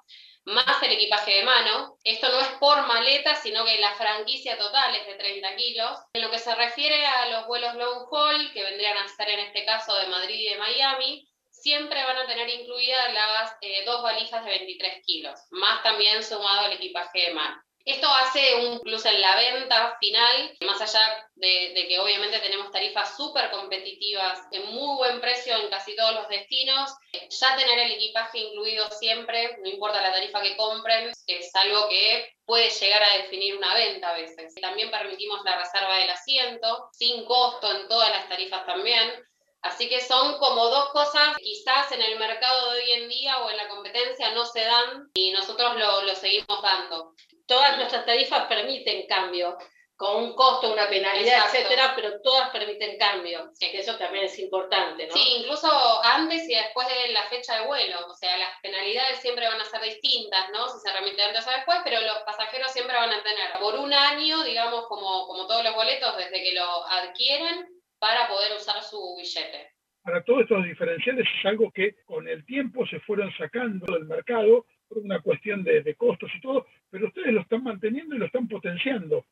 más 0.47 0.81
el 0.81 0.93
equipaje 0.93 1.31
de 1.35 1.43
mano. 1.43 1.97
Esto 2.03 2.29
no 2.29 2.39
es 2.39 2.47
por 2.59 2.87
maleta, 2.87 3.35
sino 3.35 3.65
que 3.65 3.79
la 3.79 3.93
franquicia 3.95 4.57
total 4.57 4.95
es 4.95 5.05
de 5.05 5.15
30 5.15 5.55
kilos. 5.55 5.99
En 6.13 6.21
lo 6.21 6.31
que 6.31 6.39
se 6.39 6.55
refiere 6.55 7.05
a 7.05 7.27
los 7.27 7.47
vuelos 7.47 7.75
long 7.75 8.07
haul, 8.09 8.53
que 8.53 8.63
vendrían 8.63 8.97
a 8.97 9.07
ser 9.09 9.29
en 9.29 9.39
este 9.39 9.65
caso 9.65 9.93
de 9.95 10.07
Madrid 10.07 10.39
y 10.39 10.49
de 10.49 10.57
Miami, 10.57 11.29
siempre 11.51 12.01
van 12.03 12.17
a 12.17 12.27
tener 12.27 12.47
incluidas 12.47 13.13
las 13.13 13.57
eh, 13.61 13.83
dos 13.85 14.01
valijas 14.01 14.45
de 14.45 14.51
23 14.51 15.01
kilos, 15.05 15.39
más 15.49 15.83
también 15.83 16.23
sumado 16.23 16.67
el 16.67 16.73
equipaje 16.73 17.27
de 17.27 17.33
mar. 17.33 17.53
Esto 17.87 18.05
hace 18.09 18.67
un 18.67 18.81
plus 18.81 19.05
en 19.05 19.21
la 19.21 19.37
venta 19.37 19.95
final, 19.97 20.57
más 20.65 20.81
allá 20.81 21.29
de, 21.35 21.85
que 21.87 21.97
obviamente 21.97 22.37
tenemos 22.39 22.69
tarifas 22.69 23.15
súper 23.15 23.49
competitivas 23.49 24.41
en 24.51 24.65
muy 24.73 24.97
buen 24.97 25.21
precio 25.21 25.55
en 25.55 25.69
casi 25.69 25.95
todos 25.95 26.13
los 26.15 26.27
destinos. 26.27 26.91
Ya 27.13 27.55
tener 27.55 27.79
el 27.79 27.93
equipaje 27.93 28.39
incluido 28.39 28.89
siempre, 28.91 29.57
no 29.63 29.69
importa 29.69 30.01
la 30.01 30.11
tarifa 30.11 30.41
que 30.41 30.57
compren, 30.57 31.13
es 31.27 31.55
algo 31.55 31.87
que 31.87 32.35
puede 32.45 32.69
llegar 32.69 33.03
a 33.03 33.17
definir 33.19 33.55
una 33.55 33.73
venta 33.73 34.09
a 34.09 34.17
veces. 34.17 34.53
También 34.55 34.91
permitimos 34.91 35.39
la 35.45 35.57
reserva 35.57 35.97
del 35.97 36.09
asiento, 36.09 36.89
sin 36.91 37.23
costo 37.23 37.71
en 37.71 37.87
todas 37.87 38.09
las 38.09 38.27
tarifas 38.27 38.65
también. 38.65 39.13
Así 39.61 39.89
que 39.89 40.01
son 40.01 40.37
como 40.39 40.67
dos 40.67 40.89
cosas 40.89 41.35
que 41.37 41.43
quizás 41.43 41.91
en 41.91 42.01
el 42.01 42.19
mercado 42.19 42.71
de 42.71 42.79
hoy 42.79 42.91
en 42.91 43.09
día 43.09 43.37
o 43.39 43.49
en 43.49 43.57
la 43.57 43.67
competencia 43.69 44.31
no 44.31 44.45
se 44.45 44.61
dan 44.61 45.09
y 45.13 45.31
nosotros 45.31 45.75
lo, 45.75 46.03
lo 46.03 46.15
seguimos 46.15 46.61
dando. 46.61 47.15
Todas 47.47 47.77
nuestras 47.77 48.05
tarifas 48.05 48.45
permiten 48.47 49.07
cambio, 49.07 49.57
con 49.95 50.23
un 50.23 50.35
costo, 50.35 50.71
una 50.71 50.87
penalidad, 50.87 51.47
etcétera, 51.47 51.93
pero 51.95 52.21
todas 52.21 52.51
permiten 52.51 52.99
cambio, 52.99 53.51
que 53.59 53.79
eso 53.79 53.97
también 53.97 54.25
es 54.25 54.37
importante, 54.37 55.07
¿no? 55.07 55.13
Sí, 55.13 55.37
incluso 55.39 55.67
antes 56.03 56.47
y 56.47 56.53
después 56.53 56.87
de 56.87 57.13
la 57.13 57.23
fecha 57.23 57.59
de 57.59 57.65
vuelo, 57.65 58.05
o 58.07 58.13
sea, 58.13 58.37
las 58.37 58.61
penalidades 58.61 59.19
siempre 59.21 59.47
van 59.47 59.59
a 59.59 59.65
ser 59.65 59.81
distintas, 59.81 60.51
¿no? 60.51 60.67
Si 60.69 60.79
se 60.79 60.93
remite 60.93 61.23
antes 61.23 61.47
o 61.47 61.49
después, 61.49 61.79
pero 61.83 61.99
los 62.01 62.19
pasajeros 62.19 62.71
siempre 62.71 62.95
van 62.95 63.11
a 63.11 63.23
tener 63.23 63.53
por 63.59 63.73
un 63.75 63.91
año, 63.91 64.43
digamos, 64.43 64.85
como, 64.87 65.25
como 65.25 65.47
todos 65.47 65.63
los 65.63 65.73
boletos, 65.73 66.15
desde 66.15 66.43
que 66.43 66.53
lo 66.53 66.85
adquieren, 66.85 67.65
para 67.97 68.27
poder 68.27 68.53
usar 68.55 68.83
su 68.83 69.15
billete. 69.17 69.71
Para 70.03 70.23
todos 70.23 70.41
estos 70.43 70.63
diferenciales 70.63 71.25
es 71.39 71.45
algo 71.45 71.71
que 71.71 71.95
con 72.05 72.27
el 72.27 72.45
tiempo 72.45 72.85
se 72.85 72.99
fueron 73.01 73.29
sacando 73.35 73.91
del 73.91 74.05
mercado 74.05 74.65
por 74.87 74.99
una 74.99 75.19
cuestión 75.21 75.63
de, 75.63 75.95
costos 75.95 76.29
y 76.33 76.41
todo, 76.41 76.65
pero 76.97 77.09
ustedes 77.09 77.33
lo 77.33 77.41
están 77.41 77.63
manteniendo 77.63 78.15
y 78.15 78.17
lo 78.17 78.25
están 78.25 78.47
potenciando. 78.47 79.23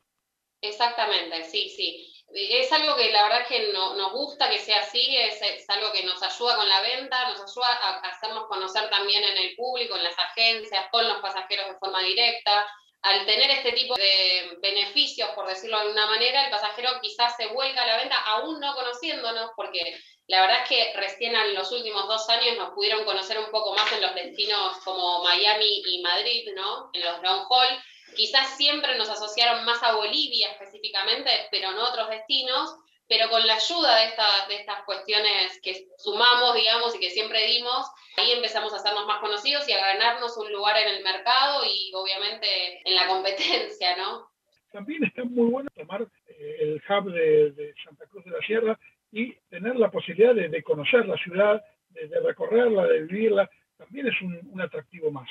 Exactamente, 0.60 1.44
sí, 1.44 1.68
sí. 1.68 2.12
Es 2.32 2.70
algo 2.72 2.96
que 2.96 3.10
la 3.10 3.24
verdad 3.24 3.42
es 3.42 3.48
que 3.48 3.72
nos 3.72 4.12
gusta 4.12 4.48
que 4.48 4.58
sea 4.58 4.80
así, 4.80 5.16
es, 5.16 5.40
es, 5.42 5.68
algo 5.70 5.92
que 5.92 6.04
nos 6.04 6.22
ayuda 6.22 6.56
con 6.56 6.68
la 6.68 6.80
venta, 6.80 7.28
nos 7.28 7.40
ayuda 7.40 7.68
a 7.68 7.98
hacernos 8.08 8.46
conocer 8.46 8.88
también 8.88 9.22
en 9.22 9.36
el 9.36 9.56
público, 9.56 9.96
en 9.96 10.04
las 10.04 10.18
agencias, 10.18 10.86
con 10.90 11.06
los 11.08 11.18
pasajeros 11.18 11.68
de 11.68 11.78
forma 11.78 12.02
directa 12.02 12.66
al 13.02 13.24
tener 13.26 13.50
este 13.50 13.72
tipo 13.72 13.94
de 13.94 14.58
beneficios, 14.60 15.28
por 15.30 15.46
decirlo 15.46 15.76
de 15.76 15.82
alguna 15.84 16.06
manera, 16.06 16.44
el 16.44 16.50
pasajero 16.50 16.90
quizás 17.00 17.36
se 17.36 17.46
vuelca 17.48 17.82
a 17.82 17.86
la 17.86 17.96
venta 17.98 18.16
aún 18.16 18.58
no 18.58 18.74
conociéndonos, 18.74 19.50
porque 19.54 20.00
la 20.28 20.40
verdad 20.40 20.62
es 20.62 20.68
que 20.68 20.92
recién 20.96 21.34
en 21.34 21.54
los 21.54 21.70
últimos 21.72 22.06
dos 22.08 22.28
años 22.28 22.56
nos 22.56 22.70
pudieron 22.70 23.04
conocer 23.04 23.38
un 23.38 23.50
poco 23.50 23.74
más 23.74 23.90
en 23.92 24.02
los 24.02 24.14
destinos 24.14 24.78
como 24.84 25.22
Miami 25.22 25.82
y 25.86 26.02
Madrid, 26.02 26.48
¿no? 26.54 26.90
En 26.92 27.04
los 27.04 27.22
long 27.22 27.46
haul. 27.48 27.78
Quizás 28.16 28.56
siempre 28.56 28.96
nos 28.96 29.08
asociaron 29.08 29.64
más 29.64 29.82
a 29.82 29.94
Bolivia 29.94 30.50
específicamente, 30.52 31.30
pero 31.50 31.72
no 31.72 31.88
otros 31.88 32.08
destinos 32.08 32.76
pero 33.08 33.28
con 33.30 33.46
la 33.46 33.54
ayuda 33.54 33.96
de, 34.00 34.12
de 34.48 34.60
estas 34.60 34.84
cuestiones 34.84 35.60
que 35.62 35.86
sumamos, 35.98 36.54
digamos, 36.54 36.94
y 36.96 37.00
que 37.00 37.10
siempre 37.10 37.46
dimos, 37.46 37.86
ahí 38.16 38.32
empezamos 38.32 38.72
a 38.72 38.76
hacernos 38.76 39.06
más 39.06 39.20
conocidos 39.20 39.68
y 39.68 39.72
a 39.72 39.94
ganarnos 39.94 40.36
un 40.36 40.52
lugar 40.52 40.76
en 40.76 40.88
el 40.88 41.04
mercado 41.04 41.62
y 41.64 41.92
obviamente 41.94 42.46
en 42.84 42.94
la 42.94 43.06
competencia, 43.06 43.96
¿no? 43.96 44.28
También 44.72 45.04
está 45.04 45.24
muy 45.24 45.50
bueno 45.50 45.70
tomar 45.74 46.02
eh, 46.02 46.56
el 46.60 46.82
hub 46.88 47.12
de, 47.12 47.74
Santa 47.84 48.06
Cruz 48.06 48.24
de 48.24 48.32
la 48.32 48.46
Sierra 48.46 48.78
y 49.12 49.34
tener 49.48 49.76
la 49.76 49.90
posibilidad 49.90 50.34
de, 50.34 50.62
conocer 50.62 51.06
la 51.06 51.16
ciudad, 51.16 51.62
de, 51.90 52.20
recorrerla, 52.20 52.86
de 52.86 53.02
vivirla, 53.02 53.48
también 53.76 54.08
es 54.08 54.20
un, 54.22 54.60
atractivo 54.60 55.10
más. 55.10 55.28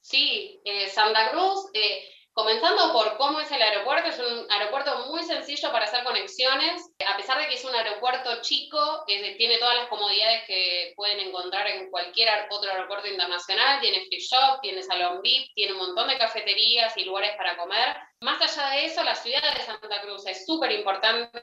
Sí, 0.00 0.60
eh, 0.64 0.88
Santa 0.88 1.30
Cruz... 1.30 1.70
Eh, 1.74 2.02
Comenzando 2.38 2.92
por 2.92 3.16
cómo 3.16 3.40
es 3.40 3.50
el 3.50 3.60
aeropuerto, 3.60 4.10
es 4.10 4.18
un 4.20 4.48
aeropuerto 4.48 5.06
muy 5.08 5.24
sencillo 5.24 5.72
para 5.72 5.86
hacer 5.86 6.04
conexiones, 6.04 6.88
a 7.04 7.16
pesar 7.16 7.36
de 7.36 7.48
que 7.48 7.54
es 7.54 7.64
un 7.64 7.74
aeropuerto 7.74 8.40
chico, 8.42 9.02
tiene 9.08 9.58
todas 9.58 9.74
las 9.74 9.88
comodidades 9.88 10.44
que 10.46 10.92
pueden 10.94 11.18
encontrar 11.18 11.66
en 11.66 11.90
cualquier 11.90 12.28
otro 12.48 12.70
aeropuerto 12.70 13.08
internacional, 13.08 13.80
tiene 13.80 14.06
free 14.06 14.20
shop, 14.20 14.60
tiene 14.62 14.84
salón 14.84 15.20
VIP, 15.20 15.52
tiene 15.52 15.72
un 15.72 15.78
montón 15.78 16.06
de 16.06 16.16
cafeterías 16.16 16.96
y 16.96 17.06
lugares 17.06 17.32
para 17.36 17.56
comer. 17.56 17.96
Más 18.20 18.40
allá 18.40 18.70
de 18.70 18.84
eso, 18.84 19.02
la 19.02 19.16
ciudad 19.16 19.42
de 19.42 19.62
Santa 19.62 20.00
Cruz 20.00 20.24
es 20.28 20.46
súper 20.46 20.70
importante, 20.70 21.40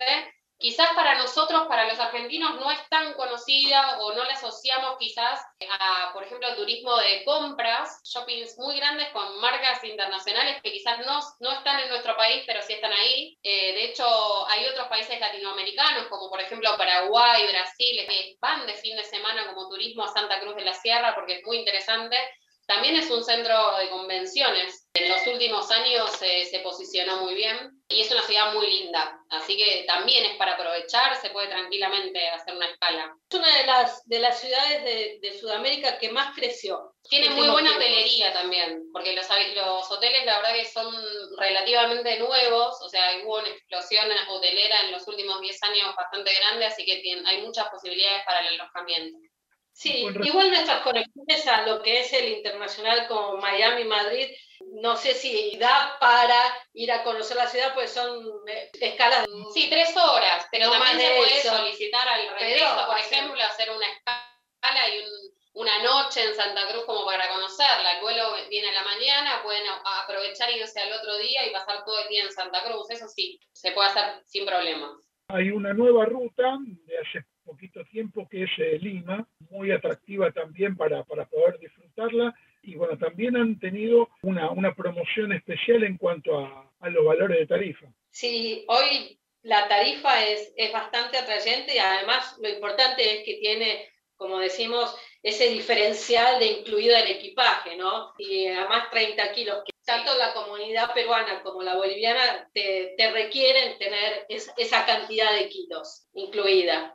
quizás 0.58 0.90
para 0.96 1.16
nosotros, 1.16 1.68
para 1.68 1.88
los 1.88 2.00
argentinos, 2.00 2.56
no 2.56 2.72
es 2.72 2.80
tan 2.90 3.14
conocida 3.14 4.00
o 4.00 4.14
no 4.14 4.24
la 4.24 4.34
asociamos 4.34 4.98
quizás 4.98 5.40
a, 5.80 6.14
por 6.14 6.24
ejemplo, 6.24 6.56
turismo 6.56 6.96
de 6.98 7.24
compras, 7.26 8.02
shoppings 8.04 8.58
muy 8.58 8.78
grandes 8.78 9.10
con 9.10 9.40
marcas 9.40 9.84
internacionales 9.84 10.62
que 10.64 10.72
quizás 10.72 11.00
no, 11.06 11.20
no 11.40 11.52
están 11.52 11.80
en 11.80 11.90
nuestro 11.90 12.16
país, 12.16 12.44
pero 12.48 12.62
sí 12.62 12.74
están 12.74 12.94
ahí. 12.94 13.38
Eh, 13.44 13.74
de 13.74 13.86
hecho, 13.86 14.06
hay 14.48 14.66
otros 14.68 14.88
países 14.88 15.20
latinoamericanos, 15.20 16.08
como 16.08 16.30
por 16.30 16.40
ejemplo 16.42 16.78
Paraguay, 16.78 17.48
Brasil, 17.48 18.06
que 18.08 18.36
van 18.40 18.66
de 18.66 18.74
fin 18.76 18.96
de 18.96 19.04
semana 19.04 19.48
como 19.48 19.70
turismo 19.70 20.04
a 20.04 20.14
Santa 20.14 20.40
Cruz 20.40 20.56
de 20.56 20.66
la 20.66 20.74
Sierra 20.74 21.16
porque 21.16 21.40
es 21.40 21.46
muy 21.46 21.58
interesante 21.58 22.18
también 22.68 22.96
es 22.96 23.10
un 23.12 23.24
centro 23.24 23.78
de 23.78 23.90
convenciones. 23.90 24.88
En 24.94 25.10
los 25.10 25.28
últimos 25.28 25.70
años 25.72 26.10
se 26.12 26.60
posicionó 26.60 27.18
muy 27.18 27.36
bien 27.36 27.76
y 27.88 28.02
es 28.02 28.12
una 28.12 28.24
ciudad 28.24 28.54
muy 28.54 28.66
linda. 28.66 29.20
Así 29.30 29.58
que 29.58 29.84
también 29.86 30.26
es 30.26 30.38
para 30.38 30.54
aprovechar, 30.54 31.16
se 31.22 31.30
puede 31.30 31.48
tranquilamente 31.48 32.28
hacer 32.30 32.56
una 32.56 32.68
escala. 32.68 33.14
Es 33.30 33.38
una 33.38 33.58
de 33.58 33.66
las, 33.66 34.06
de 34.06 34.20
las 34.20 34.40
ciudades 34.40 34.84
de, 34.84 35.38
Sudamérica 35.40 35.98
que 36.00 36.10
más 36.10 36.34
creció. 36.34 36.96
Tiene 37.10 37.30
muy 37.30 37.48
buena 37.50 37.76
hotelería 37.76 38.34
también, 38.34 38.84
porque 38.92 39.14
los, 39.14 39.28
los 39.56 39.92
hoteles 39.92 40.26
la 40.26 40.38
verdad 40.38 40.54
que 40.54 40.66
son 40.66 40.96
relativamente 41.38 42.18
nuevos, 42.20 42.82
o 42.82 42.90
sea, 42.90 43.12
hubo 43.24 43.40
una 43.40 43.50
explosión 43.50 44.10
hotelera 44.30 44.82
en 44.86 44.92
los 44.92 45.08
últimos 45.08 45.42
10 45.42 45.64
años 45.64 45.96
bastante 45.96 46.34
grande, 46.34 46.66
así 46.66 46.86
que 46.86 47.04
hay 47.26 47.42
muchas 47.42 47.68
posibilidades 47.70 48.24
para 48.26 48.40
el 48.40 48.60
alojamiento. 48.60 49.18
Sí, 49.76 50.08
igual 50.24 50.52
nuestras 50.52 50.82
conexiones 50.84 51.46
a 51.48 51.68
lo 51.68 51.84
que 51.84 52.00
es 52.00 52.14
el 52.14 52.30
internacional 52.30 53.08
como 53.10 53.36
Miami, 53.42 53.84
Madrid, 53.84 54.30
no 54.82 54.96
sé 54.96 55.14
si 55.14 55.58
da 55.58 55.98
para 56.00 56.40
ir 56.74 56.90
a 56.94 57.04
conocer 57.04 57.36
la 57.36 57.48
ciudad, 57.48 57.74
pues 57.74 57.92
son 57.92 58.26
eh, 58.48 58.70
escalas. 58.80 59.26
Sí, 59.54 59.68
tres 59.70 59.94
horas, 59.98 60.48
pero 60.50 60.72
también 60.72 60.98
se 60.98 61.16
puede 61.18 61.42
solicitar 61.42 62.08
al 62.08 62.40
regreso, 62.40 62.86
por 62.88 62.98
ejemplo, 62.98 63.44
hacer 63.44 63.70
una 63.70 63.86
escala 63.86 64.96
y 64.96 65.04
una 65.56 65.84
noche 65.84 66.24
en 66.24 66.36
Santa 66.36 66.70
Cruz 66.72 66.86
como 66.86 67.06
para 67.06 67.28
conocerla. 67.28 67.98
El 67.98 68.02
vuelo 68.02 68.34
viene 68.50 68.70
a 68.70 68.82
la 68.82 68.84
mañana, 68.86 69.44
pueden 69.44 69.64
aprovechar 70.04 70.52
y 70.52 70.60
irse 70.60 70.80
al 70.80 70.94
otro 70.94 71.18
día 71.18 71.46
y 71.46 71.52
pasar 71.52 71.84
todo 71.84 72.00
el 72.02 72.08
día 72.08 72.24
en 72.24 72.32
Santa 72.32 72.64
Cruz. 72.64 72.90
Eso 72.92 73.10
sí, 73.10 73.42
se 73.52 73.74
puede 73.74 73.90
hacer 73.90 74.24
sin 74.24 74.46
problemas. 74.46 74.92
Hay 75.28 75.50
una 75.50 75.74
nueva 75.74 76.06
ruta 76.06 76.58
de 76.86 76.98
hace 76.98 77.26
poquito 77.46 77.84
tiempo, 77.86 78.28
que 78.30 78.44
es 78.44 78.50
eh, 78.58 78.80
Lima, 78.80 79.28
muy 79.56 79.72
atractiva 79.72 80.32
también 80.32 80.76
para, 80.76 81.04
para, 81.04 81.26
poder 81.26 81.58
disfrutarla. 81.60 82.36
Y 82.62 82.76
bueno, 82.76 82.98
también 82.98 83.38
han 83.38 83.60
tenido 83.60 84.10
una, 84.22 84.50
una 84.52 84.74
promoción 84.74 85.32
especial 85.34 85.84
en 85.84 85.98
cuanto 85.98 86.40
a, 86.40 86.72
a, 86.80 86.90
los 86.90 87.06
valores 87.06 87.40
de 87.40 87.48
tarifa. 87.48 87.88
Sí, 88.10 88.66
hoy 88.68 89.20
la 89.44 89.68
tarifa 89.68 90.24
es, 90.26 90.52
es 90.56 90.74
bastante 90.74 91.18
atrayente 91.18 91.76
y 91.76 91.78
además 91.78 92.36
lo 92.42 92.50
importante 92.50 93.18
es 93.18 93.24
que 93.24 93.36
tiene, 93.36 93.88
como 94.16 94.40
decimos, 94.40 94.96
ese 95.22 95.50
diferencial 95.50 96.40
de 96.40 96.48
incluido 96.48 96.96
el 96.96 97.08
equipaje, 97.08 97.76
¿no? 97.78 98.14
Y 98.18 98.48
además 98.48 98.90
30 98.92 99.32
kilos, 99.34 99.64
que 99.66 99.74
tanto 99.86 100.16
la 100.18 100.34
comunidad 100.34 100.94
peruana 100.94 101.44
como 101.44 101.62
la 101.62 101.76
boliviana 101.76 102.50
te, 102.54 102.96
te 102.98 103.12
requieren 103.12 103.78
tener 103.78 104.26
esa 104.30 104.86
cantidad 104.86 105.34
de 105.34 105.50
kilos 105.50 106.08
incluida. 106.14 106.95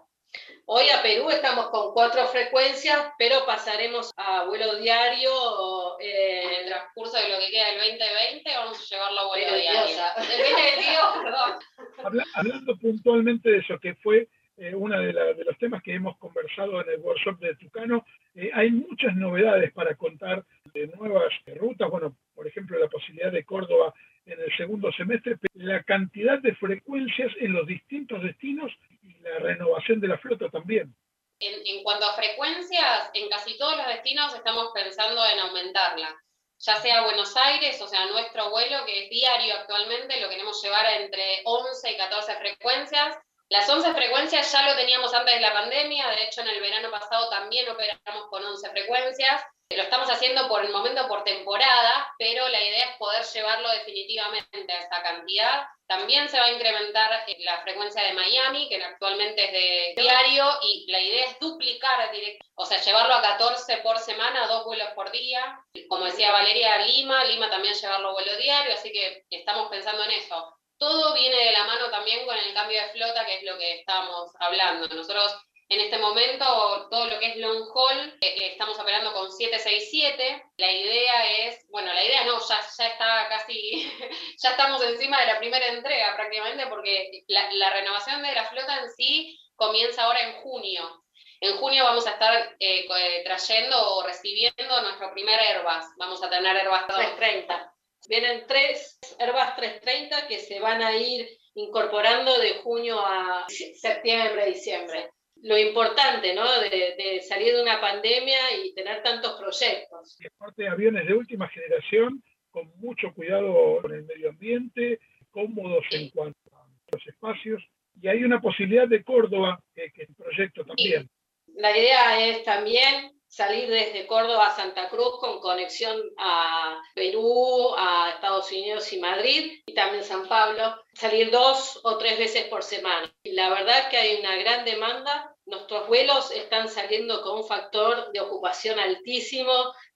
Hoy 0.67 0.85
a 0.89 1.03
Perú 1.03 1.29
estamos 1.31 1.69
con 1.71 1.93
cuatro 1.93 2.25
frecuencias, 2.29 3.13
pero 3.19 3.45
pasaremos 3.45 4.13
a 4.17 4.45
vuelo 4.45 4.77
diario. 4.77 5.99
Eh, 5.99 6.45
en 6.45 6.61
el 6.61 6.67
transcurso 6.67 7.17
de 7.17 7.29
lo 7.29 7.41
que 7.41 7.51
queda 7.51 7.71
del 7.71 7.79
2020, 7.79 8.51
vamos 8.57 8.79
a 8.79 8.95
llevarlo 8.95 9.21
a 9.21 9.27
vuelo 9.27 9.57
diario. 9.57 9.97
El 10.17 11.25
perdón. 11.25 12.25
hablando 12.35 12.79
puntualmente 12.79 13.51
de 13.51 13.59
eso, 13.59 13.81
que 13.81 13.97
fue 13.97 14.29
eh, 14.59 14.75
uno 14.75 15.01
de, 15.01 15.13
los 15.13 15.59
temas 15.59 15.83
que 15.83 15.95
hemos 15.95 16.17
conversado 16.19 16.81
en 16.83 16.91
el 16.91 17.01
workshop 17.01 17.41
de 17.41 17.57
Tucano, 17.57 18.05
eh, 18.37 18.51
hay 18.55 18.71
muchas 18.71 19.17
novedades 19.17 19.73
para 19.73 19.97
contar 19.97 20.45
de 20.73 20.87
nuevas 20.87 21.33
rutas. 21.57 21.91
Bueno, 21.91 22.15
por 22.35 22.47
ejemplo, 22.47 22.79
la 22.79 22.89
posibilidad 22.89 23.33
de 23.33 23.45
Córdoba 23.45 23.93
en 24.33 24.41
el 24.41 24.57
segundo 24.57 24.93
semestre, 24.93 25.37
la 25.55 25.83
cantidad 25.83 26.39
de 26.39 26.55
frecuencias 26.55 27.33
en 27.41 27.53
los 27.53 27.67
distintos 27.67 28.23
destinos 28.23 28.73
y 29.03 29.15
la 29.21 29.39
renovación 29.39 30.01
de 30.01 30.09
la 30.09 30.19
flota 30.19 30.49
también. 30.49 30.95
En, 31.41 31.55
en, 31.67 31.83
cuanto 31.83 32.07
a 32.07 32.15
frecuencias, 32.15 33.11
en 33.15 33.29
casi 33.29 33.57
todos 33.59 33.77
los 33.77 33.87
destinos 33.87 34.35
estamos 34.35 34.71
pensando 34.75 35.25
en 35.27 35.39
aumentarla. 35.41 36.15
Ya 36.59 36.77
sea 36.77 37.05
Buenos 37.05 37.35
Aires, 37.37 37.81
o 37.81 37.87
sea, 37.87 38.05
nuestro 38.07 38.51
vuelo 38.51 38.85
que 38.85 39.05
es 39.05 39.11
diario 39.11 39.55
actualmente, 39.55 40.21
lo 40.21 40.29
queremos 40.29 40.63
llevar 40.63 40.85
entre 41.01 41.41
11 41.45 41.91
y 41.91 41.97
14 41.97 42.37
frecuencias. 42.37 43.19
Las 43.49 43.69
11 43.69 43.95
frecuencias 43.95 44.53
ya 44.53 44.69
lo 44.69 44.77
teníamos 44.77 45.13
antes 45.15 45.35
de 45.35 45.41
la 45.41 45.55
pandemia, 45.55 46.09
de 46.09 46.25
hecho 46.25 46.43
en 46.43 46.49
el 46.49 46.61
verano 46.61 46.91
pasado 46.91 47.31
también 47.31 47.69
operamos 47.69 48.29
con 48.29 48.45
11 48.45 48.71
frecuencias. 48.71 49.43
Lo 49.77 49.85
estamos 49.85 50.11
haciendo 50.11 50.49
por 50.49 50.65
el 50.65 50.73
momento 50.73 51.07
por 51.07 51.23
temporada, 51.23 52.13
pero 52.19 52.49
la 52.49 52.61
idea 52.61 52.87
es 52.87 52.97
poder 52.97 53.25
llevarlo 53.25 53.71
definitivamente 53.71 54.73
a 54.73 54.81
esa 54.81 55.01
cantidad. 55.01 55.65
También 55.87 56.29
se 56.29 56.41
va 56.41 56.47
a 56.47 56.53
incrementar 56.53 57.25
eh, 57.29 57.37
la 57.41 57.63
frecuencia 57.63 58.03
de 58.03 58.13
Miami, 58.13 58.69
que 58.69 58.83
actualmente 58.83 59.45
es 59.45 59.53
de 59.53 60.03
diario, 60.03 60.45
y 60.63 60.91
la 60.91 61.01
idea 61.01 61.27
es 61.27 61.39
duplicar, 61.39 62.11
o 62.57 62.67
sea, 62.67 62.81
llevarlo 62.81 63.15
a 63.15 63.23
14 63.23 63.77
por 63.79 63.99
semana, 63.99 64.49
dos 64.49 64.65
vuelos 64.65 64.89
por 64.97 65.13
día. 65.13 65.61
Como 65.89 66.05
decía 66.05 66.33
Valeria, 66.33 66.79
Lima, 66.79 67.25
Lima 67.25 67.49
también 67.49 67.75
llevarlo 67.75 68.13
vuelo 68.13 68.37
diario, 68.39 68.75
así 68.75 68.91
que 68.91 69.25
estamos 69.31 69.69
pensando 69.71 70.03
en 70.05 70.11
eso 70.11 70.57
todo 70.81 71.13
viene 71.13 71.37
de 71.37 71.53
la 71.53 71.65
mano 71.65 71.91
también 71.91 72.25
con 72.25 72.35
el 72.35 72.55
cambio 72.55 72.81
de 72.81 72.89
flota, 72.89 73.27
que 73.27 73.37
es 73.37 73.43
lo 73.43 73.59
que 73.59 73.81
estábamos 73.81 74.33
hablando. 74.41 74.89
Nosotros 74.89 75.37
en 75.71 75.79
este 75.79 75.99
momento, 75.99 76.89
todo 76.91 77.07
lo 77.07 77.21
que 77.21 77.27
es 77.27 77.37
long 77.37 77.63
haul, 77.73 78.19
eh, 78.21 78.35
eh, 78.41 78.47
estamos 78.51 78.77
operando 78.81 79.13
con 79.13 79.31
767. 79.31 80.45
La 80.57 80.73
idea 80.73 81.47
es, 81.47 81.65
bueno, 81.71 81.95
la 81.95 82.05
idea 82.05 82.25
no, 82.25 82.41
ya, 82.41 82.61
ya 82.77 82.89
está 82.89 83.29
casi, 83.29 83.89
ya 84.43 84.51
estamos 84.51 84.83
encima 84.83 85.21
de 85.21 85.27
la 85.27 85.39
primera 85.39 85.69
entrega 85.69 86.17
prácticamente, 86.17 86.67
porque 86.67 87.23
la, 87.29 87.71
renovación 87.71 88.21
de 88.21 88.35
la 88.35 88.47
flota 88.47 88.81
en 88.81 88.91
sí 88.91 89.39
comienza 89.55 90.03
ahora 90.03 90.21
en 90.23 90.41
junio. 90.41 91.05
En 91.41 91.57
junio 91.59 91.85
vamos 91.85 92.05
a 92.09 92.11
estar 92.11 92.57
eh, 92.59 93.23
trayendo 93.25 93.95
o 93.95 94.03
recibiendo 94.03 94.83
nuestro 94.83 95.13
primer 95.13 95.39
Airbus. 95.39 95.85
Vamos 95.99 96.21
a 96.25 96.29
tener 96.29 96.57
Airbus 96.57 96.85
330. 96.89 97.75
Vienen 98.09 98.45
tres 98.49 98.99
Airbus 99.21 99.55
330 99.55 100.27
que 100.27 100.41
se 100.41 100.59
van 100.59 100.83
a 100.83 100.97
ir 100.97 101.29
incorporando 101.55 102.37
de 102.39 102.55
junio 102.55 102.99
a 102.99 103.47
septiembre, 103.49 104.47
diciembre. 104.47 105.11
Lo 105.43 105.57
importante, 105.59 106.35
¿no? 106.35 106.45
De, 106.61 107.21
salir 107.27 107.55
de 107.55 107.63
una 107.63 107.81
pandemia 107.81 108.39
y 108.63 108.75
tener 108.75 109.03
tantos 109.03 109.41
proyectos. 109.41 110.19
Aparte 110.37 110.63
de 110.63 110.69
aviones 110.69 111.07
de 111.07 111.15
última 111.15 111.49
generación, 111.49 112.23
con 112.51 112.71
mucho 112.77 113.13
cuidado 113.15 113.81
con 113.81 113.95
el 113.95 114.05
medio 114.05 114.31
ambiente, 114.31 115.01
cómodos 115.31 115.85
en 115.91 116.11
cuanto 116.11 116.39
a 116.55 116.67
los 116.93 117.07
espacios. 117.07 117.63
Y 118.01 118.09
hay 118.09 118.25
una 118.25 118.41
posibilidad 118.41 118.89
de 118.89 119.03
Córdoba, 119.03 119.61
que, 119.75 119.91
que 119.93 120.03
es 120.03 120.09
un 120.11 120.15
proyecto 120.17 120.65
también. 120.65 121.09
La 121.55 121.77
idea 121.77 122.27
es 122.29 122.45
también 122.45 123.13
salir 123.31 123.71
desde 123.71 124.09
Córdoba 124.09 124.49
a 124.49 124.57
Santa 124.57 124.89
Cruz 124.89 125.21
con 125.21 125.41
conexión 125.41 125.97
a 126.19 126.83
Perú, 126.95 127.73
a 127.79 128.11
Estados 128.15 128.51
Unidos 128.51 128.93
y 128.93 128.99
Madrid, 128.99 129.61
y 129.67 129.73
también 129.73 130.03
San 130.03 130.27
Pablo, 130.27 130.75
salir 131.01 131.31
dos 131.31 131.81
o 131.83 131.97
tres 131.97 132.19
veces 132.19 132.45
por 132.49 132.63
semana. 132.63 133.11
Y 133.23 133.33
la 133.33 133.49
verdad 133.49 133.89
que 133.89 133.97
hay 133.97 134.21
una 134.21 134.37
gran 134.37 134.67
demanda. 134.67 135.35
Nuestros 135.47 135.89
vuelos 135.89 136.31
están 136.31 136.69
saliendo 136.69 137.23
con 137.23 137.39
un 137.39 137.47
factor 137.47 138.13
de 138.13 138.21
ocupación 138.21 138.79
altísimo, 138.79 139.51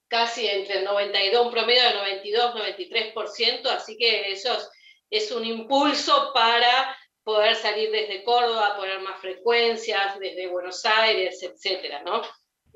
casi 0.08 0.46
entre 0.46 0.78
el 0.78 0.84
92, 0.84 1.44
un 1.44 1.52
promedio 1.52 1.82
de 1.82 2.32
92-93%, 2.32 3.66
así 3.66 3.98
que 3.98 4.32
eso 4.32 4.54
es, 4.54 4.70
es 5.10 5.30
un 5.30 5.44
impulso 5.44 6.32
para 6.32 6.96
poder 7.22 7.54
salir 7.54 7.90
desde 7.90 8.24
Córdoba, 8.24 8.76
poner 8.76 9.00
más 9.00 9.20
frecuencias, 9.20 10.18
desde 10.18 10.48
Buenos 10.48 10.84
Aires, 10.86 11.42
etcétera, 11.42 12.02
¿no? 12.02 12.22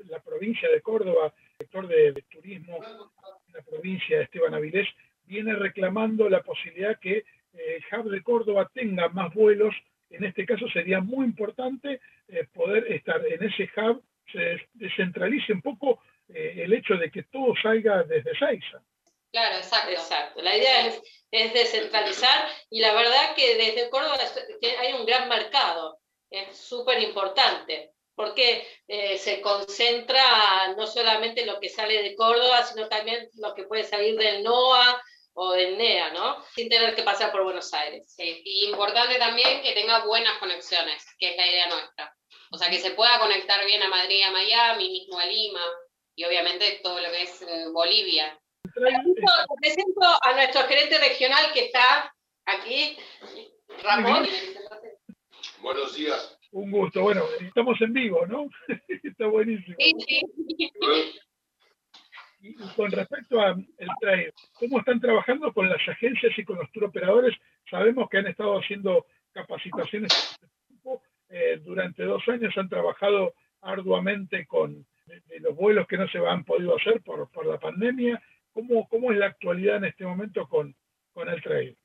la 0.07 0.19
provincia 0.19 0.69
de 0.69 0.81
Córdoba, 0.81 1.33
el 1.59 1.65
sector 1.65 1.87
de, 1.87 2.13
turismo 2.29 2.79
de 2.79 3.53
la 3.53 3.61
provincia 3.63 4.17
de 4.17 4.23
Esteban 4.23 4.53
Avilés, 4.53 4.87
viene 5.25 5.53
reclamando 5.55 6.29
la 6.29 6.41
posibilidad 6.41 6.97
que 6.99 7.23
eh, 7.53 7.79
el 7.79 7.99
hub 7.99 8.09
de 8.09 8.23
Córdoba 8.23 8.69
tenga 8.73 9.09
más 9.09 9.33
vuelos. 9.33 9.73
En 10.09 10.23
este 10.23 10.45
caso 10.45 10.67
sería 10.69 11.01
muy 11.01 11.25
importante 11.25 12.01
eh, 12.27 12.47
poder 12.53 12.91
estar 12.91 13.25
en 13.25 13.43
ese 13.43 13.69
hub, 13.77 14.03
se 14.31 14.67
descentralice 14.73 15.53
un 15.53 15.61
poco 15.61 16.01
eh, 16.29 16.55
el 16.57 16.73
hecho 16.73 16.95
de 16.95 17.11
que 17.11 17.23
todo 17.23 17.53
salga 17.61 18.03
desde 18.03 18.37
Seiza. 18.37 18.81
Claro, 19.31 19.57
exacto. 19.57 19.91
exacto. 19.91 20.41
La 20.41 20.57
idea 20.57 20.87
es, 20.87 21.01
es, 21.31 21.53
descentralizar 21.53 22.47
y 22.69 22.81
la 22.81 22.93
verdad 22.93 23.35
que 23.35 23.55
desde 23.55 23.89
Córdoba 23.89 24.17
hay 24.79 24.93
un 24.93 25.05
gran 25.05 25.29
mercado, 25.29 25.99
es 26.31 26.57
súper 26.57 27.01
importante 27.01 27.91
porque 28.19 28.67
eh, 28.85 29.17
se 29.17 29.39
concentra 29.39 30.21
no 30.75 30.85
solamente 30.87 31.45
lo 31.45 31.57
que 31.61 31.69
sale 31.69 32.03
de 32.03 32.15
Córdoba, 32.15 32.65
sino 32.65 32.89
también 32.89 33.29
lo 33.35 33.53
que 33.53 33.63
puede 33.63 33.85
salir 33.85 34.17
del 34.17 34.43
NOA 34.43 35.01
o 35.33 35.51
del 35.53 35.77
NEA, 35.77 36.11
¿no? 36.11 36.43
Sin 36.55 36.69
tener 36.69 36.95
que 36.95 37.03
pasar 37.03 37.31
por 37.31 37.43
Buenos 37.43 37.73
Aires. 37.73 38.13
Sí, 38.15 38.41
y 38.43 38.65
importante 38.69 39.17
también 39.17 39.61
que 39.61 39.73
tenga 39.73 40.05
buenas 40.05 40.37
conexiones, 40.39 41.05
que 41.17 41.31
es 41.31 41.37
la 41.37 41.47
idea 41.47 41.67
nuestra. 41.67 42.15
O 42.51 42.57
sea, 42.57 42.69
que 42.69 42.79
se 42.79 42.91
pueda 42.91 43.19
conectar 43.19 43.63
bien 43.65 43.81
a 43.83 43.89
Madrid, 43.89 44.23
a 44.23 44.31
Miami, 44.31 44.89
mismo 44.89 45.19
a 45.19 45.25
Lima, 45.25 45.63
y 46.15 46.25
obviamente 46.25 46.79
todo 46.83 46.99
lo 46.99 47.09
que 47.11 47.21
es 47.21 47.41
eh, 47.41 47.65
Bolivia. 47.71 48.37
Presento 48.73 50.07
a 50.21 50.33
nuestro 50.33 50.63
gerente 50.63 50.97
regional 50.97 51.53
que 51.53 51.65
está 51.65 52.13
aquí, 52.45 52.97
Ramón. 53.83 54.27
Buenos 55.61 55.95
días. 55.95 56.37
Un 56.51 56.71
gusto. 56.71 57.01
Bueno, 57.01 57.23
estamos 57.41 57.79
en 57.81 57.93
vivo, 57.93 58.25
¿no? 58.25 58.49
Está 59.03 59.27
buenísimo. 59.27 59.75
Y 62.41 62.55
con 62.75 62.91
respecto 62.91 63.41
al 63.41 63.65
trade, 63.99 64.33
¿cómo 64.53 64.79
están 64.79 64.99
trabajando 64.99 65.53
con 65.53 65.69
las 65.69 65.81
agencias 65.87 66.37
y 66.37 66.45
con 66.45 66.57
los 66.57 66.71
tour 66.71 66.85
operadores? 66.85 67.35
Sabemos 67.69 68.09
que 68.09 68.17
han 68.17 68.27
estado 68.27 68.57
haciendo 68.59 69.05
capacitaciones 69.31 70.37
eh, 71.29 71.59
durante 71.61 72.03
dos 72.03 72.23
años, 72.27 72.57
han 72.57 72.69
trabajado 72.69 73.33
arduamente 73.61 74.47
con 74.47 74.85
los 75.39 75.55
vuelos 75.55 75.87
que 75.87 75.97
no 75.97 76.07
se 76.07 76.19
han 76.19 76.45
podido 76.45 76.75
hacer 76.77 77.01
por, 77.01 77.29
por 77.31 77.45
la 77.45 77.59
pandemia. 77.59 78.21
¿Cómo, 78.53 78.87
¿Cómo 78.87 79.11
es 79.11 79.17
la 79.17 79.27
actualidad 79.27 79.77
en 79.77 79.85
este 79.85 80.05
momento 80.05 80.47
con, 80.47 80.75
con 81.13 81.29
el 81.29 81.41
trade? 81.41 81.75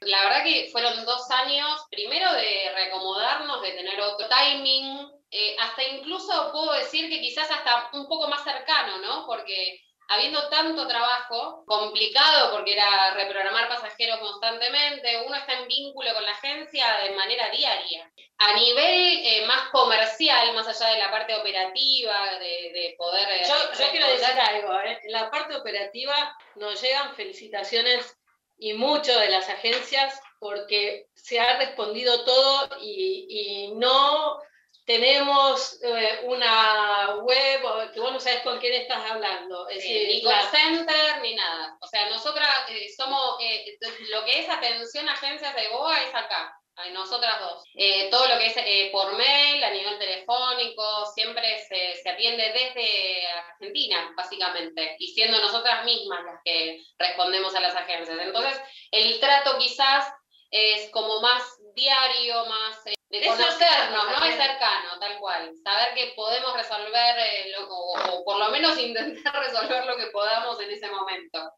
La 0.00 0.22
verdad 0.24 0.44
que 0.44 0.68
fueron 0.70 1.04
dos 1.04 1.30
años, 1.30 1.86
primero 1.90 2.32
de 2.32 2.72
reacomodarnos, 2.74 3.62
de 3.62 3.72
tener 3.72 4.00
otro 4.00 4.26
timing, 4.28 5.08
eh, 5.30 5.56
hasta 5.60 5.82
incluso 5.82 6.50
puedo 6.52 6.74
decir 6.74 7.08
que 7.08 7.20
quizás 7.20 7.50
hasta 7.50 7.90
un 7.92 8.06
poco 8.06 8.28
más 8.28 8.44
cercano, 8.44 8.98
¿no? 8.98 9.26
Porque 9.26 9.80
habiendo 10.08 10.48
tanto 10.48 10.86
trabajo, 10.86 11.64
complicado 11.66 12.52
porque 12.52 12.72
era 12.72 13.14
reprogramar 13.14 13.68
pasajeros 13.68 14.18
constantemente, 14.18 15.22
uno 15.26 15.34
está 15.34 15.54
en 15.54 15.68
vínculo 15.68 16.12
con 16.14 16.24
la 16.24 16.32
agencia 16.32 16.86
de 17.04 17.16
manera 17.16 17.50
diaria. 17.50 18.10
A 18.38 18.54
nivel 18.54 19.20
eh, 19.24 19.44
más 19.46 19.68
comercial, 19.70 20.54
más 20.54 20.66
allá 20.68 20.94
de 20.94 20.98
la 20.98 21.10
parte 21.10 21.34
operativa, 21.34 22.38
de, 22.38 22.94
poder... 22.98 23.28
Eh, 23.30 23.42
yo, 23.48 23.54
yo 23.78 23.90
quiero 23.90 24.08
decir 24.08 24.38
algo, 24.38 24.80
en 24.80 25.12
la 25.12 25.30
parte 25.30 25.56
operativa 25.56 26.36
nos 26.56 26.80
llegan 26.80 27.14
felicitaciones 27.14 28.16
y 28.58 28.74
mucho 28.74 29.18
de 29.18 29.28
las 29.28 29.48
agencias 29.48 30.20
porque 30.38 31.06
se 31.14 31.40
ha 31.40 31.58
respondido 31.58 32.24
todo 32.24 32.68
y, 32.80 33.72
no 33.76 34.38
tenemos 34.84 35.80
eh, 35.82 36.20
una 36.24 37.16
web 37.22 37.92
que 37.92 38.00
vos 38.00 38.12
no 38.12 38.20
sabes 38.20 38.40
con 38.42 38.58
quién 38.58 38.74
estás 38.74 39.10
hablando. 39.10 39.66
Es 39.68 39.84
ni 39.84 40.22
call 40.22 40.50
center 40.50 41.22
ni 41.22 41.34
nada. 41.34 41.76
O 41.80 41.86
sea, 41.86 42.08
nosotras 42.10 42.48
eh, 42.68 42.88
somos, 42.94 43.36
eh, 43.40 43.78
lo 44.10 44.24
que 44.24 44.40
es 44.40 44.48
atención 44.48 45.08
a 45.08 45.14
agencias 45.14 45.54
de 45.54 45.68
BOA 45.68 46.02
es 46.02 46.14
acá. 46.14 46.54
nosotras 46.92 47.40
dos. 47.40 47.64
Eh, 47.74 48.10
todo 48.10 48.28
lo 48.28 48.38
que 48.38 48.46
es 48.46 48.56
eh, 48.58 48.90
por 48.92 49.16
mail, 49.16 49.64
a 49.64 49.70
nivel 49.70 49.98
telefónico, 49.98 51.06
siempre 51.14 51.58
se, 51.66 51.94
se, 52.02 52.10
atiende 52.10 52.52
desde 52.52 53.26
Argentina, 53.28 54.12
básicamente, 54.16 54.96
y 54.98 55.14
siendo 55.14 55.40
nosotras 55.40 55.84
mismas 55.86 56.24
las 56.24 56.40
que 56.44 56.82
respondemos 56.98 57.54
a 57.54 57.60
las 57.60 57.74
agencias. 57.74 58.18
Entonces, 58.20 58.60
el 58.90 59.18
trato 59.18 59.56
quizás 59.58 60.12
es 60.50 60.90
como 60.90 61.20
más 61.20 61.42
diario, 61.74 62.44
más 62.46 62.84
eh, 63.16 63.20
de 63.20 63.26
conocernos, 63.26 64.04
¿no? 64.10 64.24
Es 64.24 64.36
cercano, 64.36 64.98
tal 65.00 65.18
cual. 65.18 65.52
Saber 65.62 65.94
que 65.94 66.12
podemos 66.16 66.54
resolver, 66.56 67.14
lo, 67.58 67.68
o 67.68 68.24
por 68.24 68.38
lo 68.38 68.48
menos 68.50 68.78
intentar 68.78 69.34
resolver 69.38 69.86
lo 69.86 69.96
que 69.96 70.06
podamos 70.06 70.60
en 70.60 70.70
ese 70.70 70.90
momento 70.90 71.54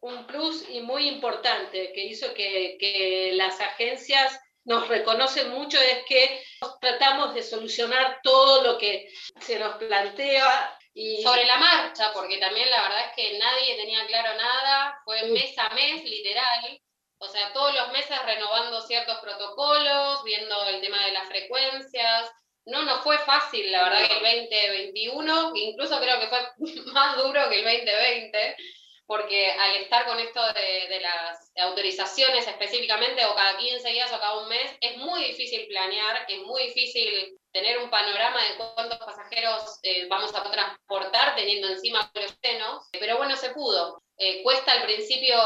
un 0.00 0.26
plus 0.26 0.68
y 0.68 0.80
muy 0.80 1.08
importante 1.08 1.92
que 1.92 2.04
hizo 2.04 2.32
que, 2.34 2.76
que, 2.78 3.32
las 3.34 3.60
agencias 3.60 4.38
nos 4.64 4.86
reconocen 4.88 5.50
mucho 5.50 5.78
es 5.80 6.04
que 6.06 6.42
tratamos 6.80 7.34
de 7.34 7.42
solucionar 7.42 8.20
todo 8.22 8.62
lo 8.62 8.78
que 8.78 9.10
se 9.40 9.58
nos 9.58 9.76
plantea. 9.76 10.78
Y... 10.94 11.22
Sobre 11.22 11.46
la 11.46 11.56
marcha, 11.58 12.12
porque 12.12 12.38
también 12.38 12.68
la 12.70 12.82
verdad 12.82 13.06
es 13.06 13.12
que 13.14 13.38
nadie 13.38 13.76
tenía 13.76 14.06
claro 14.06 14.36
nada, 14.36 15.00
fue 15.04 15.22
mes 15.30 15.56
a 15.58 15.68
mes, 15.70 16.04
literal. 16.04 16.80
O 17.18 17.28
sea, 17.28 17.52
todos 17.52 17.74
los 17.74 17.92
meses 17.92 18.16
renovando 18.24 18.80
ciertos 18.82 19.18
protocolos, 19.18 20.22
viendo 20.24 20.66
el 20.66 20.80
tema 20.80 21.04
de 21.04 21.12
las 21.12 21.28
frecuencias. 21.28 22.30
No 22.64 22.82
nos 22.82 23.02
fue 23.02 23.18
fácil, 23.18 23.72
la 23.72 23.84
verdad, 23.84 24.06
que 24.06 24.18
el 24.18 24.42
2021, 24.42 25.52
incluso 25.54 25.98
creo 26.00 26.20
que 26.20 26.28
fue 26.28 26.38
más 26.92 27.16
duro 27.16 27.48
que 27.48 27.60
el 27.60 27.64
2020 27.64 28.56
porque 29.08 29.50
al 29.52 29.76
estar 29.76 30.04
con 30.04 30.20
esto 30.20 30.38
de, 30.52 31.00
las 31.00 31.50
autorizaciones 31.56 32.46
específicamente, 32.46 33.24
o 33.24 33.34
cada 33.34 33.56
15 33.56 33.88
días 33.88 34.12
o 34.12 34.20
cada 34.20 34.38
un 34.42 34.50
mes, 34.50 34.70
es 34.82 34.98
muy 34.98 35.24
difícil 35.24 35.66
planear, 35.66 36.26
es 36.28 36.40
muy 36.42 36.64
difícil 36.64 37.38
tener 37.50 37.78
un 37.78 37.88
panorama 37.88 38.38
de 38.44 38.56
cuántos 38.56 38.98
pasajeros 38.98 39.80
eh, 39.82 40.06
vamos 40.08 40.34
a 40.34 40.42
transportar 40.50 41.34
teniendo 41.36 41.68
encima 41.68 42.10
los 42.12 42.36
senos, 42.42 42.86
pero 42.92 43.16
bueno, 43.16 43.34
se 43.34 43.48
pudo. 43.50 44.02
Eh, 44.20 44.42
cuesta 44.42 44.72
al 44.72 44.82
principio 44.82 45.38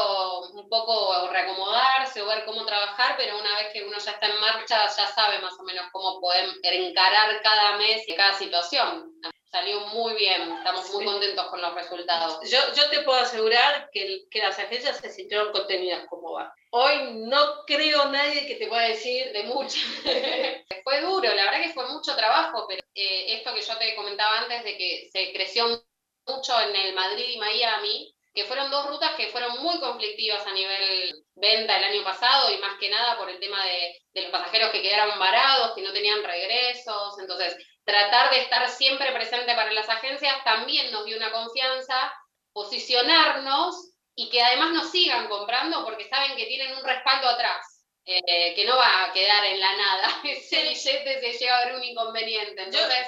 un 0.53 0.67
poco 0.67 1.27
reacomodarse 1.27 2.21
o 2.23 2.25
ver 2.25 2.43
cómo 2.43 2.65
trabajar, 2.65 3.15
pero 3.17 3.37
una 3.37 3.55
vez 3.57 3.67
que 3.71 3.83
uno 3.83 3.97
ya 3.99 4.11
está 4.11 4.27
en 4.27 4.39
marcha, 4.39 4.87
ya 4.87 5.07
sabe 5.07 5.39
más 5.39 5.53
o 5.59 5.63
menos 5.63 5.85
cómo 5.91 6.19
poder 6.19 6.49
encarar 6.63 7.39
cada 7.43 7.77
mes 7.77 8.03
y 8.07 8.15
cada 8.15 8.33
situación 8.33 9.13
salió 9.53 9.81
muy 9.81 10.15
bien, 10.15 10.51
estamos 10.51 10.89
muy 10.89 11.05
contentos 11.05 11.45
con 11.45 11.61
los 11.61 11.75
resultados. 11.75 12.49
Yo, 12.49 12.57
yo 12.75 12.89
te 12.89 13.01
puedo 13.03 13.19
asegurar 13.19 13.87
que, 13.93 14.23
que 14.31 14.39
las 14.39 14.57
agencias 14.57 14.97
se 14.97 15.11
sintieron 15.11 15.51
contenidas 15.51 16.07
como 16.09 16.31
va. 16.31 16.51
Hoy 16.71 17.13
no 17.27 17.63
creo 17.67 18.05
nadie 18.05 18.47
que 18.47 18.55
te 18.55 18.67
pueda 18.67 18.87
decir 18.87 19.31
de 19.31 19.43
mucho. 19.43 19.77
fue 20.83 21.01
duro, 21.01 21.31
la 21.35 21.45
verdad 21.45 21.61
que 21.61 21.73
fue 21.73 21.87
mucho 21.87 22.15
trabajo, 22.15 22.65
pero 22.67 22.83
eh, 22.95 23.35
esto 23.35 23.53
que 23.53 23.61
yo 23.61 23.77
te 23.77 23.95
comentaba 23.95 24.39
antes 24.39 24.63
de 24.63 24.75
que 24.75 25.09
se 25.11 25.31
creció 25.31 25.85
mucho 26.25 26.59
en 26.59 26.75
el 26.75 26.95
Madrid 26.95 27.25
y 27.35 27.37
Miami, 27.37 28.12
que 28.33 28.45
fueron 28.45 28.71
dos 28.71 28.87
rutas 28.87 29.15
que 29.15 29.27
fueron 29.27 29.61
muy 29.61 29.79
conflictivas 29.79 30.45
a 30.47 30.53
nivel 30.53 31.13
venta 31.35 31.77
el 31.77 31.83
año 31.83 32.03
pasado 32.03 32.51
y 32.51 32.57
más 32.57 32.77
que 32.79 32.89
nada 32.89 33.17
por 33.17 33.29
el 33.29 33.39
tema 33.39 33.63
de, 33.63 33.95
de 34.13 34.21
los 34.21 34.31
pasajeros 34.31 34.71
que 34.71 34.81
quedaron 34.81 35.19
varados, 35.19 35.73
que 35.75 35.81
no 35.81 35.93
tenían 35.93 36.23
regresos, 36.23 37.19
entonces 37.19 37.55
tratar 37.85 38.31
de 38.31 38.41
estar 38.41 38.67
siempre 38.69 39.11
presente 39.11 39.53
para 39.55 39.71
las 39.71 39.89
agencias 39.89 40.43
también 40.43 40.91
nos 40.91 41.05
dio 41.05 41.17
una 41.17 41.31
confianza, 41.31 42.13
posicionarnos 42.53 43.93
y 44.15 44.29
que 44.29 44.41
además 44.41 44.71
nos 44.71 44.91
sigan 44.91 45.27
comprando 45.27 45.83
porque 45.83 46.07
saben 46.07 46.35
que 46.35 46.45
tienen 46.45 46.75
un 46.75 46.83
respaldo 46.83 47.27
atrás, 47.27 47.85
eh, 48.05 48.53
que 48.55 48.65
no 48.65 48.77
va 48.77 49.05
a 49.05 49.13
quedar 49.13 49.45
en 49.45 49.59
la 49.59 49.75
nada. 49.75 50.21
Ese 50.23 50.61
billete 50.61 51.21
se 51.21 51.37
llega 51.37 51.57
a 51.57 51.65
ver 51.65 51.75
un 51.75 51.83
inconveniente. 51.83 52.63
Entonces, 52.63 53.07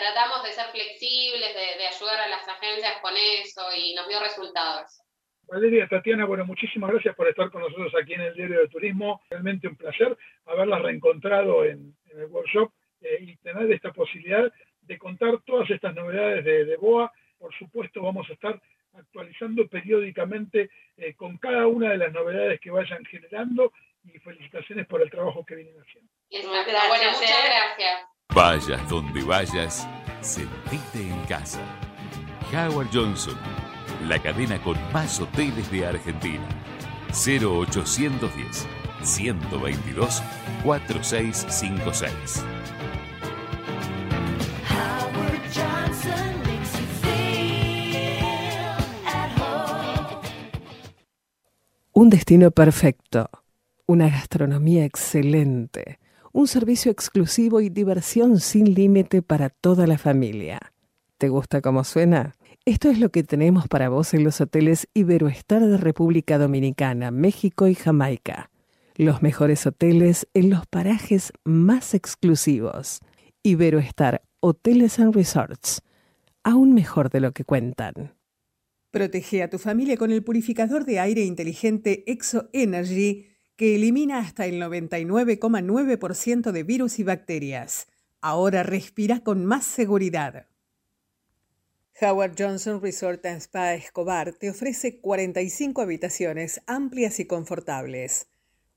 tratamos 0.00 0.42
de 0.42 0.52
ser 0.52 0.66
flexibles, 0.72 1.54
de, 1.54 1.78
de, 1.78 1.86
ayudar 1.86 2.20
a 2.20 2.28
las 2.28 2.48
agencias 2.48 3.00
con 3.00 3.14
eso 3.16 3.62
y 3.76 3.94
nos 3.94 4.08
dio 4.08 4.20
resultados. 4.20 5.00
Valeria, 5.44 5.88
Tatiana, 5.88 6.26
bueno, 6.26 6.44
muchísimas 6.44 6.90
gracias 6.90 7.14
por 7.16 7.28
estar 7.28 7.50
con 7.50 7.62
nosotros 7.62 7.92
aquí 8.00 8.14
en 8.14 8.20
el 8.20 8.34
Diario 8.34 8.60
de 8.60 8.68
Turismo. 8.68 9.20
Realmente 9.30 9.68
un 9.68 9.76
placer 9.76 10.16
haberlas 10.46 10.82
reencontrado 10.82 11.64
en, 11.64 11.94
en 12.10 12.20
el 12.20 12.26
workshop 12.26 12.72
eh, 13.00 13.18
y 13.20 13.36
tener 13.38 13.70
esta 13.72 13.92
posibilidad 13.92 14.52
de 14.82 14.98
contar 14.98 15.40
todas 15.46 15.70
estas 15.70 15.94
novedades 15.94 16.44
de, 16.44 16.76
BOA. 16.76 17.10
Por 17.38 17.54
supuesto, 17.56 18.02
vamos 18.02 18.28
a 18.28 18.34
estar 18.34 18.60
actualizando 18.92 19.66
periódicamente 19.68 20.70
eh, 20.96 21.14
con 21.14 21.38
cada 21.38 21.66
una 21.66 21.90
de 21.90 21.98
las 21.98 22.12
novedades 22.12 22.60
que 22.60 22.70
vayan 22.70 23.04
generando 23.06 23.72
y 24.04 24.18
felicitaciones 24.18 24.86
por 24.86 25.00
el 25.00 25.10
trabajo 25.10 25.44
que 25.44 25.54
vienen 25.54 25.76
haciendo. 25.80 26.10
bueno, 26.30 27.10
muchas 27.12 27.22
¿eh? 27.22 27.48
gracias. 27.48 28.19
Vayas 28.34 28.88
donde 28.88 29.22
vayas, 29.24 29.88
sentite 30.20 31.08
en 31.08 31.20
casa. 31.26 31.60
Howard 32.52 32.88
Johnson, 32.92 33.36
la 34.06 34.22
cadena 34.22 34.62
con 34.62 34.76
más 34.92 35.20
hoteles 35.20 35.68
de 35.72 35.86
Argentina. 35.86 36.46
0810 37.12 38.68
122 39.02 40.22
4656. 40.62 42.44
Un 51.92 52.08
destino 52.08 52.52
perfecto, 52.52 53.28
una 53.86 54.08
gastronomía 54.08 54.84
excelente, 54.84 55.98
un 56.32 56.46
servicio 56.46 56.92
exclusivo 56.92 57.60
y 57.60 57.68
diversión 57.68 58.40
sin 58.40 58.74
límite 58.74 59.22
para 59.22 59.50
toda 59.50 59.86
la 59.86 59.98
familia. 59.98 60.72
¿Te 61.18 61.28
gusta 61.28 61.60
cómo 61.60 61.84
suena? 61.84 62.34
Esto 62.64 62.88
es 62.88 62.98
lo 62.98 63.10
que 63.10 63.22
tenemos 63.22 63.68
para 63.68 63.88
vos 63.88 64.14
en 64.14 64.24
los 64.24 64.40
hoteles 64.40 64.88
Iberoestar 64.94 65.64
de 65.66 65.76
República 65.76 66.38
Dominicana, 66.38 67.10
México 67.10 67.66
y 67.68 67.74
Jamaica. 67.74 68.50
Los 68.96 69.22
mejores 69.22 69.66
hoteles 69.66 70.28
en 70.34 70.50
los 70.50 70.66
parajes 70.66 71.32
más 71.44 71.94
exclusivos. 71.94 73.00
Iberoestar 73.42 74.22
Hoteles 74.40 74.98
and 74.98 75.14
Resorts. 75.14 75.82
Aún 76.44 76.74
mejor 76.74 77.10
de 77.10 77.20
lo 77.20 77.32
que 77.32 77.44
cuentan. 77.44 78.14
Protege 78.90 79.42
a 79.42 79.50
tu 79.50 79.58
familia 79.58 79.96
con 79.96 80.10
el 80.10 80.22
purificador 80.22 80.84
de 80.84 81.00
aire 81.00 81.22
inteligente 81.22 82.04
Exo 82.10 82.48
Energy 82.52 83.29
que 83.60 83.74
elimina 83.74 84.20
hasta 84.20 84.46
el 84.46 84.58
99,9% 84.58 86.50
de 86.50 86.62
virus 86.62 86.98
y 86.98 87.02
bacterias. 87.02 87.88
Ahora 88.22 88.62
respira 88.62 89.20
con 89.20 89.44
más 89.44 89.66
seguridad. 89.66 90.46
Howard 92.00 92.36
Johnson 92.38 92.80
Resort 92.80 93.26
and 93.26 93.42
Spa 93.42 93.74
Escobar 93.74 94.32
te 94.32 94.48
ofrece 94.48 94.98
45 95.00 95.82
habitaciones 95.82 96.62
amplias 96.66 97.20
y 97.20 97.26
confortables, 97.26 98.28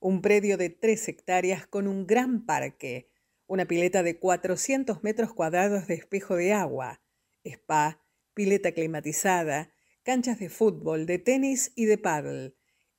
un 0.02 0.22
predio 0.22 0.58
de 0.58 0.70
3 0.70 1.08
hectáreas 1.08 1.66
con 1.66 1.88
un 1.88 2.06
gran 2.06 2.46
parque, 2.46 3.08
una 3.48 3.64
pileta 3.64 4.04
de 4.04 4.20
400 4.20 5.02
metros 5.02 5.34
cuadrados 5.34 5.88
de 5.88 5.94
espejo 5.94 6.36
de 6.36 6.52
agua, 6.52 7.00
spa, 7.46 8.02
pileta 8.34 8.74
climatizada, 8.74 9.72
canchas 10.04 10.40
de 10.40 10.50
fútbol, 10.50 11.06
de 11.06 11.20
tenis 11.20 11.72
y 11.74 11.86
de 11.86 11.98
paddle, 11.98 12.54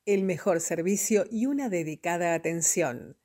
el 0.06 0.22
mejor 0.22 0.60
servicio 0.60 1.26
y 1.30 1.46
una 1.46 1.68
dedicada 1.68 2.34
atención. 2.34 3.16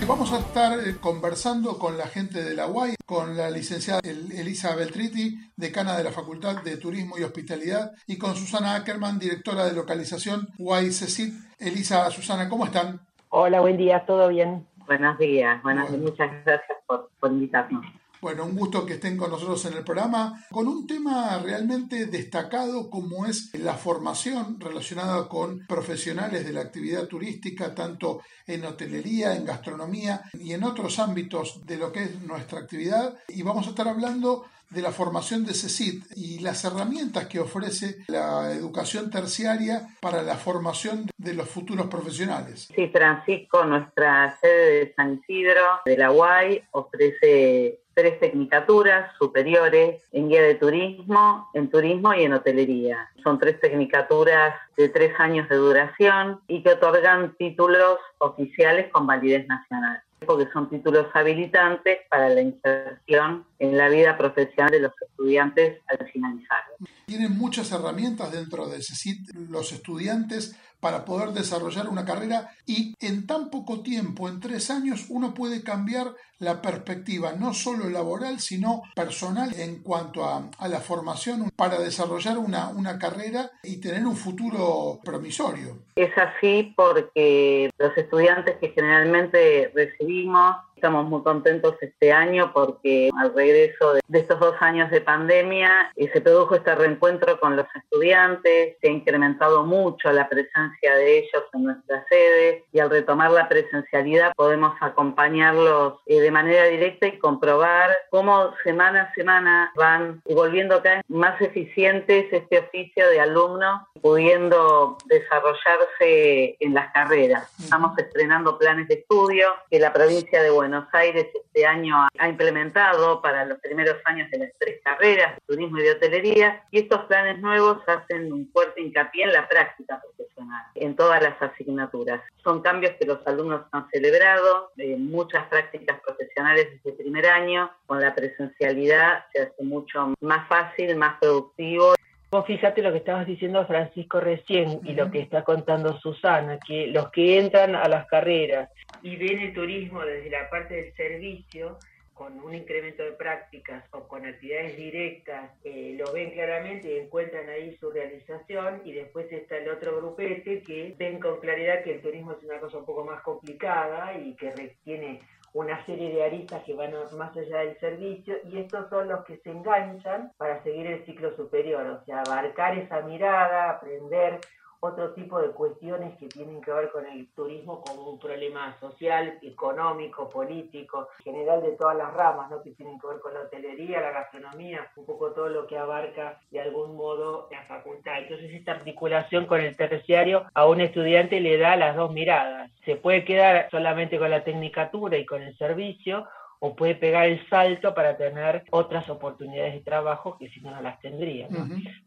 Vamos 0.08 0.32
a 0.32 0.38
estar 0.38 0.80
eh, 0.80 0.96
conversando 1.02 1.78
con 1.78 1.98
la 1.98 2.08
gente 2.08 2.42
de 2.42 2.56
la 2.56 2.68
UAI, 2.68 2.96
con 3.06 3.36
la 3.36 3.50
licenciada 3.50 4.00
Elisa 4.06 4.74
Beltriti, 4.74 5.38
decana 5.58 5.98
de 5.98 6.06
la 6.06 6.12
Facultad 6.12 6.64
de 6.64 6.78
Turismo 6.78 7.18
y 7.18 7.24
Hospitalidad, 7.24 7.92
y 8.08 8.18
con 8.18 8.34
Susana 8.34 8.76
Ackerman, 8.76 9.20
directora 9.20 9.66
de 9.66 9.74
localización 9.74 10.48
UAI 10.60 10.92
CECIT. 10.92 11.34
Elisa, 11.60 12.10
Susana, 12.10 12.48
¿cómo 12.48 12.66
están? 12.66 13.02
Hola, 13.30 13.60
buen 13.60 13.76
día, 13.76 14.06
¿todo 14.06 14.30
bien? 14.30 14.66
Buenos 14.86 15.20
días, 15.20 15.62
buenas, 15.62 15.92
muchas 15.92 16.32
gracias 16.46 16.78
por, 16.88 17.10
invitarnos. 17.30 17.86
Bueno, 18.22 18.46
un 18.46 18.56
gusto 18.56 18.86
que 18.86 18.94
estén 18.94 19.18
con 19.18 19.30
nosotros 19.30 19.64
en 19.66 19.74
el 19.74 19.84
programa 19.84 20.44
con 20.50 20.68
un 20.68 20.88
tema 20.88 21.40
realmente 21.40 22.06
destacado 22.08 22.90
como 22.90 23.26
es 23.26 23.52
la 23.54 23.76
formación 23.76 24.60
relacionada 24.60 25.28
con 25.28 25.66
profesionales 25.68 26.46
de 26.46 26.54
la 26.54 26.62
actividad 26.62 27.08
turística, 27.08 27.76
tanto 27.76 28.22
en 28.46 28.66
hotelería, 28.66 29.36
en 29.36 29.46
gastronomía 29.46 30.22
y 30.34 30.54
en 30.54 30.64
otros 30.64 31.00
ámbitos 31.00 31.66
de 31.66 31.78
lo 31.78 31.92
que 31.92 32.04
es 32.04 32.22
nuestra 32.22 32.60
actividad. 32.60 33.18
Y 33.28 33.44
vamos 33.44 33.68
a 33.68 33.70
estar 33.70 33.88
hablando 33.88 34.46
de 34.70 34.82
la 34.82 34.92
formación 34.92 35.46
de 35.46 35.54
CECIT 35.54 36.06
y 36.16 36.40
las 36.40 36.66
herramientas 36.66 37.28
que 37.28 37.40
ofrece 37.40 37.98
la 38.08 38.52
educación 38.52 39.10
terciaria 39.10 39.88
para 40.02 40.24
la 40.24 40.36
formación 40.36 41.10
de 41.18 41.34
los 41.34 41.48
futuros 41.48 41.88
profesionales. 41.88 42.68
Sí, 42.76 42.88
Francisco, 42.90 43.64
nuestra 43.64 44.38
sede 44.42 44.86
de 44.86 44.94
San 44.94 45.22
Isidro, 45.22 45.62
de 45.86 45.98
la 45.98 46.12
UAI, 46.12 46.64
ofrece 46.72 47.80
tres 47.98 48.20
tecnicaturas 48.20 49.12
superiores 49.18 50.04
en 50.12 50.30
guía 50.30 50.44
de 50.44 50.54
turismo, 50.54 51.50
en 51.56 51.68
turismo 51.68 52.14
y 52.14 52.26
en 52.26 52.34
hotelería. 52.34 53.10
Son 53.24 53.40
tres 53.40 53.60
tecnicaturas 53.60 54.54
de 54.78 54.90
tres 54.90 55.20
años 55.20 55.50
de 55.50 55.56
duración 55.56 56.40
y 56.48 56.62
que 56.62 56.74
otorgan 56.74 57.36
títulos 57.38 57.98
oficiales 58.20 58.92
con 58.92 59.08
validez 59.08 59.48
nacional 59.48 60.04
porque 60.26 60.48
son 60.52 60.68
títulos 60.68 61.06
habilitantes 61.14 62.00
para 62.10 62.30
la 62.30 62.42
inserción 62.42 63.46
en 63.60 63.78
la 63.78 63.88
vida 63.88 64.18
profesional 64.18 64.72
de 64.72 64.80
los 64.80 64.92
estudiantes 65.00 65.80
al 65.88 66.10
finalizar. 66.12 66.58
Tienen 67.06 67.38
muchas 67.38 67.72
herramientas 67.72 68.32
dentro 68.32 68.68
de 68.68 68.78
CECIT 68.82 69.30
los 69.50 69.72
estudiantes 69.72 70.58
para 70.80 71.06
poder 71.06 71.30
desarrollar 71.30 71.88
una 71.88 72.06
carrera 72.06 72.52
y 72.66 72.94
en 73.00 73.26
tan 73.26 73.50
poco 73.50 73.82
tiempo, 73.82 74.30
en 74.30 74.40
tres 74.40 74.70
años, 74.70 75.06
uno 75.10 75.34
puede 75.34 75.64
cambiar 75.64 76.14
la 76.40 76.62
perspectiva 76.62 77.34
no 77.34 77.54
solo 77.54 77.90
laboral, 77.90 78.40
sino 78.40 78.84
personal 78.96 79.54
en 79.60 79.82
cuanto 79.82 80.26
a, 80.26 80.50
la 80.68 80.80
formación 80.80 81.50
para 81.56 81.80
desarrollar 81.80 82.38
una, 82.38 82.70
una 82.70 83.00
carrera 83.00 83.50
y 83.64 83.78
tener 83.82 84.06
un 84.06 84.16
futuro 84.16 85.00
promisorio. 85.04 85.80
Es 85.96 86.12
así 86.18 86.74
porque 86.76 87.70
los 87.78 87.98
estudiantes 87.98 88.58
que 88.58 88.70
generalmente 88.70 89.72
recibimos 89.74 90.58
Estamos 90.78 91.10
muy 91.10 91.24
contentos 91.24 91.74
este 91.82 92.12
año 92.12 92.52
porque 92.54 93.10
al 93.20 93.34
regreso 93.34 93.94
de, 93.94 94.20
estos 94.20 94.40
dos 94.40 94.54
años 94.60 94.92
de 94.92 95.02
pandemia 95.02 95.92
eh, 95.96 96.08
se 96.14 96.22
produjo 96.22 96.54
este 96.54 96.76
reencuentro 96.76 97.40
con 97.40 97.56
los 97.56 97.66
estudiantes, 97.74 98.78
se 98.80 98.88
ha 98.88 98.92
incrementado 98.92 99.64
mucho 99.64 100.12
la 100.12 100.30
presencia 100.30 100.96
de 100.96 101.18
ellos 101.18 101.44
en 101.54 101.64
nuestra 101.64 102.06
sede 102.08 102.64
y 102.72 102.78
al 102.78 102.92
retomar 102.92 103.32
la 103.32 103.50
presencialidad 103.50 104.34
podemos 104.36 104.76
acompañarlos 104.80 105.96
eh, 106.06 106.20
de 106.20 106.30
manera 106.30 106.66
directa 106.66 107.08
y 107.08 107.18
comprobar 107.18 107.90
cómo 108.12 108.54
semana 108.64 109.02
a 109.02 109.14
semana 109.16 109.72
van 109.76 110.22
volviendo 110.30 110.84
cada 110.84 110.98
vez 110.98 111.06
más 111.08 111.42
eficientes 111.42 112.32
este 112.32 112.60
oficio 112.60 113.10
de 113.10 113.20
alumnos, 113.20 113.82
pudiendo 114.00 115.00
desarrollarse 115.06 116.56
en 116.60 116.76
las 116.76 116.92
carreras. 116.92 117.52
Estamos 117.60 117.98
estrenando 117.98 118.60
planes 118.60 118.88
de 118.90 118.94
estudio 118.94 119.48
que 119.72 119.80
la 119.80 119.92
provincia 119.92 120.44
de 120.44 120.52
Buenos 120.52 120.67
Buenos 120.68 120.90
Aires 120.92 121.28
este 121.34 121.66
año 121.66 121.96
ha 122.20 122.28
implementado 122.28 123.22
para 123.22 123.46
los 123.46 123.58
primeros 123.60 123.96
años 124.04 124.30
de 124.32 124.40
las 124.40 124.50
tres 124.60 124.82
carreras, 124.84 125.36
de 125.36 125.42
turismo 125.48 125.78
y 125.78 125.84
de 125.84 125.92
hotelería, 125.92 126.62
y 126.72 126.80
estos 126.80 127.06
planes 127.06 127.40
nuevos 127.40 127.78
hacen 127.88 128.34
un 128.34 128.52
fuerte 128.52 128.82
hincapié 128.82 129.24
en 129.24 129.32
la 129.32 129.48
práctica 129.48 130.02
profesional, 130.02 130.66
en 130.76 130.94
todas 130.98 131.24
las 131.24 131.42
asignaturas. 131.42 132.22
Son 132.44 132.62
cambios 132.62 132.96
que 133.00 133.06
los 133.06 133.26
alumnos 133.26 133.62
han 133.72 133.90
celebrado, 133.92 134.74
muchas 134.98 135.48
prácticas 135.48 136.02
profesionales 136.02 136.68
desde 136.74 136.90
el 136.90 136.96
primer 136.98 137.28
año, 137.28 137.72
con 137.86 138.02
la 138.02 138.14
presencialidad 138.14 139.24
se 139.32 139.44
hace 139.44 139.64
mucho 139.64 140.16
más 140.20 140.50
fácil, 140.50 140.98
más 140.98 141.18
productivo 141.22 141.94
Vos 142.30 142.46
fíjate 142.46 142.82
lo 142.82 142.92
que 142.92 142.98
estabas 142.98 143.26
diciendo 143.26 143.66
Francisco 143.66 144.20
recién 144.20 144.82
y 144.84 144.94
lo 144.94 145.10
que 145.10 145.20
está 145.20 145.44
contando 145.44 145.98
Susana, 146.00 146.60
que 146.60 146.88
los 146.88 147.10
que 147.12 147.40
entran 147.40 147.74
a 147.76 147.88
las 147.88 148.06
carreras 148.08 148.70
y 149.02 149.16
ven 149.16 149.40
el 149.40 149.54
turismo 149.54 150.02
desde 150.02 150.30
la 150.30 150.50
parte 150.50 150.76
del 150.76 150.94
servicio, 150.96 151.78
con 152.14 152.40
un 152.40 152.56
incremento 152.56 153.04
de 153.04 153.12
prácticas 153.12 153.84
o 153.92 154.08
con 154.08 154.26
actividades 154.26 154.76
directas, 154.76 155.52
eh, 155.64 155.96
lo 156.00 156.12
ven 156.12 156.32
claramente 156.32 156.92
y 156.92 156.98
encuentran 156.98 157.48
ahí 157.48 157.78
su 157.78 157.92
realización 157.92 158.82
y 158.86 158.92
después 158.92 159.32
está 159.32 159.58
el 159.58 159.70
otro 159.70 159.98
grupete 159.98 160.64
que 160.64 160.96
ven 160.98 161.20
con 161.20 161.40
claridad 161.40 161.84
que 161.84 161.94
el 161.94 162.02
turismo 162.02 162.32
es 162.32 162.44
una 162.44 162.60
cosa 162.60 162.80
un 162.80 162.86
poco 162.86 163.06
más 163.06 163.22
complicada 163.22 164.18
y 164.18 164.36
que 164.36 164.52
tiene 164.84 165.22
una 165.58 165.84
serie 165.88 166.14
de 166.14 166.24
aristas 166.24 166.62
que 166.64 166.76
van 166.76 166.94
más 167.18 167.36
allá 167.36 167.60
del 167.62 167.80
servicio 167.80 168.36
y 168.46 168.60
estos 168.60 168.88
son 168.90 169.08
los 169.08 169.26
que 169.26 169.38
se 169.38 169.50
enganchan 169.50 170.32
para 170.38 170.62
seguir 170.62 170.86
el 170.86 171.04
ciclo 171.04 171.36
superior, 171.36 171.84
o 171.88 172.06
sea, 172.06 172.22
abarcar 172.22 172.78
esa 172.78 173.02
mirada, 173.02 173.72
aprender 173.72 174.40
otro 174.80 175.14
tipo 175.14 175.42
de 175.42 175.50
cuestiones 175.50 176.18
que 176.18 176.28
tienen 176.28 176.62
que 176.62 176.72
ver 176.72 176.92
con 176.92 177.06
el 177.06 177.28
turismo 177.34 177.82
como 177.82 178.12
un 178.12 178.20
problema 178.20 178.78
social, 178.80 179.40
económico, 179.42 180.30
político, 180.30 181.10
general 181.24 181.62
de 181.62 181.72
todas 181.72 181.98
las 181.98 182.14
ramas, 182.14 182.50
¿no? 182.50 182.62
que 182.62 182.72
tienen 182.72 183.00
que 183.00 183.08
ver 183.08 183.20
con 183.20 183.34
la 183.34 183.42
hotelería, 183.42 184.02
la 184.02 184.12
gastronomía, 184.12 184.92
un 184.96 185.06
poco 185.06 185.32
todo 185.32 185.50
lo 185.50 185.68
que 185.68 185.78
abarca 185.78 186.40
de 186.52 186.62
algún 186.62 186.96
modo 186.96 187.48
la 187.52 187.64
facultad. 187.64 188.20
Entonces 188.20 188.54
esta 188.54 188.74
articulación 188.74 189.46
con 189.46 189.62
el 189.62 189.76
terciario 189.76 190.46
a 190.54 190.68
un 190.68 190.82
estudiante 190.82 191.40
le 191.40 191.58
da 191.58 191.76
las 191.76 191.96
dos 191.96 192.12
miradas. 192.12 192.72
Se 192.86 192.96
puede 192.96 193.26
quedar 193.26 193.70
solamente 193.72 194.20
con 194.20 194.30
la 194.30 194.44
tecnicatura 194.44 195.18
y 195.18 195.26
con 195.26 195.42
el 195.42 195.58
servicio 195.58 196.28
o 196.60 196.76
puede 196.76 196.96
pegar 196.96 197.28
el 197.28 197.48
salto 197.50 197.94
para 197.94 198.18
tener 198.18 198.64
otras 198.72 199.08
oportunidades 199.10 199.74
de 199.74 199.80
trabajo 199.82 200.38
que 200.38 200.50
si 200.50 200.60
no, 200.62 200.72
no 200.72 200.82
las 200.82 201.00
tendría. 201.00 201.48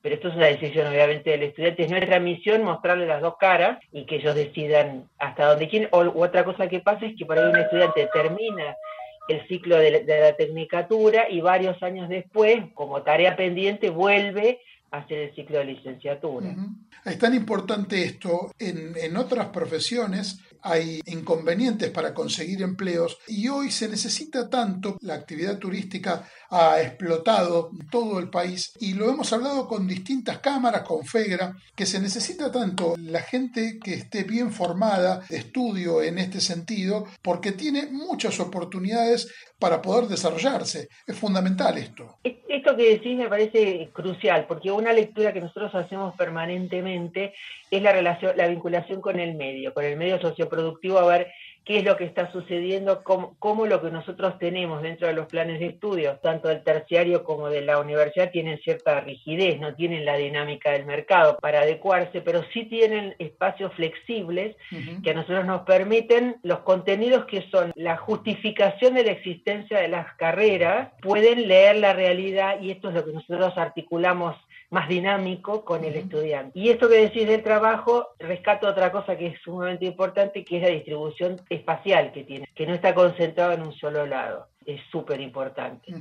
Pero 0.03 0.15
esto 0.15 0.29
es 0.29 0.35
una 0.35 0.47
decisión 0.47 0.87
obviamente 0.89 1.31
del 1.31 1.45
estudiante. 1.45 1.85
Es 1.85 1.91
nuestra 1.91 2.19
misión 2.19 2.65
mostrarle 2.65 3.07
las 3.07 3.23
dos 3.23 3.37
caras 3.39 3.79
y 3.93 4.07
que 4.07 4.17
ellos 4.17 4.35
decidan 4.35 5.09
hasta 5.19 5.47
dónde 5.47 5.69
quieren. 5.69 5.89
O 5.93 6.01
otra 6.23 6.45
cosa 6.45 6.69
que 6.69 6.81
pasa 6.81 7.07
es 7.07 7.17
que 7.17 7.25
por 7.25 7.39
ahí 7.39 7.49
un 7.49 7.57
estudiante 7.57 8.09
termina 8.13 8.77
el 9.29 9.47
ciclo 9.47 9.77
de 9.77 10.05
la, 10.05 10.33
tecnicatura 10.35 11.31
y 11.31 11.41
varios 11.41 11.81
años 11.83 12.09
después, 12.09 12.65
como 12.75 13.03
tarea 13.03 13.37
pendiente, 13.37 13.91
vuelve 13.91 14.61
a 14.91 14.99
hacer 14.99 15.19
el 15.19 15.35
ciclo 15.37 15.59
de 15.59 15.67
licenciatura. 15.67 16.55
Es 17.05 17.19
tan 17.19 17.35
importante 17.35 18.03
esto 18.03 18.53
en, 18.59 18.95
en 18.97 19.17
otras 19.17 19.47
profesiones 19.47 20.41
hay 20.63 21.01
inconvenientes 21.07 21.91
para 21.91 22.15
conseguir 22.15 22.63
empleos 22.63 23.19
y 23.29 23.49
hoy 23.49 23.71
se 23.71 23.89
necesita 23.89 24.49
tanto, 24.49 24.99
la 25.01 25.15
actividad 25.15 25.59
turística 25.59 26.27
ha 26.51 26.81
explotado 26.83 27.71
todo 27.91 28.19
el 28.19 28.29
país 28.29 28.73
y 28.81 28.95
lo 28.95 29.09
hemos 29.09 29.33
hablado 29.33 29.69
con 29.69 29.87
distintas 29.87 30.39
cámaras, 30.39 30.83
con 30.83 31.05
FEGRA, 31.05 31.57
que 31.75 31.87
se 31.87 32.01
necesita 32.01 32.51
tanto 32.51 32.95
la 32.99 33.21
gente 33.21 33.79
que 33.83 33.95
esté 33.95 34.25
bien 34.25 34.53
formada 34.53 35.21
de 35.29 35.39
estudio 35.39 36.03
en 36.03 36.19
este 36.19 36.41
sentido, 36.41 37.07
porque 37.23 37.53
tiene 37.53 37.87
muchas 37.91 38.41
oportunidades 38.41 39.33
para 39.59 39.81
poder 39.81 40.09
desarrollarse. 40.09 40.89
Es 41.07 41.17
fundamental 41.17 41.79
esto. 41.79 42.19
Esto 42.25 42.77
que 42.77 42.91
decís 42.91 43.17
me 43.17 43.29
parece 43.29 43.89
crucial, 43.93 44.47
porque 44.49 44.71
una 44.71 44.93
lectura 44.93 45.33
que 45.33 45.41
nosotros 45.41 45.75
hacemos 45.75 46.17
permanentemente 46.17 47.33
es 47.71 47.83
la 47.83 47.93
relación, 47.93 48.37
la 48.37 48.49
vinculación 48.49 49.01
con 49.01 49.21
el 49.21 49.35
medio, 49.35 49.73
con 49.73 49.85
el 49.85 49.97
medio 49.97 50.21
socioproductivo, 50.21 50.99
a 50.99 51.07
ver 51.07 51.29
qué 51.65 51.79
es 51.79 51.85
lo 51.85 51.97
que 51.97 52.05
está 52.05 52.33
sucediendo, 52.33 53.03
cómo, 53.05 53.67
lo 53.67 53.81
que 53.83 53.91
nosotros 53.91 54.39
tenemos 54.39 54.83
dentro 54.83 55.07
de 55.07 55.15
los 55.15 55.27
planes 55.27 55.61
de 55.61 55.67
estudio, 55.67 56.19
tanto 56.23 56.49
del 56.49 56.63
terciario 56.63 57.23
como 57.23 57.49
de 57.49 57.61
la 57.61 57.79
universidad, 57.79 58.31
tienen 58.31 58.59
cierta 58.59 59.01
rigidez, 59.01 59.61
no 59.61 59.75
tienen 59.75 60.05
la 60.05 60.17
dinámica 60.17 60.73
del 60.73 60.87
mercado 60.87 61.39
para 61.39 61.61
adecuarse, 61.61 62.23
pero 62.23 62.43
sí 62.53 62.65
tienen 62.65 63.15
espacios 63.19 63.73
flexibles 63.75 64.57
que 65.03 65.11
a 65.11 65.15
nosotros 65.15 65.45
nos 65.45 65.63
permiten 65.63 66.37
los 66.43 66.61
contenidos 66.61 67.27
que 67.27 67.49
son 67.51 67.73
la 67.77 67.97
justificación 67.97 68.95
de 68.95 69.05
la 69.05 69.13
existencia 69.13 69.79
de 69.79 69.89
las 69.89 70.15
carreras, 70.15 70.91
pueden 71.03 71.47
leer 71.47 71.77
la 71.77 71.93
realidad 71.93 72.61
y 72.61 72.71
esto 72.71 72.89
es 72.89 72.95
lo 72.95 73.05
que 73.05 73.13
nosotros 73.13 73.57
articulamos 73.57 74.37
más 74.71 74.89
dinámico 74.89 75.65
con 75.65 75.85
el 75.85 75.95
estudiante. 75.95 76.59
Y 76.59 76.71
esto 76.71 76.89
que 76.89 76.97
decís 76.97 77.27
del 77.27 77.43
trabajo, 77.43 78.09
rescato 78.19 78.69
otra 78.69 78.91
cosa 78.93 79.17
que 79.17 79.29
es 79.29 79.41
sumamente 79.43 79.85
importante, 79.85 80.45
que 80.45 80.57
es 80.57 80.63
la 80.63 80.69
distribución 80.69 81.41
espacial 81.49 82.13
que 82.13 82.25
tiene, 82.25 82.49
que 82.55 82.67
no 82.67 82.75
está 82.75 82.95
concentrado 82.95 83.53
en 83.53 83.63
un 83.63 83.73
solo 83.73 84.07
lado 84.07 84.50
es 84.65 84.81
súper 84.91 85.21
importante. 85.21 85.93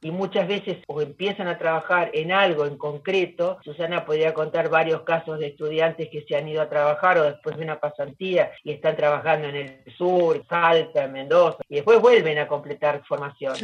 Y 0.00 0.10
muchas 0.10 0.46
veces 0.48 0.78
o 0.86 1.00
empiezan 1.00 1.48
a 1.48 1.58
trabajar 1.58 2.10
en 2.12 2.32
algo 2.32 2.66
en 2.66 2.76
concreto, 2.76 3.58
Susana 3.62 4.04
podría 4.04 4.34
contar 4.34 4.68
varios 4.68 5.02
casos 5.02 5.38
de 5.38 5.48
estudiantes 5.48 6.08
que 6.10 6.24
se 6.26 6.36
han 6.36 6.48
ido 6.48 6.62
a 6.62 6.68
trabajar 6.68 7.18
o 7.18 7.24
después 7.24 7.56
de 7.56 7.64
una 7.64 7.80
pasantía 7.80 8.52
y 8.64 8.72
están 8.72 8.96
trabajando 8.96 9.48
en 9.48 9.56
el 9.56 9.94
sur, 9.96 10.44
Salta, 10.48 11.06
Mendoza, 11.08 11.58
y 11.68 11.76
después 11.76 12.00
vuelven 12.00 12.38
a 12.38 12.48
completar 12.48 13.02
formación. 13.06 13.54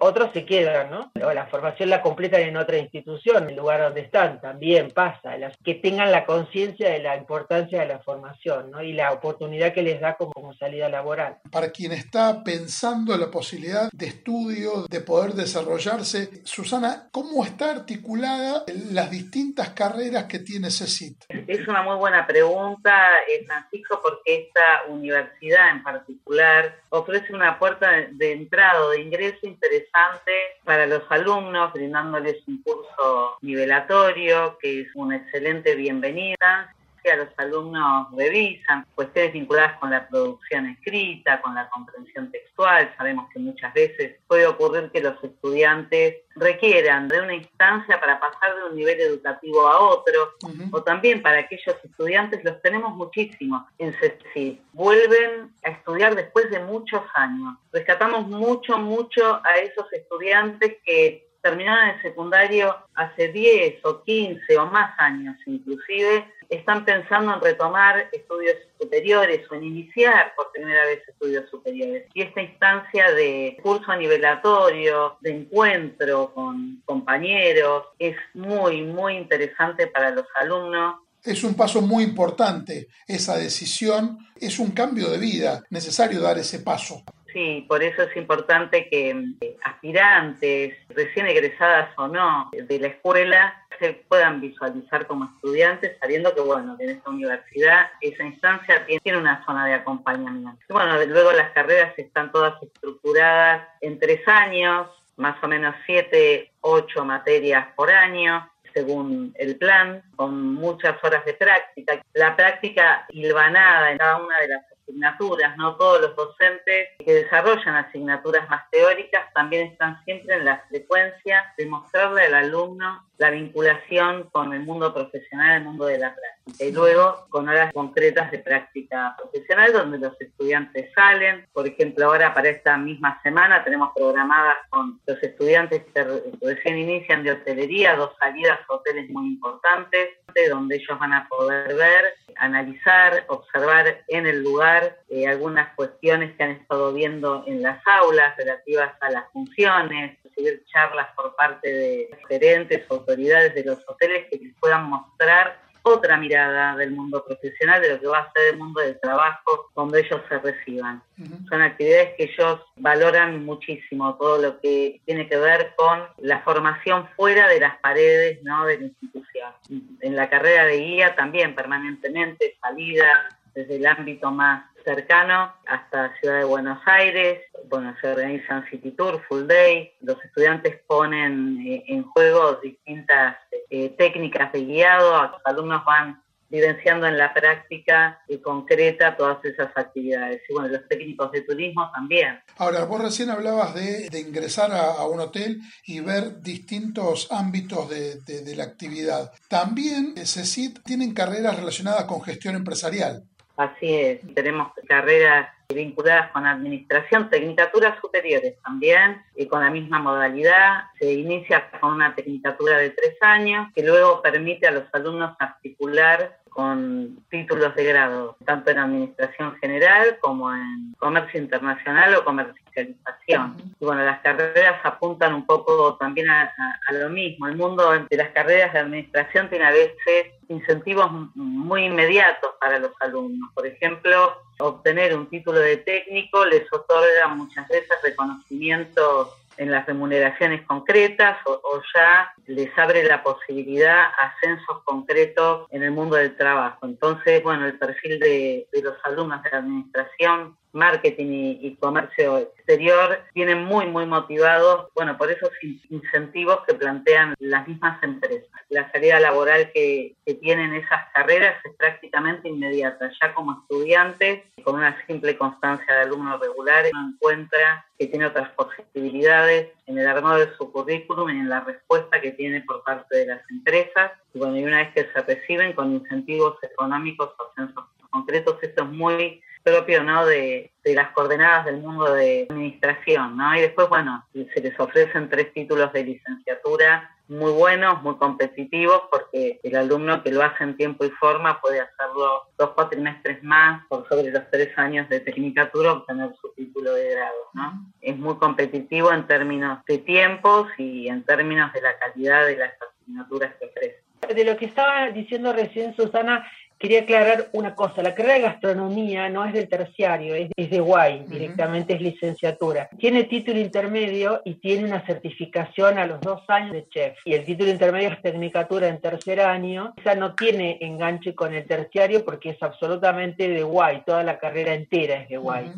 Otros 0.00 0.30
se 0.32 0.44
quedan, 0.44 0.90
¿no? 0.90 1.12
la 1.14 1.46
formación 1.46 1.90
la 1.90 2.02
completan 2.02 2.42
en 2.42 2.56
otra 2.56 2.78
institución, 2.78 3.44
en 3.44 3.50
el 3.50 3.56
lugar 3.56 3.80
donde 3.80 4.00
están, 4.00 4.40
también 4.40 4.90
pasa, 4.90 5.34
que 5.64 5.74
tengan 5.74 6.10
la 6.10 6.24
conciencia 6.24 6.90
de 6.90 7.00
la 7.00 7.16
importancia 7.16 7.80
de 7.80 7.86
la 7.86 7.98
formación 8.00 8.70
¿no? 8.70 8.82
y 8.82 8.92
la 8.92 9.12
oportunidad 9.12 9.72
que 9.72 9.82
les 9.82 10.00
da 10.00 10.16
como, 10.16 10.32
como 10.32 10.54
salida 10.54 10.88
laboral. 10.88 11.38
Para 11.50 11.70
quien 11.70 11.92
está 11.92 12.42
pensando 12.42 13.14
en 13.14 13.20
la 13.20 13.30
posibilidad 13.30 13.87
de 13.92 14.06
estudio, 14.06 14.86
de 14.88 15.00
poder 15.00 15.32
desarrollarse. 15.32 16.42
Susana, 16.44 17.08
¿cómo 17.10 17.44
está 17.44 17.70
articulada 17.70 18.64
las 18.90 19.10
distintas 19.10 19.70
carreras 19.70 20.24
que 20.24 20.40
tiene 20.40 20.70
CECIT? 20.70 21.24
Es 21.28 21.66
una 21.68 21.82
muy 21.82 21.96
buena 21.96 22.26
pregunta, 22.26 23.06
eh, 23.28 23.44
Francisco, 23.46 24.00
porque 24.02 24.46
esta 24.46 24.84
universidad 24.88 25.70
en 25.70 25.82
particular 25.82 26.80
ofrece 26.90 27.32
una 27.32 27.58
puerta 27.58 27.90
de 28.10 28.32
entrada, 28.32 28.90
de 28.90 29.00
ingreso 29.00 29.46
interesante 29.46 30.32
para 30.64 30.86
los 30.86 31.02
alumnos, 31.10 31.72
brindándoles 31.72 32.36
un 32.46 32.62
curso 32.62 33.36
nivelatorio, 33.42 34.58
que 34.60 34.82
es 34.82 34.88
una 34.94 35.16
excelente 35.16 35.74
bienvenida 35.74 36.74
a 37.10 37.16
los 37.16 37.28
alumnos 37.36 38.08
revisan 38.16 38.86
cuestiones 38.94 39.32
vinculadas 39.32 39.78
con 39.78 39.90
la 39.90 40.08
producción 40.08 40.66
escrita, 40.66 41.40
con 41.40 41.54
la 41.54 41.68
comprensión 41.70 42.30
textual. 42.30 42.92
Sabemos 42.96 43.28
que 43.32 43.38
muchas 43.38 43.72
veces 43.74 44.16
puede 44.26 44.46
ocurrir 44.46 44.90
que 44.90 45.00
los 45.00 45.22
estudiantes 45.22 46.16
requieran 46.36 47.08
de 47.08 47.20
una 47.20 47.34
instancia 47.34 47.98
para 48.00 48.20
pasar 48.20 48.54
de 48.56 48.64
un 48.70 48.76
nivel 48.76 49.00
educativo 49.00 49.68
a 49.68 49.80
otro, 49.80 50.34
o 50.70 50.82
también 50.82 51.22
para 51.22 51.40
aquellos 51.40 51.76
estudiantes, 51.82 52.44
los 52.44 52.60
tenemos 52.62 52.94
muchísimos 52.94 53.62
en 53.78 53.94
CECI, 53.94 54.62
vuelven 54.72 55.52
a 55.64 55.70
estudiar 55.70 56.14
después 56.14 56.50
de 56.50 56.60
muchos 56.60 57.02
años. 57.14 57.56
Rescatamos 57.72 58.28
mucho, 58.28 58.78
mucho 58.78 59.40
a 59.44 59.54
esos 59.56 59.92
estudiantes 59.92 60.76
que 60.84 61.28
terminaron 61.42 61.90
el 61.90 62.02
secundario 62.02 62.76
hace 62.94 63.28
10 63.28 63.84
o 63.84 64.02
15 64.02 64.58
o 64.58 64.66
más 64.66 64.98
años 64.98 65.36
inclusive, 65.46 66.26
están 66.48 66.84
pensando 66.84 67.34
en 67.34 67.40
retomar 67.40 68.08
estudios 68.12 68.56
superiores 68.80 69.40
o 69.50 69.54
en 69.54 69.64
iniciar 69.64 70.32
por 70.34 70.50
primera 70.52 70.84
vez 70.86 71.06
estudios 71.06 71.48
superiores. 71.50 72.06
Y 72.14 72.22
esta 72.22 72.40
instancia 72.40 73.12
de 73.12 73.58
curso 73.62 73.94
nivelatorio, 73.96 75.18
de 75.20 75.30
encuentro 75.30 76.32
con 76.34 76.82
compañeros, 76.84 77.84
es 77.98 78.16
muy, 78.34 78.82
muy 78.82 79.16
interesante 79.16 79.86
para 79.86 80.10
los 80.10 80.26
alumnos 80.36 80.96
es 81.24 81.44
un 81.44 81.54
paso 81.54 81.82
muy 81.82 82.04
importante 82.04 82.88
esa 83.06 83.36
decisión, 83.36 84.18
es 84.40 84.58
un 84.58 84.70
cambio 84.70 85.10
de 85.10 85.18
vida, 85.18 85.64
necesario 85.70 86.20
dar 86.20 86.38
ese 86.38 86.60
paso. 86.60 87.02
Sí, 87.32 87.66
por 87.68 87.82
eso 87.82 88.02
es 88.02 88.16
importante 88.16 88.88
que 88.88 89.10
eh, 89.10 89.56
aspirantes, 89.62 90.74
recién 90.88 91.26
egresadas 91.26 91.90
o 91.98 92.08
no, 92.08 92.50
de 92.52 92.78
la 92.78 92.88
escuela, 92.88 93.66
se 93.78 93.92
puedan 94.08 94.40
visualizar 94.40 95.06
como 95.06 95.26
estudiantes, 95.36 95.96
sabiendo 96.00 96.34
que, 96.34 96.40
bueno, 96.40 96.76
en 96.78 96.90
esta 96.90 97.10
universidad 97.10 97.90
esa 98.00 98.24
instancia 98.24 98.86
tiene 99.02 99.18
una 99.18 99.44
zona 99.44 99.66
de 99.66 99.74
acompañamiento. 99.74 100.58
Bueno, 100.68 101.04
luego 101.04 101.32
las 101.32 101.50
carreras 101.52 101.98
están 101.98 102.32
todas 102.32 102.62
estructuradas 102.62 103.66
en 103.80 103.98
tres 103.98 104.26
años, 104.26 104.88
más 105.16 105.36
o 105.42 105.48
menos 105.48 105.74
siete, 105.86 106.52
ocho 106.60 107.04
materias 107.04 107.66
por 107.74 107.90
año, 107.90 108.48
según 108.72 109.34
el 109.36 109.56
plan, 109.56 110.02
con 110.16 110.54
muchas 110.54 111.02
horas 111.02 111.24
de 111.24 111.34
práctica. 111.34 112.00
La 112.14 112.36
práctica 112.36 113.06
hilvanada 113.10 113.90
en 113.92 113.98
cada 113.98 114.16
una 114.18 114.38
de 114.40 114.48
las 114.48 114.77
asignaturas, 114.88 115.56
no 115.56 115.76
todos 115.76 116.00
los 116.00 116.16
docentes 116.16 116.88
que 116.98 117.12
desarrollan 117.12 117.76
asignaturas 117.76 118.48
más 118.48 118.68
teóricas 118.70 119.32
también 119.34 119.68
están 119.68 120.02
siempre 120.04 120.36
en 120.36 120.44
la 120.44 120.64
frecuencia 120.68 121.52
de 121.56 121.66
mostrarle 121.66 122.26
al 122.26 122.34
alumno 122.34 123.06
la 123.18 123.30
vinculación 123.30 124.28
con 124.30 124.52
el 124.52 124.60
mundo 124.60 124.94
profesional, 124.94 125.58
el 125.58 125.64
mundo 125.64 125.86
de 125.86 125.98
la 125.98 126.14
práctica. 126.14 126.37
Y 126.58 126.72
luego 126.72 127.26
con 127.28 127.48
horas 127.48 127.72
concretas 127.72 128.30
de 128.30 128.38
práctica 128.38 129.14
profesional 129.18 129.72
donde 129.72 129.98
los 129.98 130.20
estudiantes 130.20 130.92
salen. 130.94 131.46
Por 131.52 131.66
ejemplo, 131.66 132.06
ahora 132.06 132.34
para 132.34 132.48
esta 132.48 132.76
misma 132.76 133.20
semana 133.22 133.64
tenemos 133.64 133.90
programadas 133.94 134.56
con 134.70 135.00
los 135.06 135.22
estudiantes 135.22 135.82
que 135.94 136.04
recién 136.40 136.78
inician 136.78 137.22
de 137.22 137.32
hotelería 137.32 137.96
dos 137.96 138.12
salidas 138.18 138.58
a 138.68 138.74
hoteles 138.74 139.08
muy 139.10 139.26
importantes 139.26 140.10
donde 140.46 140.76
ellos 140.76 140.98
van 140.98 141.12
a 141.12 141.26
poder 141.28 141.74
ver, 141.74 142.14
analizar, 142.36 143.24
observar 143.28 144.04
en 144.06 144.26
el 144.26 144.42
lugar 144.42 144.98
eh, 145.08 145.26
algunas 145.26 145.74
cuestiones 145.74 146.36
que 146.36 146.44
han 146.44 146.50
estado 146.50 146.92
viendo 146.92 147.42
en 147.46 147.62
las 147.62 147.80
aulas 147.86 148.36
relativas 148.36 148.92
a 149.00 149.10
las 149.10 149.30
funciones, 149.32 150.16
recibir 150.22 150.62
charlas 150.66 151.08
por 151.16 151.34
parte 151.34 151.68
de 151.72 152.10
gerentes 152.28 152.88
autoridades 152.90 153.54
de 153.54 153.64
los 153.64 153.78
hoteles 153.88 154.26
que 154.30 154.38
les 154.38 154.54
puedan 154.60 154.84
mostrar 154.84 155.58
otra 155.82 156.16
mirada 156.16 156.76
del 156.76 156.90
mundo 156.90 157.24
profesional, 157.26 157.80
de 157.80 157.94
lo 157.94 158.00
que 158.00 158.06
va 158.06 158.18
a 158.18 158.32
ser 158.32 158.54
el 158.54 158.58
mundo 158.58 158.80
del 158.80 158.98
trabajo 159.00 159.70
donde 159.74 160.00
ellos 160.00 160.20
se 160.28 160.38
reciban. 160.38 161.02
Son 161.48 161.62
actividades 161.62 162.14
que 162.16 162.24
ellos 162.24 162.60
valoran 162.76 163.44
muchísimo, 163.44 164.16
todo 164.16 164.40
lo 164.40 164.60
que 164.60 165.00
tiene 165.04 165.28
que 165.28 165.36
ver 165.36 165.72
con 165.76 166.00
la 166.18 166.40
formación 166.40 167.08
fuera 167.16 167.48
de 167.48 167.60
las 167.60 167.78
paredes 167.78 168.42
¿no? 168.42 168.66
de 168.66 168.78
la 168.78 168.84
institución. 168.84 169.52
En 170.00 170.16
la 170.16 170.28
carrera 170.28 170.64
de 170.64 170.78
guía 170.78 171.14
también 171.16 171.54
permanentemente 171.54 172.56
salidas 172.60 173.34
desde 173.54 173.76
el 173.76 173.86
ámbito 173.86 174.30
más 174.30 174.64
cercano 174.88 175.52
hasta 175.66 176.14
Ciudad 176.18 176.38
de 176.38 176.44
Buenos 176.44 176.78
Aires. 176.86 177.42
Bueno, 177.68 177.94
se 178.00 178.08
organizan 178.08 178.64
City 178.70 178.92
Tour, 178.92 179.22
Full 179.28 179.46
Day. 179.46 179.92
Los 180.00 180.16
estudiantes 180.24 180.80
ponen 180.86 181.62
eh, 181.66 181.84
en 181.88 182.04
juego 182.04 182.54
distintas 182.62 183.36
eh, 183.68 183.94
técnicas 183.98 184.50
de 184.52 184.64
guiado. 184.64 185.22
Los 185.24 185.42
alumnos 185.44 185.84
van 185.84 186.22
vivenciando 186.48 187.06
en 187.06 187.18
la 187.18 187.34
práctica 187.34 188.22
y 188.26 188.38
concreta 188.38 189.14
todas 189.14 189.44
esas 189.44 189.68
actividades. 189.76 190.40
Y 190.48 190.54
bueno, 190.54 190.68
los 190.68 190.88
técnicos 190.88 191.30
de 191.32 191.42
turismo 191.42 191.90
también. 191.94 192.40
Ahora, 192.56 192.84
vos 192.84 193.02
recién 193.02 193.28
hablabas 193.28 193.74
de, 193.74 194.08
ingresar 194.18 194.72
a, 194.72 195.06
un 195.06 195.20
hotel 195.20 195.60
y 195.84 196.00
ver 196.00 196.40
distintos 196.40 197.28
ámbitos 197.30 197.90
de, 197.90 198.22
de 198.22 198.56
la 198.56 198.64
actividad. 198.64 199.30
También 199.48 200.14
CECIT 200.16 200.78
tienen 200.82 201.12
carreras 201.12 201.56
relacionadas 201.56 202.04
con 202.04 202.22
gestión 202.22 202.54
empresarial. 202.54 203.24
Así 203.58 203.92
es, 203.92 204.20
tenemos 204.34 204.72
carreras 204.86 205.48
vinculadas 205.68 206.30
con 206.30 206.46
administración, 206.46 207.28
tecnicaturas 207.28 208.00
superiores 208.00 208.54
también, 208.62 209.20
y 209.34 209.48
con 209.48 209.64
la 209.64 209.68
misma 209.68 209.98
modalidad. 209.98 210.84
Se 210.96 211.12
inicia 211.12 211.68
con 211.80 211.94
una 211.94 212.14
tecnicatura 212.14 212.78
de 212.78 212.90
tres 212.90 213.16
años 213.20 213.66
que 213.74 213.82
luego 213.82 214.22
permite 214.22 214.68
a 214.68 214.70
los 214.70 214.84
alumnos 214.92 215.34
articular 215.40 216.38
con 216.48 217.24
títulos 217.30 217.74
de 217.74 217.84
grado, 217.84 218.36
tanto 218.44 218.70
en 218.70 218.78
Administración 218.78 219.56
General 219.56 220.18
como 220.20 220.52
en 220.52 220.94
Comercio 220.98 221.40
Internacional 221.40 222.14
o 222.14 222.24
Comercialización. 222.24 223.56
Y 223.80 223.84
bueno, 223.84 224.04
las 224.04 224.20
carreras 224.20 224.80
apuntan 224.84 225.34
un 225.34 225.46
poco 225.46 225.96
también 225.96 226.30
a, 226.30 226.52
lo 226.92 227.10
mismo. 227.10 227.48
El 227.48 227.56
mundo 227.56 228.06
de 228.08 228.16
las 228.16 228.30
carreras 228.30 228.72
de 228.72 228.78
Administración 228.78 229.48
tiene 229.48 229.66
a 229.66 229.70
veces 229.70 230.32
incentivos 230.48 231.10
muy 231.34 231.84
inmediatos 231.84 232.52
para 232.60 232.78
los 232.78 232.92
alumnos. 233.00 233.50
Por 233.54 233.66
ejemplo, 233.66 234.38
obtener 234.58 235.16
un 235.16 235.28
título 235.28 235.58
de 235.60 235.78
técnico 235.78 236.44
les 236.44 236.72
otorga 236.72 237.28
muchas 237.28 237.68
veces 237.68 237.96
reconocimientos 238.02 239.28
en 239.58 239.70
las 239.70 239.84
remuneraciones 239.86 240.64
concretas 240.66 241.36
o, 241.44 241.82
ya 241.94 242.32
les 242.46 242.76
abre 242.78 243.04
la 243.04 243.22
posibilidad 243.22 244.04
a 244.04 244.28
ascensos 244.28 244.82
concretos 244.84 245.66
en 245.70 245.82
el 245.82 245.90
mundo 245.90 246.16
del 246.16 246.36
trabajo. 246.36 246.86
Entonces, 246.86 247.42
bueno, 247.42 247.66
el 247.66 247.78
perfil 247.78 248.18
de, 248.18 248.66
los 248.82 248.94
alumnos 249.04 249.42
de 249.42 249.50
la 249.50 249.58
administración, 249.58 250.56
marketing 250.72 251.56
y, 251.60 251.76
comercio 251.76 252.38
exterior 252.38 253.20
vienen 253.34 253.64
muy, 253.64 253.86
muy 253.86 254.06
motivados, 254.06 254.88
bueno, 254.94 255.16
por 255.16 255.30
esos 255.30 255.50
incentivos 255.90 256.60
que 256.66 256.74
plantean 256.74 257.34
las 257.38 257.66
mismas 257.66 258.02
empresas. 258.02 258.48
La 258.68 258.90
salida 258.92 259.20
laboral 259.20 259.70
que, 259.72 260.14
que 260.26 260.34
tienen 260.34 260.74
esas 260.74 261.00
carreras 261.14 261.56
es 261.64 261.74
prácticamente 261.76 262.48
inmediata. 262.48 263.10
Ya 263.22 263.34
como 263.34 263.60
estudiantes, 263.62 264.42
con 264.64 264.76
una 264.76 265.04
simple 265.06 265.36
constancia 265.38 265.94
de 265.94 266.00
alumno 266.02 266.36
regular, 266.38 266.84
uno 266.92 267.12
encuentra 267.14 267.86
que 267.98 268.06
tiene 268.06 268.26
otras 268.26 268.50
posibilidades 268.50 269.72
en 269.86 269.98
el 269.98 270.06
armado 270.06 270.38
de 270.38 270.54
su 270.56 270.70
currículum 270.70 271.30
y 271.30 271.40
en 271.40 271.48
la 271.48 271.60
respuesta 271.60 272.20
que 272.20 272.32
tiene 272.32 272.60
por 272.62 272.84
parte 272.84 273.16
de 273.16 273.26
las 273.26 273.50
empresas. 273.50 274.12
Y 274.34 274.38
bueno, 274.38 274.56
y 274.56 274.64
una 274.64 274.78
vez 274.78 274.92
que 274.94 275.12
se 275.12 275.22
reciben 275.22 275.72
con 275.72 275.92
incentivos 275.92 276.56
económicos 276.62 277.30
o 277.38 277.52
censos 277.56 277.84
concretos, 278.10 278.58
esto 278.62 278.84
es 278.84 278.90
muy 278.90 279.42
propio 279.70 280.02
¿no? 280.02 280.26
de, 280.26 280.72
de, 280.84 280.94
las 280.94 281.10
coordenadas 281.10 281.64
del 281.66 281.78
mundo 281.78 282.12
de 282.12 282.46
administración. 282.50 283.36
¿no? 283.36 283.56
Y 283.56 283.60
después, 283.60 283.88
bueno, 283.88 284.26
se 284.32 284.60
les 284.60 284.78
ofrecen 284.78 285.28
tres 285.28 285.52
títulos 285.52 285.92
de 285.92 286.04
licenciatura 286.04 287.14
muy 287.28 287.52
buenos, 287.52 288.02
muy 288.02 288.16
competitivos, 288.16 289.02
porque 289.10 289.60
el 289.62 289.76
alumno 289.76 290.22
que 290.22 290.32
lo 290.32 290.42
hace 290.42 290.64
en 290.64 290.76
tiempo 290.76 291.04
y 291.04 291.10
forma 291.10 291.60
puede 291.60 291.80
hacerlo 291.80 292.48
dos 292.56 292.70
cuatrimestres 292.70 293.42
más 293.42 293.86
por 293.86 294.08
sobre 294.08 294.30
los 294.30 294.50
tres 294.50 294.76
años 294.78 295.08
de 295.10 295.20
tecnicatura 295.20 295.92
obtener 295.92 296.30
su 296.40 296.50
título 296.54 296.94
de 296.94 297.10
grado. 297.10 297.36
¿no? 297.52 297.92
Es 298.00 298.16
muy 298.16 298.36
competitivo 298.36 299.12
en 299.12 299.26
términos 299.26 299.84
de 299.86 299.98
tiempos 299.98 300.68
y 300.78 301.08
en 301.08 301.22
términos 301.24 301.72
de 301.74 301.82
la 301.82 301.98
calidad 301.98 302.46
de 302.46 302.56
las 302.56 302.72
asignaturas 302.80 303.54
que 303.56 303.66
ofrece. 303.66 304.02
De 304.34 304.44
lo 304.44 304.56
que 304.56 304.64
estaba 304.64 305.10
diciendo 305.10 305.52
recién 305.52 305.94
Susana, 305.94 306.46
Quería 306.78 307.00
aclarar 307.00 307.48
una 307.52 307.74
cosa, 307.74 308.02
la 308.02 308.14
carrera 308.14 308.34
de 308.34 308.42
gastronomía 308.42 309.28
no 309.28 309.44
es 309.44 309.52
del 309.52 309.68
terciario, 309.68 310.36
es, 310.36 310.70
de 310.70 310.78
guay, 310.80 311.24
directamente 311.26 311.94
es 311.94 312.00
licenciatura. 312.00 312.88
Tiene 312.98 313.24
título 313.24 313.58
intermedio 313.58 314.42
y 314.44 314.54
tiene 314.54 314.84
una 314.84 315.04
certificación 315.04 315.98
a 315.98 316.06
los 316.06 316.20
dos 316.20 316.42
años 316.46 316.72
de 316.72 316.88
chef. 316.88 317.18
Y 317.24 317.34
el 317.34 317.44
título 317.44 317.70
intermedio 317.70 318.10
es 318.10 318.22
tecnicatura 318.22 318.86
en 318.86 319.00
tercer 319.00 319.40
año. 319.40 319.94
Esa 319.96 320.14
no 320.14 320.36
tiene 320.36 320.78
enganche 320.80 321.34
con 321.34 321.52
el 321.52 321.66
terciario 321.66 322.24
porque 322.24 322.50
es 322.50 322.62
absolutamente 322.62 323.48
de 323.48 323.62
guay, 323.64 324.02
toda 324.06 324.22
la 324.22 324.38
carrera 324.38 324.74
entera 324.74 325.22
es 325.22 325.28
de 325.28 325.36
guay 325.36 325.72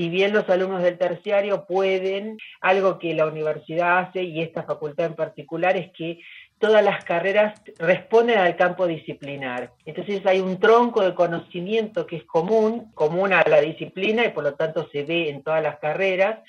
si 0.00 0.08
bien 0.08 0.32
los 0.32 0.48
alumnos 0.48 0.82
del 0.82 0.96
terciario 0.96 1.66
pueden, 1.66 2.38
algo 2.62 2.98
que 2.98 3.12
la 3.12 3.26
universidad 3.26 3.98
hace 3.98 4.22
y 4.22 4.40
esta 4.40 4.62
facultad 4.62 5.04
en 5.04 5.14
particular 5.14 5.76
es 5.76 5.90
que 5.92 6.20
todas 6.60 6.84
las 6.84 7.02
carreras 7.04 7.58
responden 7.78 8.38
al 8.38 8.54
campo 8.54 8.86
disciplinar. 8.86 9.72
Entonces 9.86 10.24
hay 10.26 10.40
un 10.40 10.60
tronco 10.60 11.02
de 11.02 11.14
conocimiento 11.14 12.06
que 12.06 12.16
es 12.16 12.24
común, 12.24 12.92
común 12.92 13.32
a 13.32 13.42
la 13.48 13.62
disciplina 13.62 14.26
y 14.26 14.28
por 14.28 14.44
lo 14.44 14.54
tanto 14.54 14.86
se 14.92 15.02
ve 15.04 15.30
en 15.30 15.42
todas 15.42 15.62
las 15.62 15.78
carreras. 15.78 16.40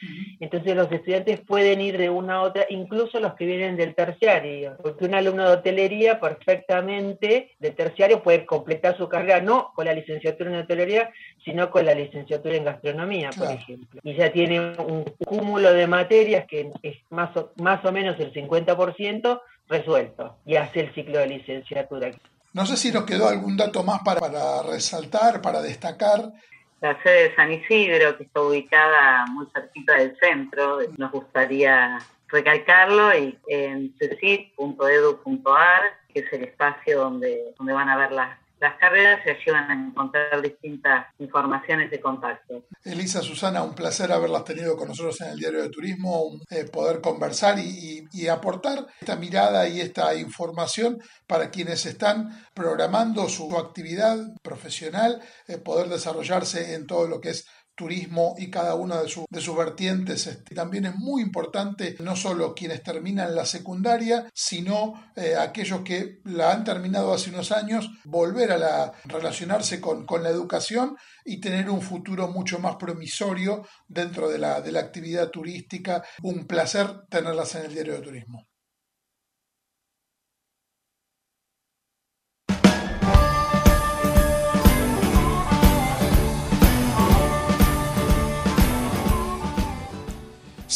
Entonces 0.41 0.76
los 0.76 0.91
estudiantes 0.91 1.39
pueden 1.39 1.80
ir 1.80 1.97
de 1.97 2.09
una 2.09 2.36
a 2.36 2.41
otra, 2.41 2.66
incluso 2.70 3.22
los 3.22 3.36
que 3.36 3.45
vienen 3.45 3.78
del 3.78 3.95
terciario, 3.95 4.76
porque 4.84 5.05
un 5.05 5.16
alumno 5.16 5.47
de 5.47 5.55
hotelería 5.55 6.20
perfectamente 6.20 7.51
del 7.57 7.74
terciario 7.74 8.22
puede 8.22 8.45
completar 8.45 8.97
su 8.97 9.07
carrera 9.07 9.39
no 9.39 9.72
con 9.74 9.86
la 9.86 9.93
licenciatura 9.93 10.49
en 10.49 10.57
hotelería, 10.57 11.09
sino 11.45 11.72
con 11.72 11.86
la 11.86 11.93
licenciatura 11.93 12.57
en 12.57 12.66
gastronomía, 12.66 13.30
por 13.30 13.49
ejemplo. 13.49 14.01
Y 14.03 14.16
ya 14.16 14.30
tiene 14.30 14.59
un 14.59 15.05
cúmulo 15.26 15.72
de 15.72 15.88
materias 15.88 16.45
que 16.47 16.70
es 16.84 16.97
más 17.09 17.36
o, 17.38 17.53
más 17.62 17.84
o 17.86 17.93
menos 17.93 18.20
el 18.20 18.34
50%, 18.34 19.39
resuelto 19.72 20.38
y 20.46 20.58
hace 20.58 20.82
el 20.82 20.94
ciclo 20.94 21.20
de 21.20 21.28
licenciatura. 21.28 22.12
No 22.54 22.66
sé 22.66 22.76
si 22.78 22.92
nos 22.92 23.06
quedó 23.06 23.30
algún 23.30 23.56
dato 23.56 23.82
más 23.84 24.02
para, 24.04 24.20
para 24.20 24.62
resaltar, 24.64 25.42
para 25.42 25.62
destacar. 25.62 26.34
La 26.82 27.02
sede 27.02 27.30
de 27.30 27.36
San 27.36 27.52
Isidro, 27.52 28.18
que 28.18 28.24
está 28.24 28.42
ubicada 28.42 29.26
muy 29.28 29.48
cerquita 29.54 29.96
del 29.96 30.18
centro, 30.20 30.80
nos 30.98 31.12
gustaría 31.12 32.00
recalcarlo 32.28 33.18
y 33.18 33.38
en 33.48 33.96
cesit.edu.ar, 33.98 35.82
que 36.14 36.20
es 36.20 36.34
el 36.34 36.44
espacio 36.44 37.00
donde, 37.00 37.54
donde 37.58 37.74
van 37.74 37.90
a 37.90 37.98
ver 37.98 38.12
las, 38.12 38.38
las 38.62 38.78
carreras 38.78 39.22
se 39.24 39.32
ayudan 39.32 39.72
a 39.72 39.74
encontrar 39.74 40.39
distintas 40.39 41.07
informaciones 41.18 41.89
de 41.89 41.99
contacto. 41.99 42.64
Elisa, 42.84 43.22
Susana, 43.22 43.64
un 43.64 43.74
placer 43.74 44.12
haberlas 44.12 44.45
tenido 44.45 44.78
con 44.78 44.88
nosotros 44.88 45.20
en 45.22 45.30
el 45.30 45.39
Diario 45.39 45.64
de 45.64 45.70
Turismo, 45.70 46.39
eh, 46.51 46.66
poder 46.66 47.01
conversar 47.01 47.57
y, 47.57 48.07
aportar 48.30 48.86
esta 49.01 49.16
mirada 49.16 49.68
y 49.68 49.82
esta 49.82 50.14
información 50.14 51.01
para 51.26 51.49
quienes 51.49 51.88
están 51.88 52.30
programando 52.53 53.28
su 53.28 53.57
actividad 53.57 54.18
profesional, 54.43 55.20
eh, 55.47 55.57
poder 55.57 55.88
desarrollarse 55.88 56.76
en 56.76 56.86
todo 56.86 57.07
lo 57.07 57.20
que 57.20 57.32
es 57.32 57.47
turismo 57.76 58.36
y 58.38 58.50
cada 58.50 58.76
una 58.76 59.02
de, 59.02 59.10
sus 59.10 59.58
vertientes. 59.58 60.28
Este, 60.28 60.56
también 60.56 60.86
es 60.86 60.96
muy 60.96 61.22
importante 61.22 61.96
no 62.00 62.16
solo 62.16 62.54
quienes 62.54 62.84
terminan 62.84 63.36
la 63.36 63.46
secundaria, 63.46 64.30
sino 64.34 65.12
eh, 65.16 65.36
aquellos 65.36 65.82
que 65.82 66.20
la 66.26 66.52
han 66.52 66.64
terminado 66.64 67.14
hace 67.14 67.30
unos 67.30 67.52
años, 67.52 67.90
volver 68.04 68.52
a 68.52 68.58
la, 68.58 68.92
relacionarse 69.06 69.80
con, 69.82 70.06
con, 70.06 70.24
la 70.24 70.30
educación 70.30 70.96
y 71.26 71.40
tener 71.40 71.70
un 71.70 71.82
futuro 71.82 72.28
mucho 72.28 72.60
más 72.60 72.76
promisorio 72.76 73.66
dentro 73.88 74.30
de 74.30 74.38
la, 74.38 74.62
de 74.62 74.72
la 74.72 74.80
actividad 74.80 75.30
turística. 75.30 76.04
Un 76.22 76.46
placer 76.46 77.08
tenerlas 77.10 77.56
en 77.56 77.66
el 77.66 77.74
diario 77.74 77.96
de 77.96 78.02
turismo. 78.02 78.51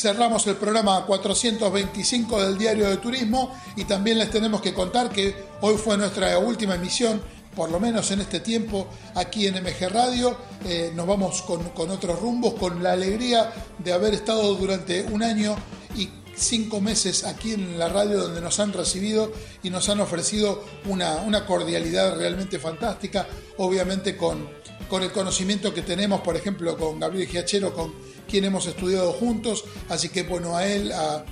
Cerramos 0.05 0.45
el 0.45 0.57
programa 0.57 1.03
425 1.03 2.43
del 2.43 2.59
Diario 2.59 2.87
de 2.87 2.97
Turismo 2.97 3.51
y 3.75 3.85
también 3.85 4.19
les 4.19 4.29
tenemos 4.29 4.61
que 4.61 4.71
contar 4.71 5.09
que 5.09 5.33
hoy 5.61 5.77
fue 5.77 5.97
nuestra 5.97 6.37
última 6.37 6.75
emisión, 6.75 7.19
por 7.55 7.71
lo 7.71 7.79
menos 7.79 8.11
en 8.11 8.21
este 8.21 8.39
tiempo, 8.39 8.85
aquí 9.15 9.47
en 9.47 9.55
MG 9.55 9.89
Radio. 9.89 10.37
Eh, 10.63 10.91
nos 10.93 11.07
vamos 11.07 11.41
con, 11.41 11.89
otros 11.89 12.19
rumbos, 12.19 12.53
con 12.53 12.83
la 12.83 12.91
alegría 12.91 13.51
de 13.79 13.93
haber 13.93 14.13
estado 14.13 14.53
durante 14.53 15.01
un 15.05 15.23
año 15.23 15.55
y 15.95 16.07
cinco 16.35 16.81
meses 16.81 17.23
aquí 17.23 17.53
en 17.53 17.79
la 17.79 17.89
radio 17.89 18.19
donde 18.19 18.41
nos 18.41 18.59
han 18.59 18.73
recibido 18.73 19.31
y 19.63 19.71
nos 19.71 19.89
han 19.89 20.01
ofrecido 20.01 20.63
una, 20.85 21.15
una 21.15 21.47
cordialidad 21.47 22.15
realmente 22.15 22.59
fantástica, 22.59 23.25
obviamente 23.57 24.15
con, 24.15 24.47
con 24.87 25.01
el 25.01 25.11
conocimiento 25.11 25.73
que 25.73 25.81
tenemos, 25.81 26.21
por 26.21 26.35
ejemplo, 26.35 26.77
con 26.77 26.99
Gabriel 26.99 27.27
Giachero, 27.27 27.73
con 27.73 27.93
quien 28.29 28.45
hemos 28.45 28.67
estudiado 28.67 29.11
juntos, 29.13 29.63
así 29.89 30.09
que 30.09 30.23
bueno, 30.23 30.55
a 30.55 30.67
él, 30.67 30.91
a, 30.91 31.25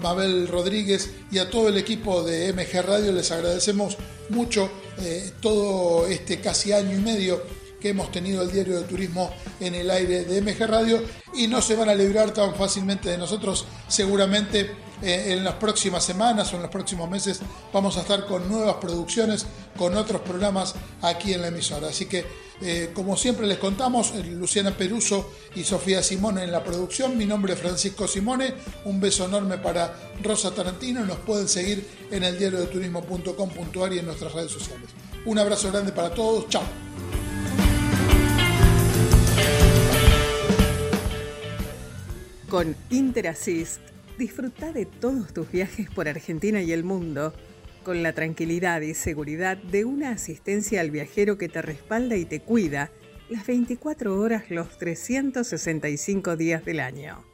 Mabel 0.00 0.46
Rodríguez 0.46 1.10
y 1.32 1.38
a 1.38 1.50
todo 1.50 1.66
el 1.66 1.76
equipo 1.76 2.22
de 2.22 2.52
MG 2.52 2.80
Radio 2.80 3.10
les 3.10 3.32
agradecemos 3.32 3.98
mucho 4.28 4.70
eh, 5.00 5.32
todo 5.40 6.06
este 6.06 6.40
casi 6.40 6.72
año 6.72 6.96
y 6.96 7.00
medio 7.00 7.42
que 7.80 7.88
hemos 7.88 8.12
tenido 8.12 8.42
el 8.42 8.52
diario 8.52 8.78
de 8.78 8.86
turismo 8.86 9.32
en 9.58 9.74
el 9.74 9.90
aire 9.90 10.24
de 10.24 10.42
MG 10.42 10.64
Radio 10.68 11.02
y 11.34 11.48
no 11.48 11.60
se 11.60 11.74
van 11.74 11.88
a 11.88 11.94
librar 11.94 12.32
tan 12.32 12.54
fácilmente 12.54 13.08
de 13.08 13.18
nosotros. 13.18 13.64
Seguramente 13.88 14.70
eh, 15.02 15.32
en 15.32 15.44
las 15.44 15.54
próximas 15.54 16.04
semanas 16.04 16.52
o 16.52 16.56
en 16.56 16.62
los 16.62 16.70
próximos 16.70 17.08
meses 17.08 17.40
vamos 17.72 17.96
a 17.96 18.02
estar 18.02 18.26
con 18.26 18.48
nuevas 18.48 18.76
producciones, 18.76 19.46
con 19.76 19.96
otros 19.96 20.20
programas 20.20 20.74
aquí 21.00 21.32
en 21.32 21.40
la 21.40 21.48
emisora. 21.48 21.88
Así 21.88 22.06
que 22.06 22.26
eh, 22.62 22.90
como 22.92 23.16
siempre 23.16 23.46
les 23.46 23.58
contamos, 23.58 24.12
eh, 24.14 24.22
Luciana 24.24 24.76
Peruso 24.76 25.32
y 25.54 25.64
Sofía 25.64 26.02
Simone 26.02 26.44
en 26.44 26.52
la 26.52 26.62
producción. 26.62 27.16
Mi 27.16 27.24
nombre 27.24 27.54
es 27.54 27.58
Francisco 27.58 28.06
Simone. 28.06 28.52
Un 28.84 29.00
beso 29.00 29.24
enorme 29.24 29.56
para 29.58 29.94
Rosa 30.22 30.54
Tarantino. 30.54 31.04
Nos 31.06 31.18
pueden 31.18 31.48
seguir 31.48 31.86
en 32.10 32.22
el 32.22 32.38
diario 32.38 32.60
de 32.60 32.66
turismo.com.ar 32.66 33.92
y 33.94 33.98
en 33.98 34.06
nuestras 34.06 34.32
redes 34.34 34.52
sociales. 34.52 34.90
Un 35.24 35.38
abrazo 35.38 35.70
grande 35.70 35.92
para 35.92 36.12
todos. 36.12 36.48
Chao. 36.48 36.62
Con 42.50 42.76
Interassist, 42.90 43.80
disfruta 44.18 44.72
de 44.72 44.84
todos 44.84 45.32
tus 45.32 45.50
viajes 45.50 45.88
por 45.88 46.08
Argentina 46.08 46.60
y 46.60 46.72
el 46.72 46.84
mundo 46.84 47.32
con 47.82 48.02
la 48.02 48.12
tranquilidad 48.12 48.80
y 48.80 48.94
seguridad 48.94 49.56
de 49.56 49.84
una 49.84 50.10
asistencia 50.10 50.80
al 50.80 50.90
viajero 50.90 51.38
que 51.38 51.48
te 51.48 51.62
respalda 51.62 52.16
y 52.16 52.24
te 52.24 52.40
cuida 52.40 52.90
las 53.28 53.46
24 53.46 54.18
horas 54.18 54.50
los 54.50 54.76
365 54.78 56.36
días 56.36 56.64
del 56.64 56.80
año. 56.80 57.24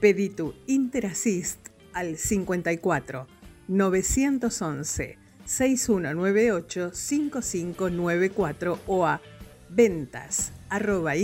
Pedí 0.00 0.28
tu 0.28 0.54
Interassist 0.66 1.68
al 1.92 2.16
54 2.16 3.26
911 3.68 5.18
6198 5.44 6.90
5594 6.92 8.80
o 8.86 9.06
a 9.06 9.20
ventas 9.70 10.52
arroba. 10.68 11.14